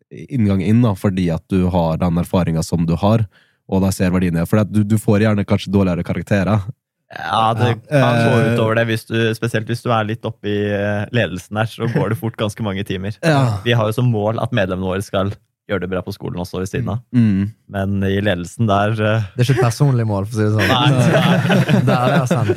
inngang 0.09 0.63
inn, 0.65 0.79
da, 0.81 0.95
fordi 0.97 1.27
at 1.29 1.43
du 1.53 1.67
har 1.69 1.99
den 2.01 2.17
erfaringa 2.17 2.63
som 2.65 2.87
du 2.89 2.95
har, 2.97 3.27
og 3.69 3.83
da 3.83 3.91
ser 3.93 4.09
verdien 4.09 4.39
i. 4.41 4.45
For 4.49 4.65
du, 4.65 4.81
du 4.81 4.95
får 4.97 5.21
gjerne 5.21 5.45
kanskje 5.45 5.73
dårligere 5.75 6.07
karakterer. 6.07 6.63
Ja, 7.09 7.53
det 7.57 7.73
kan 7.89 8.19
gå 8.21 8.39
Eh, 8.39 8.53
utover 8.53 8.77
det, 8.77 8.85
hvis 8.91 9.05
du, 9.09 9.17
spesielt 9.33 9.69
hvis 9.69 9.81
du 9.81 9.89
er 9.89 10.05
litt 10.05 10.25
oppe 10.27 10.49
i 10.49 10.57
eh, 10.69 11.05
ledelsen 11.15 11.57
her, 11.57 11.69
så 11.71 11.89
går 11.89 12.13
det 12.13 12.19
fort 12.19 12.37
ganske 12.37 12.65
mange 12.65 12.83
timer. 12.85 13.17
Ja. 13.25 13.59
Vi 13.65 13.73
har 13.73 13.89
jo 13.89 13.95
som 13.97 14.11
mål 14.13 14.41
at 14.43 14.53
medlemmene 14.53 14.91
våre 14.91 15.05
skal 15.05 15.33
gjøre 15.69 15.83
det 15.83 15.89
bra 15.91 16.01
på 16.05 16.13
skolen 16.13 16.41
også 16.41 16.61
ved 16.61 16.69
siden 16.69 16.91
av. 16.93 17.01
Mm. 17.13 17.49
Men 17.69 17.97
i 18.05 18.15
ledelsen 18.21 18.69
der 18.69 18.93
eh, 18.93 19.25
Det 19.33 19.41
er 19.41 19.47
ikke 19.47 19.57
et 19.57 19.67
personlig 19.71 20.05
mål, 20.09 20.29
for 20.29 20.37
å 20.37 20.37
si 20.37 20.45
det 20.45 20.53
sånn. 20.53 20.69
Nei. 20.69 21.81
Det 21.89 21.97
er 21.97 22.13
det 22.13 22.27
sant. 22.29 22.53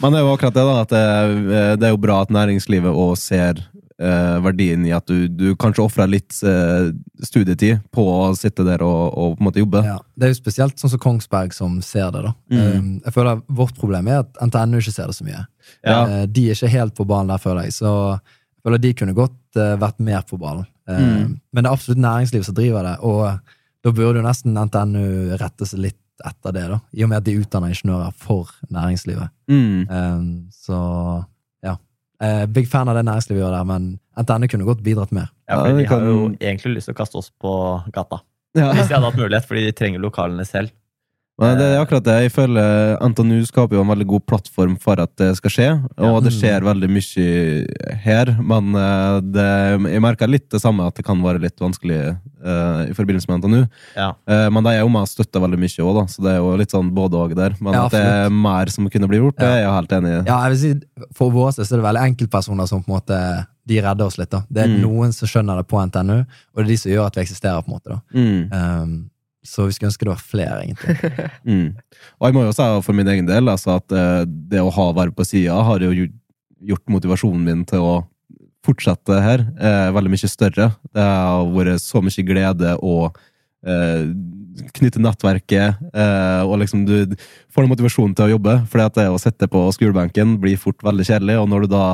Men 0.00 0.12
det 0.12 0.20
er 0.20 0.24
jo 0.24 0.32
akkurat 0.32 0.56
det, 0.56 0.64
da. 0.70 0.80
At 0.80 0.94
det, 0.96 1.04
det 1.80 1.88
er 1.88 1.94
jo 1.94 2.00
bra 2.00 2.22
at 2.24 2.32
næringslivet 2.32 2.96
òg 2.96 3.14
ser 3.20 3.60
eh, 4.00 4.36
verdien 4.44 4.84
i 4.88 4.92
at 4.96 5.06
du, 5.08 5.28
du 5.28 5.52
kanskje 5.60 5.84
ofrer 5.84 6.10
litt 6.10 6.36
uh, 6.46 6.90
studietid 7.24 7.82
på 7.94 8.04
å 8.04 8.32
sitte 8.38 8.64
der 8.66 8.82
og, 8.86 9.02
og 9.12 9.36
på 9.36 9.42
en 9.42 9.48
måte 9.48 9.62
jobbe. 9.62 9.82
Ja, 9.86 9.98
det 10.16 10.26
er 10.26 10.34
jo 10.34 10.40
spesielt 10.40 10.80
sånn 10.80 10.94
som 10.94 11.02
Kongsberg 11.02 11.54
som 11.56 11.78
ser 11.84 12.10
det. 12.14 12.24
da. 12.26 12.34
Mm. 12.52 12.60
Um, 12.60 12.90
jeg 13.04 13.16
føler 13.16 13.44
Vårt 13.60 13.78
problem 13.78 14.10
er 14.10 14.24
at 14.24 14.42
NTNU 14.42 14.80
ikke 14.80 14.96
ser 14.96 15.12
det 15.12 15.18
så 15.18 15.28
mye. 15.28 15.44
Ja. 15.84 16.00
Uh, 16.00 16.24
de 16.26 16.48
er 16.48 16.58
ikke 16.58 16.74
helt 16.74 16.96
på 16.98 17.08
ballen 17.08 17.32
der, 17.32 17.42
føler 17.42 17.68
jeg. 17.68 17.76
Så 17.78 17.94
jeg 18.16 18.66
føler 18.66 18.82
de 18.82 18.96
kunne 18.96 19.16
godt 19.16 19.36
vært 19.80 19.98
mer 20.04 20.20
på 20.28 20.36
ballen. 20.38 20.66
Mm. 20.86 21.38
Men 21.50 21.64
det 21.64 21.66
er 21.66 21.72
absolutt 21.74 21.98
næringslivet 22.02 22.46
som 22.46 22.54
driver 22.54 22.84
det, 22.86 22.92
og 23.02 23.40
da 23.82 23.92
burde 23.94 24.20
jo 24.20 24.22
nesten 24.22 24.54
NTNU 24.54 25.38
rette 25.40 25.66
seg 25.66 25.82
litt 25.86 25.98
etter 26.26 26.54
det, 26.54 26.66
da. 26.68 26.78
I 26.92 27.04
og 27.04 27.10
med 27.10 27.22
at 27.22 27.26
de 27.26 27.36
utdanner 27.40 27.72
ingeniører 27.72 28.14
for 28.20 28.52
næringslivet. 28.72 29.32
Mm. 29.50 29.88
Um, 29.88 30.26
så 30.52 30.78
Eh, 32.20 32.46
big 32.46 32.68
fan 32.68 32.88
av 32.88 32.98
det 32.98 33.06
næringslivet 33.08 33.40
gjør 33.40 33.54
der, 33.54 33.68
men 33.68 33.86
NTNU 34.20 34.48
kunne 34.52 34.68
godt 34.68 34.82
bidratt 34.84 35.12
mer. 35.16 35.30
Ja, 35.48 35.62
for 35.62 35.78
de 35.78 35.86
har 35.88 36.04
jo 36.04 36.18
egentlig 36.36 36.74
lyst 36.76 36.90
til 36.90 36.96
å 36.96 36.98
kaste 36.98 37.20
oss 37.20 37.30
på 37.40 37.52
gata. 37.94 38.20
Ja. 38.58 38.72
Hvis 38.74 38.90
de 38.90 38.96
hadde 38.96 39.06
hatt 39.06 39.20
mulighet, 39.20 39.46
fordi 39.48 39.64
de 39.68 39.76
trenger 39.76 40.02
lokalene 40.02 40.44
selv. 40.44 40.74
Men 41.40 41.56
det 41.56 41.66
er 41.72 41.78
akkurat 41.80 42.04
det. 42.04 42.16
Jeg 42.26 42.32
føler 42.34 42.98
NTNU 43.00 43.38
skaper 43.48 43.78
jo 43.78 43.80
en 43.84 43.88
veldig 43.88 44.06
god 44.10 44.24
plattform 44.28 44.74
for 44.80 45.00
at 45.00 45.12
det 45.16 45.30
skal 45.38 45.52
skje, 45.54 45.68
og 45.96 46.18
det 46.26 46.32
skjer 46.36 46.66
veldig 46.66 46.90
mye 46.92 47.94
her. 48.04 48.32
Men 48.44 48.74
eh, 48.76 49.20
det, 49.24 49.46
jeg 49.94 50.02
merker 50.04 50.28
litt 50.28 50.48
det 50.52 50.60
samme, 50.60 50.84
at 50.90 50.98
det 51.00 51.04
kan 51.06 51.22
være 51.24 51.40
litt 51.40 51.56
vanskelig 51.60 52.00
uh, 52.44 52.82
i 52.84 52.92
forbindelse 52.96 53.30
med 53.30 53.40
NTNU. 53.40 53.62
Ja. 53.96 54.10
Uh, 54.28 54.48
men 54.52 54.66
de 54.66 54.74
er 54.74 54.82
jo 54.82 54.90
med 54.92 55.06
og 55.06 55.12
støtter 55.12 55.40
veldig 55.46 55.60
mye 55.62 55.86
òg, 55.86 56.02
så 56.12 56.24
det 56.26 56.34
er 56.34 56.42
jo 56.42 56.50
litt 56.60 56.74
sånn 56.76 56.90
både 56.96 57.22
og 57.24 57.36
der. 57.38 57.56
Men 57.60 57.78
Ja, 57.78 57.86
at 57.86 57.96
det 57.96 58.02
er 58.04 58.34
mer 58.34 58.72
som 58.72 58.90
kunne 58.92 59.08
bli 59.10 59.22
gjort, 59.22 59.38
det 59.40 59.48
er 59.48 59.62
jeg 59.64 59.72
helt 59.78 59.94
enig 59.96 60.12
i. 60.12 60.18
Ja, 60.28 60.42
jeg 60.44 60.52
vil 60.56 60.60
si, 60.60 61.06
For 61.16 61.32
vår 61.32 61.56
del 61.56 61.64
er 61.64 61.76
det 61.80 61.86
veldig 61.88 62.04
enkeltpersoner 62.10 62.68
som 62.68 62.84
på 62.84 62.92
en 62.92 62.98
måte 62.98 63.22
de 63.70 63.78
redder 63.80 64.04
oss 64.10 64.18
litt. 64.18 64.30
da. 64.30 64.42
Det 64.50 64.64
er 64.64 64.68
Mm. 64.68 64.80
noen 64.82 65.12
som 65.12 65.28
skjønner 65.28 65.56
det 65.56 65.68
på 65.68 65.78
NTNU, 65.86 66.18
og 66.20 66.56
det 66.56 66.64
er 66.64 66.68
de 66.68 66.76
som 66.76 66.92
gjør 66.92 67.06
at 67.06 67.16
vi 67.16 67.22
eksisterer. 67.22 67.62
på 67.64 67.68
en 67.70 67.78
måte 67.78 67.88
da. 67.96 68.00
Mm. 68.12 68.52
Um, 68.52 69.10
så 69.46 69.64
vi 69.66 69.74
skulle 69.74 69.88
ønske 69.88 70.04
det 70.04 70.12
var 70.12 70.22
flere, 70.22 70.62
egentlig. 70.64 70.96
Mm. 71.50 71.72
Og 72.20 72.26
jeg 72.26 72.36
må 72.36 72.42
jo 72.44 72.52
si 72.54 72.66
for 72.84 72.96
min 72.96 73.08
egen 73.08 73.28
del 73.28 73.48
altså 73.48 73.78
at 73.78 73.92
eh, 73.96 74.22
det 74.28 74.60
å 74.60 74.72
ha 74.74 74.90
verv 74.96 75.14
på 75.16 75.24
sida 75.24 75.56
har 75.64 75.82
jo 75.82 75.90
gjort 75.94 76.92
motivasjonen 76.92 77.46
min 77.46 77.62
til 77.68 77.80
å 77.80 77.94
fortsette 78.66 79.16
her 79.24 79.46
eh, 79.56 79.88
veldig 79.96 80.12
mye 80.12 80.30
større. 80.30 80.68
Det 80.92 81.06
har 81.06 81.48
vært 81.54 81.82
så 81.82 82.02
mye 82.04 82.26
glede 82.28 82.74
eh, 82.76 83.22
knytte 84.74 85.00
nettverket, 85.02 85.80
eh, 85.94 86.42
og 86.44 86.58
liksom 86.62 86.84
du 86.88 87.14
får 87.52 87.64
noen 87.64 87.72
motivasjon 87.72 88.14
til 88.16 88.26
å 88.26 88.32
jobbe. 88.34 88.56
For 88.70 88.82
det 88.82 89.06
å 89.10 89.20
sitte 89.20 89.48
på 89.50 89.62
skolebenken 89.74 90.36
blir 90.42 90.60
fort 90.60 90.82
veldig 90.84 91.06
kjedelig, 91.06 91.38
og 91.40 91.48
når 91.50 91.66
du 91.66 91.76
da 91.76 91.86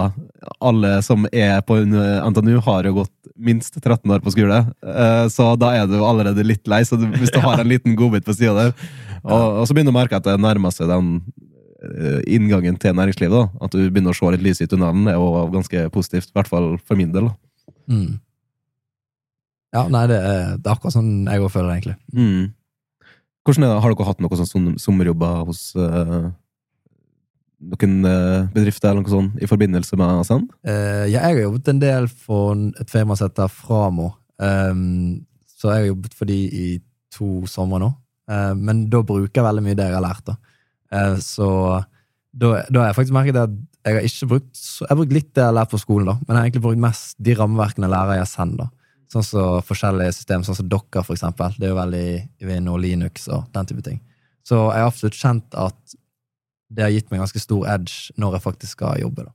Alle 0.63 1.01
som 1.03 1.25
er 1.35 1.59
på 1.67 1.75
NTNU, 1.83 2.61
har 2.63 2.87
jo 2.87 2.93
gått 3.01 3.31
minst 3.35 3.75
13 3.81 4.13
år 4.15 4.21
på 4.23 4.31
skole, 4.31 4.61
eh, 4.87 5.25
så 5.33 5.57
da 5.59 5.73
er 5.75 5.89
du 5.91 5.97
allerede 5.99 6.45
litt 6.47 6.69
lei. 6.71 6.85
Så 6.87 6.97
du, 7.01 7.09
hvis 7.19 7.33
du 7.35 7.41
har 7.47 7.59
en 7.59 7.69
liten 7.69 7.97
godbit 7.99 8.25
på 8.25 8.37
sida 8.37 8.55
der, 8.55 8.87
og, 9.25 9.63
og 9.63 9.67
så 9.67 9.75
begynner 9.75 9.91
du 9.91 9.97
å 9.97 9.99
merke 9.99 10.21
at 10.21 10.29
det 10.29 10.37
nærmer 10.39 10.71
seg 10.71 10.87
den 10.93 11.19
eh, 11.83 12.21
inngangen 12.37 12.79
til 12.79 12.95
næringslivet. 12.95 13.35
da. 13.35 13.65
At 13.67 13.75
du 13.75 13.91
begynner 13.91 14.15
å 14.15 14.19
se 14.19 14.31
litt 14.37 14.47
lys 14.47 14.63
i 14.63 14.71
tunnelen, 14.71 15.09
er 15.11 15.19
jo 15.19 15.49
ganske 15.57 15.89
positivt. 15.91 16.31
I 16.31 16.39
hvert 16.39 16.53
fall 16.53 16.77
for 16.87 17.01
min 17.01 17.11
del. 17.13 17.33
da. 17.33 17.75
Mm. 17.91 18.15
Ja, 19.77 19.85
nei, 19.93 20.07
det 20.11 20.17
er, 20.19 20.57
det 20.57 20.67
er 20.67 20.75
akkurat 20.75 20.97
sånn 20.97 21.13
jeg 21.29 21.45
òg 21.45 21.53
føler 21.53 21.69
det, 21.69 21.77
egentlig. 21.77 21.97
Mm. 22.17 23.13
Hvordan 23.47 23.67
er 23.67 23.71
det, 23.71 23.83
Har 23.85 23.95
dere 23.95 24.09
hatt 24.09 24.25
noen 24.25 24.51
sånne 24.51 24.75
sommerjobber 24.83 25.45
hos 25.47 25.61
uh, 25.79 26.31
noen 27.71 27.95
uh, 28.09 28.49
bedrifter 28.57 28.91
eller 28.91 29.05
noe 29.05 29.13
sånt 29.13 29.39
i 29.39 29.51
forbindelse 29.51 30.01
med 30.01 30.25
Send? 30.27 30.49
Uh, 30.67 31.05
ja, 31.07 31.21
jeg 31.21 31.29
har 31.29 31.45
jobbet 31.45 31.71
en 31.71 31.85
del 31.85 32.09
for 32.11 32.57
et 32.81 32.91
firma 32.91 33.15
som 33.19 33.31
heter 33.31 33.53
Framo. 33.53 34.11
Um, 34.43 35.23
så 35.57 35.71
jeg 35.71 35.85
har 35.85 35.89
jobbet 35.93 36.19
for 36.19 36.29
de 36.29 36.41
i 36.51 36.67
to 37.15 37.47
somre 37.51 37.81
nå. 37.81 37.93
Eh, 38.31 38.53
men 38.59 38.87
da 38.93 39.03
bruker 39.07 39.41
jeg 39.41 39.47
veldig 39.47 39.65
mye 39.67 39.79
det 39.79 39.89
jeg 39.89 39.97
har 39.97 40.05
lært. 40.05 40.27
da. 40.27 40.37
Eh, 40.93 41.17
så 41.23 41.49
da, 42.37 42.53
da 42.69 42.83
har 42.83 42.91
jeg 42.91 42.99
faktisk 43.01 43.17
merket 43.17 43.41
at 43.41 43.55
jeg 43.87 43.95
har 43.95 44.05
ikke 44.07 44.27
brukt 44.33 44.59
Jeg 44.59 44.89
har 44.91 44.99
brukt 44.99 45.13
litt 45.15 45.29
det 45.31 45.43
jeg 45.45 45.47
har 45.47 45.55
lært 45.57 45.71
på 45.73 45.79
skolen, 45.79 46.09
da, 46.11 46.17
men 46.19 46.35
jeg 46.35 46.39
har 46.41 46.49
egentlig 46.49 46.65
brukt 46.65 46.83
mest 46.83 47.17
de 47.23 47.37
rammeverkene 47.39 47.87
jeg 47.87 47.95
lærer 47.95 48.19
i 48.19 48.25
Ascend. 48.25 48.59
da. 48.59 48.67
Sånn 49.13 49.23
som 49.23 49.63
forskjellige 49.63 50.17
system, 50.17 50.43
sånn 50.43 50.59
som 50.59 50.69
Docker, 50.71 51.05
for 51.07 51.15
eksempel. 51.15 51.55
Det 51.59 51.69
er 51.69 51.75
jo 51.75 51.79
veldig 51.79 52.07
i 52.43 52.49
Vin 52.49 52.73
og 52.73 52.81
Linux 52.83 53.29
og 53.31 53.47
den 53.55 53.69
type 53.71 53.85
ting. 53.87 54.01
Så 54.47 54.59
jeg 54.59 54.83
har 54.83 54.91
absolutt 54.91 55.19
kjent 55.19 55.57
at 55.59 55.97
det 56.75 56.83
har 56.83 56.91
gitt 56.95 57.11
meg 57.13 57.23
ganske 57.23 57.43
stor 57.43 57.67
edge 57.71 58.15
når 58.19 58.37
jeg 58.37 58.47
faktisk 58.47 58.79
skal 58.79 59.01
jobbe. 59.01 59.29
da. 59.29 59.35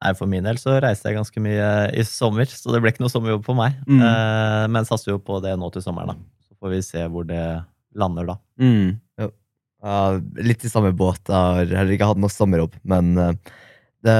Nei, 0.00 0.14
For 0.16 0.30
min 0.30 0.46
del 0.46 0.58
så 0.60 0.78
reiste 0.80 1.10
jeg 1.10 1.18
ganske 1.18 1.42
mye 1.44 1.66
i 1.92 2.04
sommer, 2.08 2.48
så 2.48 2.72
det 2.72 2.80
ble 2.80 2.94
ikke 2.94 3.04
noe 3.04 3.12
sommerjobb 3.12 3.44
for 3.44 3.58
meg. 3.58 3.76
Mm. 3.84 4.00
Eh, 4.00 4.64
men 4.72 4.88
satser 4.88 5.12
jo 5.12 5.20
på 5.22 5.42
det 5.44 5.52
nå 5.60 5.68
til 5.74 5.84
sommeren, 5.84 6.14
da. 6.14 6.46
Så 6.46 6.56
får 6.56 6.72
vi 6.72 6.82
se 6.86 7.04
hvor 7.12 7.26
det 7.28 7.42
lander 7.98 8.30
da. 8.30 8.38
Mm. 8.62 8.96
Ja, 9.80 10.20
litt 10.44 10.64
i 10.64 10.70
samme 10.72 10.92
båt. 10.92 11.22
Jeg 11.28 11.36
har 11.36 11.70
heller 11.80 11.94
ikke 11.94 12.08
hatt 12.10 12.20
noe 12.20 12.32
sommerjobb, 12.32 12.74
men 12.88 13.12
eh, 13.20 13.52
det, 14.06 14.16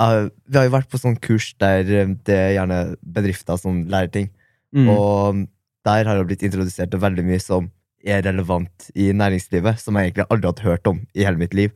uh, 0.00 0.26
vi 0.46 0.58
har 0.58 0.66
jo 0.68 0.74
vært 0.74 0.90
på 0.92 1.00
sånn 1.00 1.16
kurs 1.22 1.52
der 1.62 1.88
eh, 1.88 2.12
det 2.28 2.36
er 2.36 2.56
gjerne 2.58 2.80
bedrifter 3.00 3.60
som 3.60 3.84
lærer 3.90 4.12
ting. 4.12 4.30
Mm. 4.76 4.90
Og 4.92 5.44
der 5.86 6.08
har 6.08 6.18
det 6.18 6.26
blitt 6.28 6.44
introdusert 6.44 6.92
til 6.92 7.00
veldig 7.00 7.24
mye 7.26 7.40
som 7.42 7.70
er 8.04 8.24
relevant 8.26 8.90
i 8.92 9.10
næringslivet, 9.16 9.80
som 9.80 9.96
jeg 9.96 10.10
egentlig 10.10 10.26
aldri 10.28 10.50
hadde 10.50 10.66
hørt 10.66 10.90
om 10.90 11.00
i 11.16 11.24
hele 11.24 11.40
mitt 11.40 11.56
liv. 11.56 11.72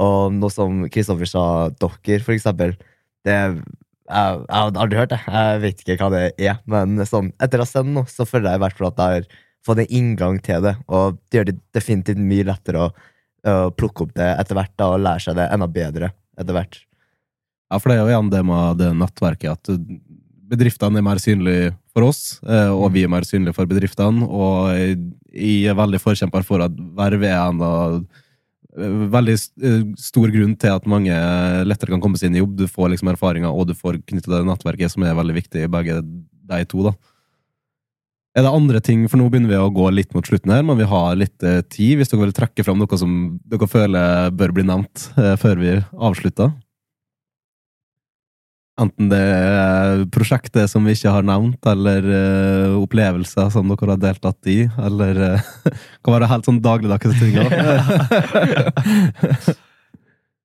Og 0.00 0.34
noe 0.34 0.50
som 0.50 0.82
Kristoffer 0.90 1.28
sa, 1.30 1.44
dokker, 1.82 2.24
for 2.26 2.34
eksempel, 2.34 2.74
det 3.26 3.36
jeg, 3.36 3.60
jeg 4.10 4.40
hadde 4.50 4.82
aldri 4.82 4.98
hørt 4.98 5.12
det. 5.12 5.20
Jeg 5.30 5.60
vet 5.62 5.84
ikke 5.84 5.98
hva 6.00 6.10
det 6.14 6.24
er, 6.42 6.58
men 6.70 6.98
sånn, 7.06 7.30
etter 7.42 7.62
å 7.62 7.66
ha 7.66 7.70
sett 7.70 7.86
noe, 7.86 8.10
så 8.10 8.26
føler 8.26 8.50
jeg 8.50 8.60
i 8.60 8.64
hvert 8.64 8.80
fall 8.80 8.90
at 8.90 9.02
jeg 9.04 9.20
har 9.20 9.28
fått 9.66 9.82
en 9.84 9.94
inngang 10.00 10.40
til 10.42 10.64
det, 10.64 10.74
og 10.90 11.20
det 11.30 11.38
gjør 11.38 11.50
det 11.50 11.58
definitivt 11.76 12.22
mye 12.24 12.48
lettere 12.48 12.86
å, 12.86 12.88
å 13.46 13.54
plukke 13.76 14.06
opp 14.06 14.16
det 14.16 14.30
etter 14.40 14.58
hvert 14.58 14.72
da, 14.80 14.88
og 14.94 15.04
lære 15.04 15.22
seg 15.26 15.36
det 15.38 15.46
enda 15.52 15.68
bedre 15.70 16.10
etter 16.40 16.56
hvert. 16.56 16.80
Ja, 17.70 17.78
for 17.78 17.90
det 17.90 17.98
er 17.98 18.02
jo 18.02 18.10
igjen 18.10 18.32
det 18.32 18.40
med 18.46 18.80
det 18.80 18.90
nettverket 18.98 19.52
at 19.52 19.70
bedriftene 20.50 20.98
er 20.98 21.06
mer 21.06 21.20
synlige 21.22 21.70
for 21.94 22.08
oss, 22.08 22.40
eh, 22.46 22.70
og 22.70 22.90
vi 22.94 23.04
er 23.06 23.12
mer 23.12 23.26
synlige 23.26 23.54
for 23.56 23.70
bedriftene. 23.70 24.26
Og 24.26 24.72
jeg 24.74 25.70
er 25.70 25.78
veldig 25.78 26.00
forkjemper 26.02 26.46
for 26.46 26.64
at 26.64 26.74
verv 26.98 27.26
er 27.26 27.38
en 27.38 27.62
eh, 27.66 28.98
veldig 29.14 29.36
eh, 29.36 29.84
stor 30.00 30.34
grunn 30.34 30.56
til 30.58 30.74
at 30.74 30.90
mange 30.90 31.14
lettere 31.66 31.94
kan 31.94 32.02
komme 32.02 32.18
seg 32.18 32.30
inn 32.30 32.40
i 32.40 32.42
jobb. 32.42 32.58
Du 32.58 32.66
får 32.70 32.94
liksom 32.94 33.12
erfaringer, 33.14 33.50
og 33.50 33.70
du 33.70 33.76
får 33.78 34.02
knyttet 34.02 34.32
det 34.34 34.44
nettverket, 34.48 34.94
som 34.94 35.06
er 35.06 35.18
veldig 35.18 35.38
viktig 35.38 35.66
i 35.66 35.70
begge 35.70 36.00
de 36.02 36.62
to. 36.70 36.90
da. 36.90 36.96
Er 38.38 38.44
det 38.46 38.50
andre 38.54 38.78
ting, 38.78 39.08
for 39.10 39.18
nå 39.18 39.24
begynner 39.26 39.50
vi 39.50 39.58
å 39.58 39.72
gå 39.74 39.88
litt 39.90 40.12
mot 40.14 40.22
slutten 40.26 40.52
her, 40.54 40.62
men 40.62 40.78
vi 40.78 40.86
har 40.86 41.16
litt 41.18 41.42
eh, 41.42 41.66
tid, 41.66 41.98
hvis 41.98 42.12
dere 42.12 42.28
vil 42.28 42.36
trekke 42.36 42.62
fram 42.62 42.78
noe 42.78 42.98
som 42.98 43.40
dere 43.50 43.66
føler 43.70 44.30
bør 44.38 44.52
bli 44.54 44.62
nevnt 44.68 45.10
eh, 45.18 45.34
før 45.40 45.58
vi 45.58 45.72
avslutter? 45.98 46.52
Enten 48.80 49.10
det 49.10 49.18
er 49.18 50.06
prosjektet 50.14 50.70
som 50.70 50.86
vi 50.86 50.94
ikke 50.94 51.10
har 51.12 51.26
nevnt, 51.26 51.58
eller 51.72 52.06
eh, 52.06 52.78
opplevelser 52.78 53.50
som 53.50 53.68
dere 53.74 53.90
har 53.96 54.04
deltatt 54.06 54.46
i, 54.48 54.70
eller 54.78 55.34
uh, 55.34 55.42
kan 56.06 56.14
være 56.14 56.30
helt 56.30 56.46
sånn 56.46 56.62
dagligdagse 56.62 57.10
ting. 57.18 57.34
også. 57.42 59.58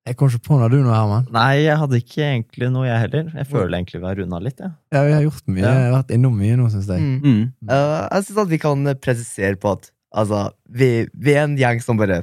Jeg 0.05 0.17
kom 0.19 0.29
ikke 0.29 0.43
på 0.45 0.57
noe 0.59 0.69
du 0.69 0.77
nå, 0.83 0.91
Herman. 0.93 1.25
Nei, 1.33 1.63
jeg 1.63 1.79
hadde 1.81 1.97
ikke 1.97 2.21
egentlig 2.21 2.67
noe, 2.69 2.85
jeg 2.85 3.01
heller. 3.07 3.29
Jeg 3.39 3.47
føler 3.49 3.73
egentlig 3.79 4.01
vi 4.03 4.05
har 4.05 4.19
runda 4.19 4.39
litt, 4.45 4.59
jeg. 4.61 4.73
Ja, 4.93 5.01
vi 5.07 5.15
har 5.15 5.23
gjort 5.25 5.47
mye. 5.49 5.63
Ja. 5.63 5.71
Jeg 5.73 5.87
har 5.87 5.95
vært 5.95 6.13
innom 6.13 6.35
mye 6.37 6.57
nå, 6.59 6.67
syns 6.73 6.91
jeg. 6.93 7.01
Mm. 7.01 7.15
mm. 7.23 7.39
Uh, 7.71 8.03
jeg 8.03 8.27
syns 8.27 8.41
at 8.43 8.51
vi 8.51 8.59
kan 8.61 8.91
presisere 9.01 9.57
på 9.61 9.71
at 9.73 9.89
altså, 10.13 10.43
vi, 10.69 10.89
vi 11.09 11.33
er 11.33 11.47
en 11.47 11.57
gjeng 11.57 11.81
som 11.81 11.97
bare 11.97 12.21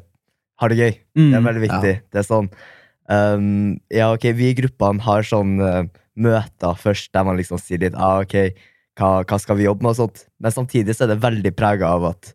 har 0.63 0.71
det 0.71 0.79
gøy. 0.79 0.93
Det 0.95 1.27
er 1.27 1.41
Mm. 1.43 1.49
veldig 1.51 1.65
viktig. 1.67 1.95
Det 2.15 2.23
er 2.23 2.29
sånn 2.29 2.49
um, 3.11 3.81
Ja, 3.91 4.13
ok, 4.15 4.29
vi 4.39 4.53
i 4.53 4.59
gruppene 4.63 5.03
har 5.03 5.27
sånn 5.27 5.59
uh, 5.59 5.83
møter 6.15 6.79
først 6.79 7.11
der 7.13 7.27
man 7.27 7.41
liksom 7.41 7.59
sier 7.59 7.83
litt 7.83 7.99
ah, 7.99 8.21
ok, 8.23 8.53
hva, 9.01 9.25
hva 9.27 9.39
skal 9.43 9.59
vi 9.59 9.67
jobbe 9.67 9.83
med 9.83 9.97
og 9.97 10.05
sånt. 10.05 10.27
Men 10.39 10.55
samtidig 10.55 10.95
så 10.95 11.09
er 11.09 11.17
det 11.17 11.23
veldig 11.25 11.53
prega 11.59 11.91
av 11.99 12.13
at 12.15 12.31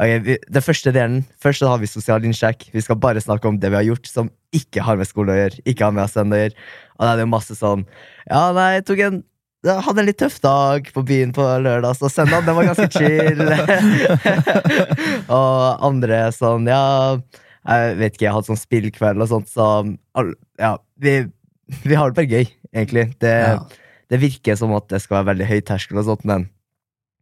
ok, 0.00 0.10
vi, 0.26 0.36
Den 0.52 0.64
første 0.64 0.92
delen 0.94 1.22
Først 1.42 1.62
så 1.62 1.70
har 1.72 1.80
vi 1.82 1.88
sosial 1.90 2.24
innsjekk. 2.26 2.68
Vi 2.74 2.82
skal 2.84 2.98
bare 3.00 3.22
snakke 3.22 3.48
om 3.48 3.58
det 3.60 3.70
vi 3.72 3.78
har 3.80 3.86
gjort 3.88 4.06
som 4.10 4.30
ikke 4.56 4.84
har 4.86 4.96
med 5.00 5.08
skole 5.08 5.32
å 5.34 5.38
gjøre. 5.40 5.62
Ikke 5.68 5.88
har 5.88 5.94
med 5.96 6.08
SN 6.10 6.32
å 6.32 6.42
gjøre. 6.42 6.54
Og 6.96 7.04
da 7.04 7.12
er 7.14 7.22
det 7.22 7.30
masse 7.32 7.56
sånn 7.58 7.86
Ja, 8.28 8.50
nei, 8.56 8.76
jeg 8.78 8.86
tok 8.90 9.02
en 9.08 9.24
jeg 9.66 9.82
hadde 9.82 9.98
en 9.98 10.06
litt 10.06 10.18
tøff 10.20 10.36
dag 10.44 10.88
på 10.94 11.02
byen 11.02 11.32
på 11.34 11.42
lørdag, 11.42 11.96
så 11.98 12.06
søndag 12.12 12.44
den 12.46 12.54
var 12.54 12.68
ganske 12.68 12.86
chill. 12.92 13.40
og 15.38 15.86
andre 15.88 16.20
sånn, 16.36 16.68
ja 16.70 17.16
Jeg 17.66 17.96
vet 17.98 18.14
ikke, 18.14 18.26
jeg 18.28 18.34
hadde 18.36 18.50
sånn 18.52 18.60
spillkveld 18.60 19.24
og 19.24 19.30
sånt, 19.32 19.50
så 19.50 19.66
ja, 20.60 20.76
vi, 21.02 21.16
vi 21.82 21.98
har 21.98 22.12
det 22.12 22.18
bare 22.20 22.30
gøy, 22.30 22.46
egentlig. 22.70 23.08
Det, 23.18 23.32
Ja. 23.32 23.58
det 24.12 24.20
virker 24.22 24.60
som 24.60 24.70
at 24.76 24.86
det 24.92 25.00
skal 25.02 25.18
være 25.18 25.32
veldig 25.32 25.48
høy 25.50 25.60
terskel 25.66 25.98
og 25.98 26.06
sånt, 26.12 26.22
men 26.28 26.46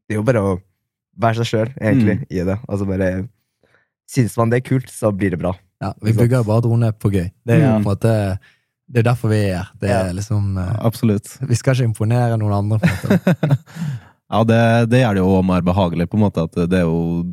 det 0.05 0.19
er 0.19 0.21
jo 0.21 0.27
bare 0.29 0.45
å 0.45 0.55
være 1.21 1.41
seg 1.41 1.51
sjøl, 1.51 1.71
egentlig, 1.81 2.19
i 2.31 2.43
det. 2.47 2.59
Altså 2.69 2.89
bare 2.89 3.15
Syns 4.11 4.35
man 4.37 4.51
det 4.53 4.59
er 4.61 4.67
kult, 4.67 4.91
så 4.93 5.09
blir 5.17 5.33
det 5.33 5.39
bra. 5.41 5.55
Ja, 5.81 5.95
vi 6.05 6.13
bygger 6.13 6.45
bare 6.45 6.61
drone 6.67 6.91
på 6.93 7.09
gøy. 7.09 7.31
Det 7.47 7.57
er 7.57 7.79
mm. 7.79 7.87
måte 7.87 8.13
det 8.85 9.01
er 9.01 9.07
derfor 9.07 9.33
vi 9.33 9.39
er 9.47 9.63
her. 9.63 9.71
Det 9.81 9.89
er 9.89 10.07
Ja. 10.11 10.13
liksom 10.13 10.59
eh, 10.61 10.75
Absolutt. 10.85 11.39
Vi 11.41 11.57
skal 11.57 11.75
ikke 11.75 11.89
imponere 11.89 12.37
noen 12.37 12.53
andre. 12.53 12.79
på 12.79 13.09
en 13.09 13.19
måte. 13.19 13.59
Ja, 14.35 14.41
det, 14.43 14.91
det 14.91 15.01
gjør 15.03 15.15
det 15.15 15.21
jo 15.21 15.43
mer 15.47 15.61
behagelig, 15.63 16.09
på 16.11 16.17
en 16.17 16.23
måte, 16.25 16.43
at 16.49 16.57
det 16.71 16.79
er 16.81 16.87
jo 16.89 17.29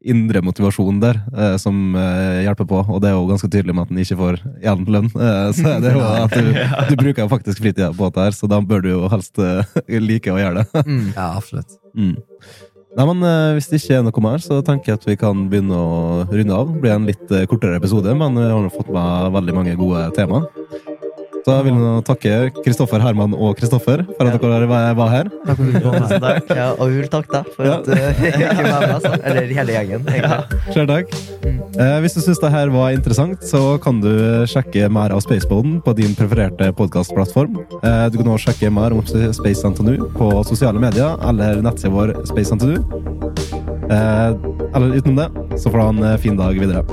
indre 0.00 0.40
motivasjon 0.42 1.00
der 1.02 1.18
eh, 1.36 1.56
som 1.60 1.94
eh, 1.94 2.40
hjelper 2.46 2.66
på, 2.66 2.80
og 2.80 3.02
det 3.04 3.10
er 3.10 3.14
jo 3.14 3.26
ganske 3.28 3.50
tydelig 3.52 3.74
med 3.76 3.84
at 3.84 3.92
en 3.92 4.00
ikke 4.02 4.16
får 4.18 4.40
jevn 4.64 4.88
lønn. 4.88 5.10
Eh, 5.20 5.50
så 5.54 5.74
det 5.84 5.90
er 5.92 5.98
jo 5.98 6.06
at 6.08 6.32
du, 6.32 6.48
du 6.90 6.94
bruker 7.04 7.22
jo 7.22 7.28
faktisk 7.30 7.60
fritida 7.60 7.90
på 7.92 8.08
dette 8.08 8.24
her, 8.24 8.34
så 8.34 8.48
da 8.50 8.58
bør 8.64 8.82
du 8.82 8.90
jo 8.94 9.02
helst 9.12 9.38
eh, 9.44 9.76
like 10.00 10.32
å 10.32 10.40
gjøre 10.40 10.62
det. 10.64 10.84
Mm. 10.88 11.12
Ja, 11.12 11.28
absolutt. 11.36 11.76
Mm. 11.94 12.16
Nei, 12.96 13.06
men 13.06 13.22
eh, 13.22 13.52
Hvis 13.54 13.68
det 13.70 13.80
ikke 13.80 13.98
er 14.00 14.06
noe 14.06 14.24
mer, 14.24 14.42
så 14.42 14.60
tenker 14.66 14.92
jeg 14.92 15.00
at 15.00 15.06
vi 15.06 15.18
kan 15.20 15.44
begynne 15.50 15.76
å 15.78 16.24
runde 16.26 16.56
av. 16.56 16.72
Det 16.72 16.82
blir 16.82 16.96
en 16.96 17.06
litt 17.08 17.34
eh, 17.34 17.46
kortere 17.50 17.78
episode, 17.78 18.14
men 18.18 18.38
vi 18.38 18.48
har 18.50 18.70
fått 18.74 18.90
med 18.90 19.36
veldig 19.36 19.56
mange 19.56 19.76
gode 19.78 20.08
temaer. 20.16 20.48
Så 21.44 21.54
jeg 21.56 21.64
vil 21.70 21.78
takke 22.04 22.32
Kristoffer, 22.64 23.00
Herman 23.00 23.32
og 23.34 23.54
Kristoffer 23.58 24.02
for 24.18 24.28
at 24.28 24.42
dere 24.42 24.66
var 24.68 24.94
var 24.98 25.08
her. 25.12 25.30
Takk 25.46 25.60
du. 25.62 25.72
Tusen 25.80 26.20
takk. 26.24 26.50
Ja, 26.58 26.66
og 26.76 26.90
vil 26.92 27.08
takke 27.12 27.32
deg 27.38 27.50
for 27.54 27.64
Ja. 27.68 27.76
at 27.78 27.86
jeg 27.88 28.14
fikk 28.18 28.40
være 28.40 28.80
med. 28.80 28.94
Altså. 28.96 29.12
Eller 29.24 29.54
hele 29.56 29.76
gjengen, 29.76 30.04
egentlig. 30.10 30.74
Selv 30.74 30.90
takk. 30.92 31.14
Mm. 31.44 31.56
Eh, 31.80 31.96
hvis 32.04 32.16
du 32.18 32.20
syns 32.26 32.42
det 32.42 32.50
her 32.52 32.72
var 32.74 32.90
interessant, 32.96 33.40
så 33.46 33.62
kan 33.82 34.00
du 34.04 34.10
sjekke 34.50 34.90
mer 34.92 35.14
av 35.16 35.22
Spaceboden 35.24 35.78
på 35.86 35.94
din 35.96 36.14
prefererte 36.18 36.70
podkastplattform. 36.76 37.56
Eh, 37.80 38.04
du 38.12 38.20
kan 38.20 38.32
også 38.34 38.50
sjekke 38.52 38.72
mer 38.74 38.92
om 38.96 39.00
Space 39.06 39.64
NTNU 39.64 40.10
på 40.18 40.30
sosiale 40.44 40.82
medier 40.82 41.16
eller 41.30 41.62
nettsida 41.64 41.94
vår 41.94 42.14
Space 42.28 42.52
NTNU. 42.54 42.76
Eh, 43.90 44.28
eller 44.76 44.94
utenom 45.00 45.16
det, 45.24 45.30
så 45.58 45.70
får 45.70 45.78
du 45.78 45.82
ha 45.86 45.88
en 45.96 46.04
eh, 46.12 46.16
fin 46.22 46.36
dag 46.38 46.54
videre. 46.60 46.84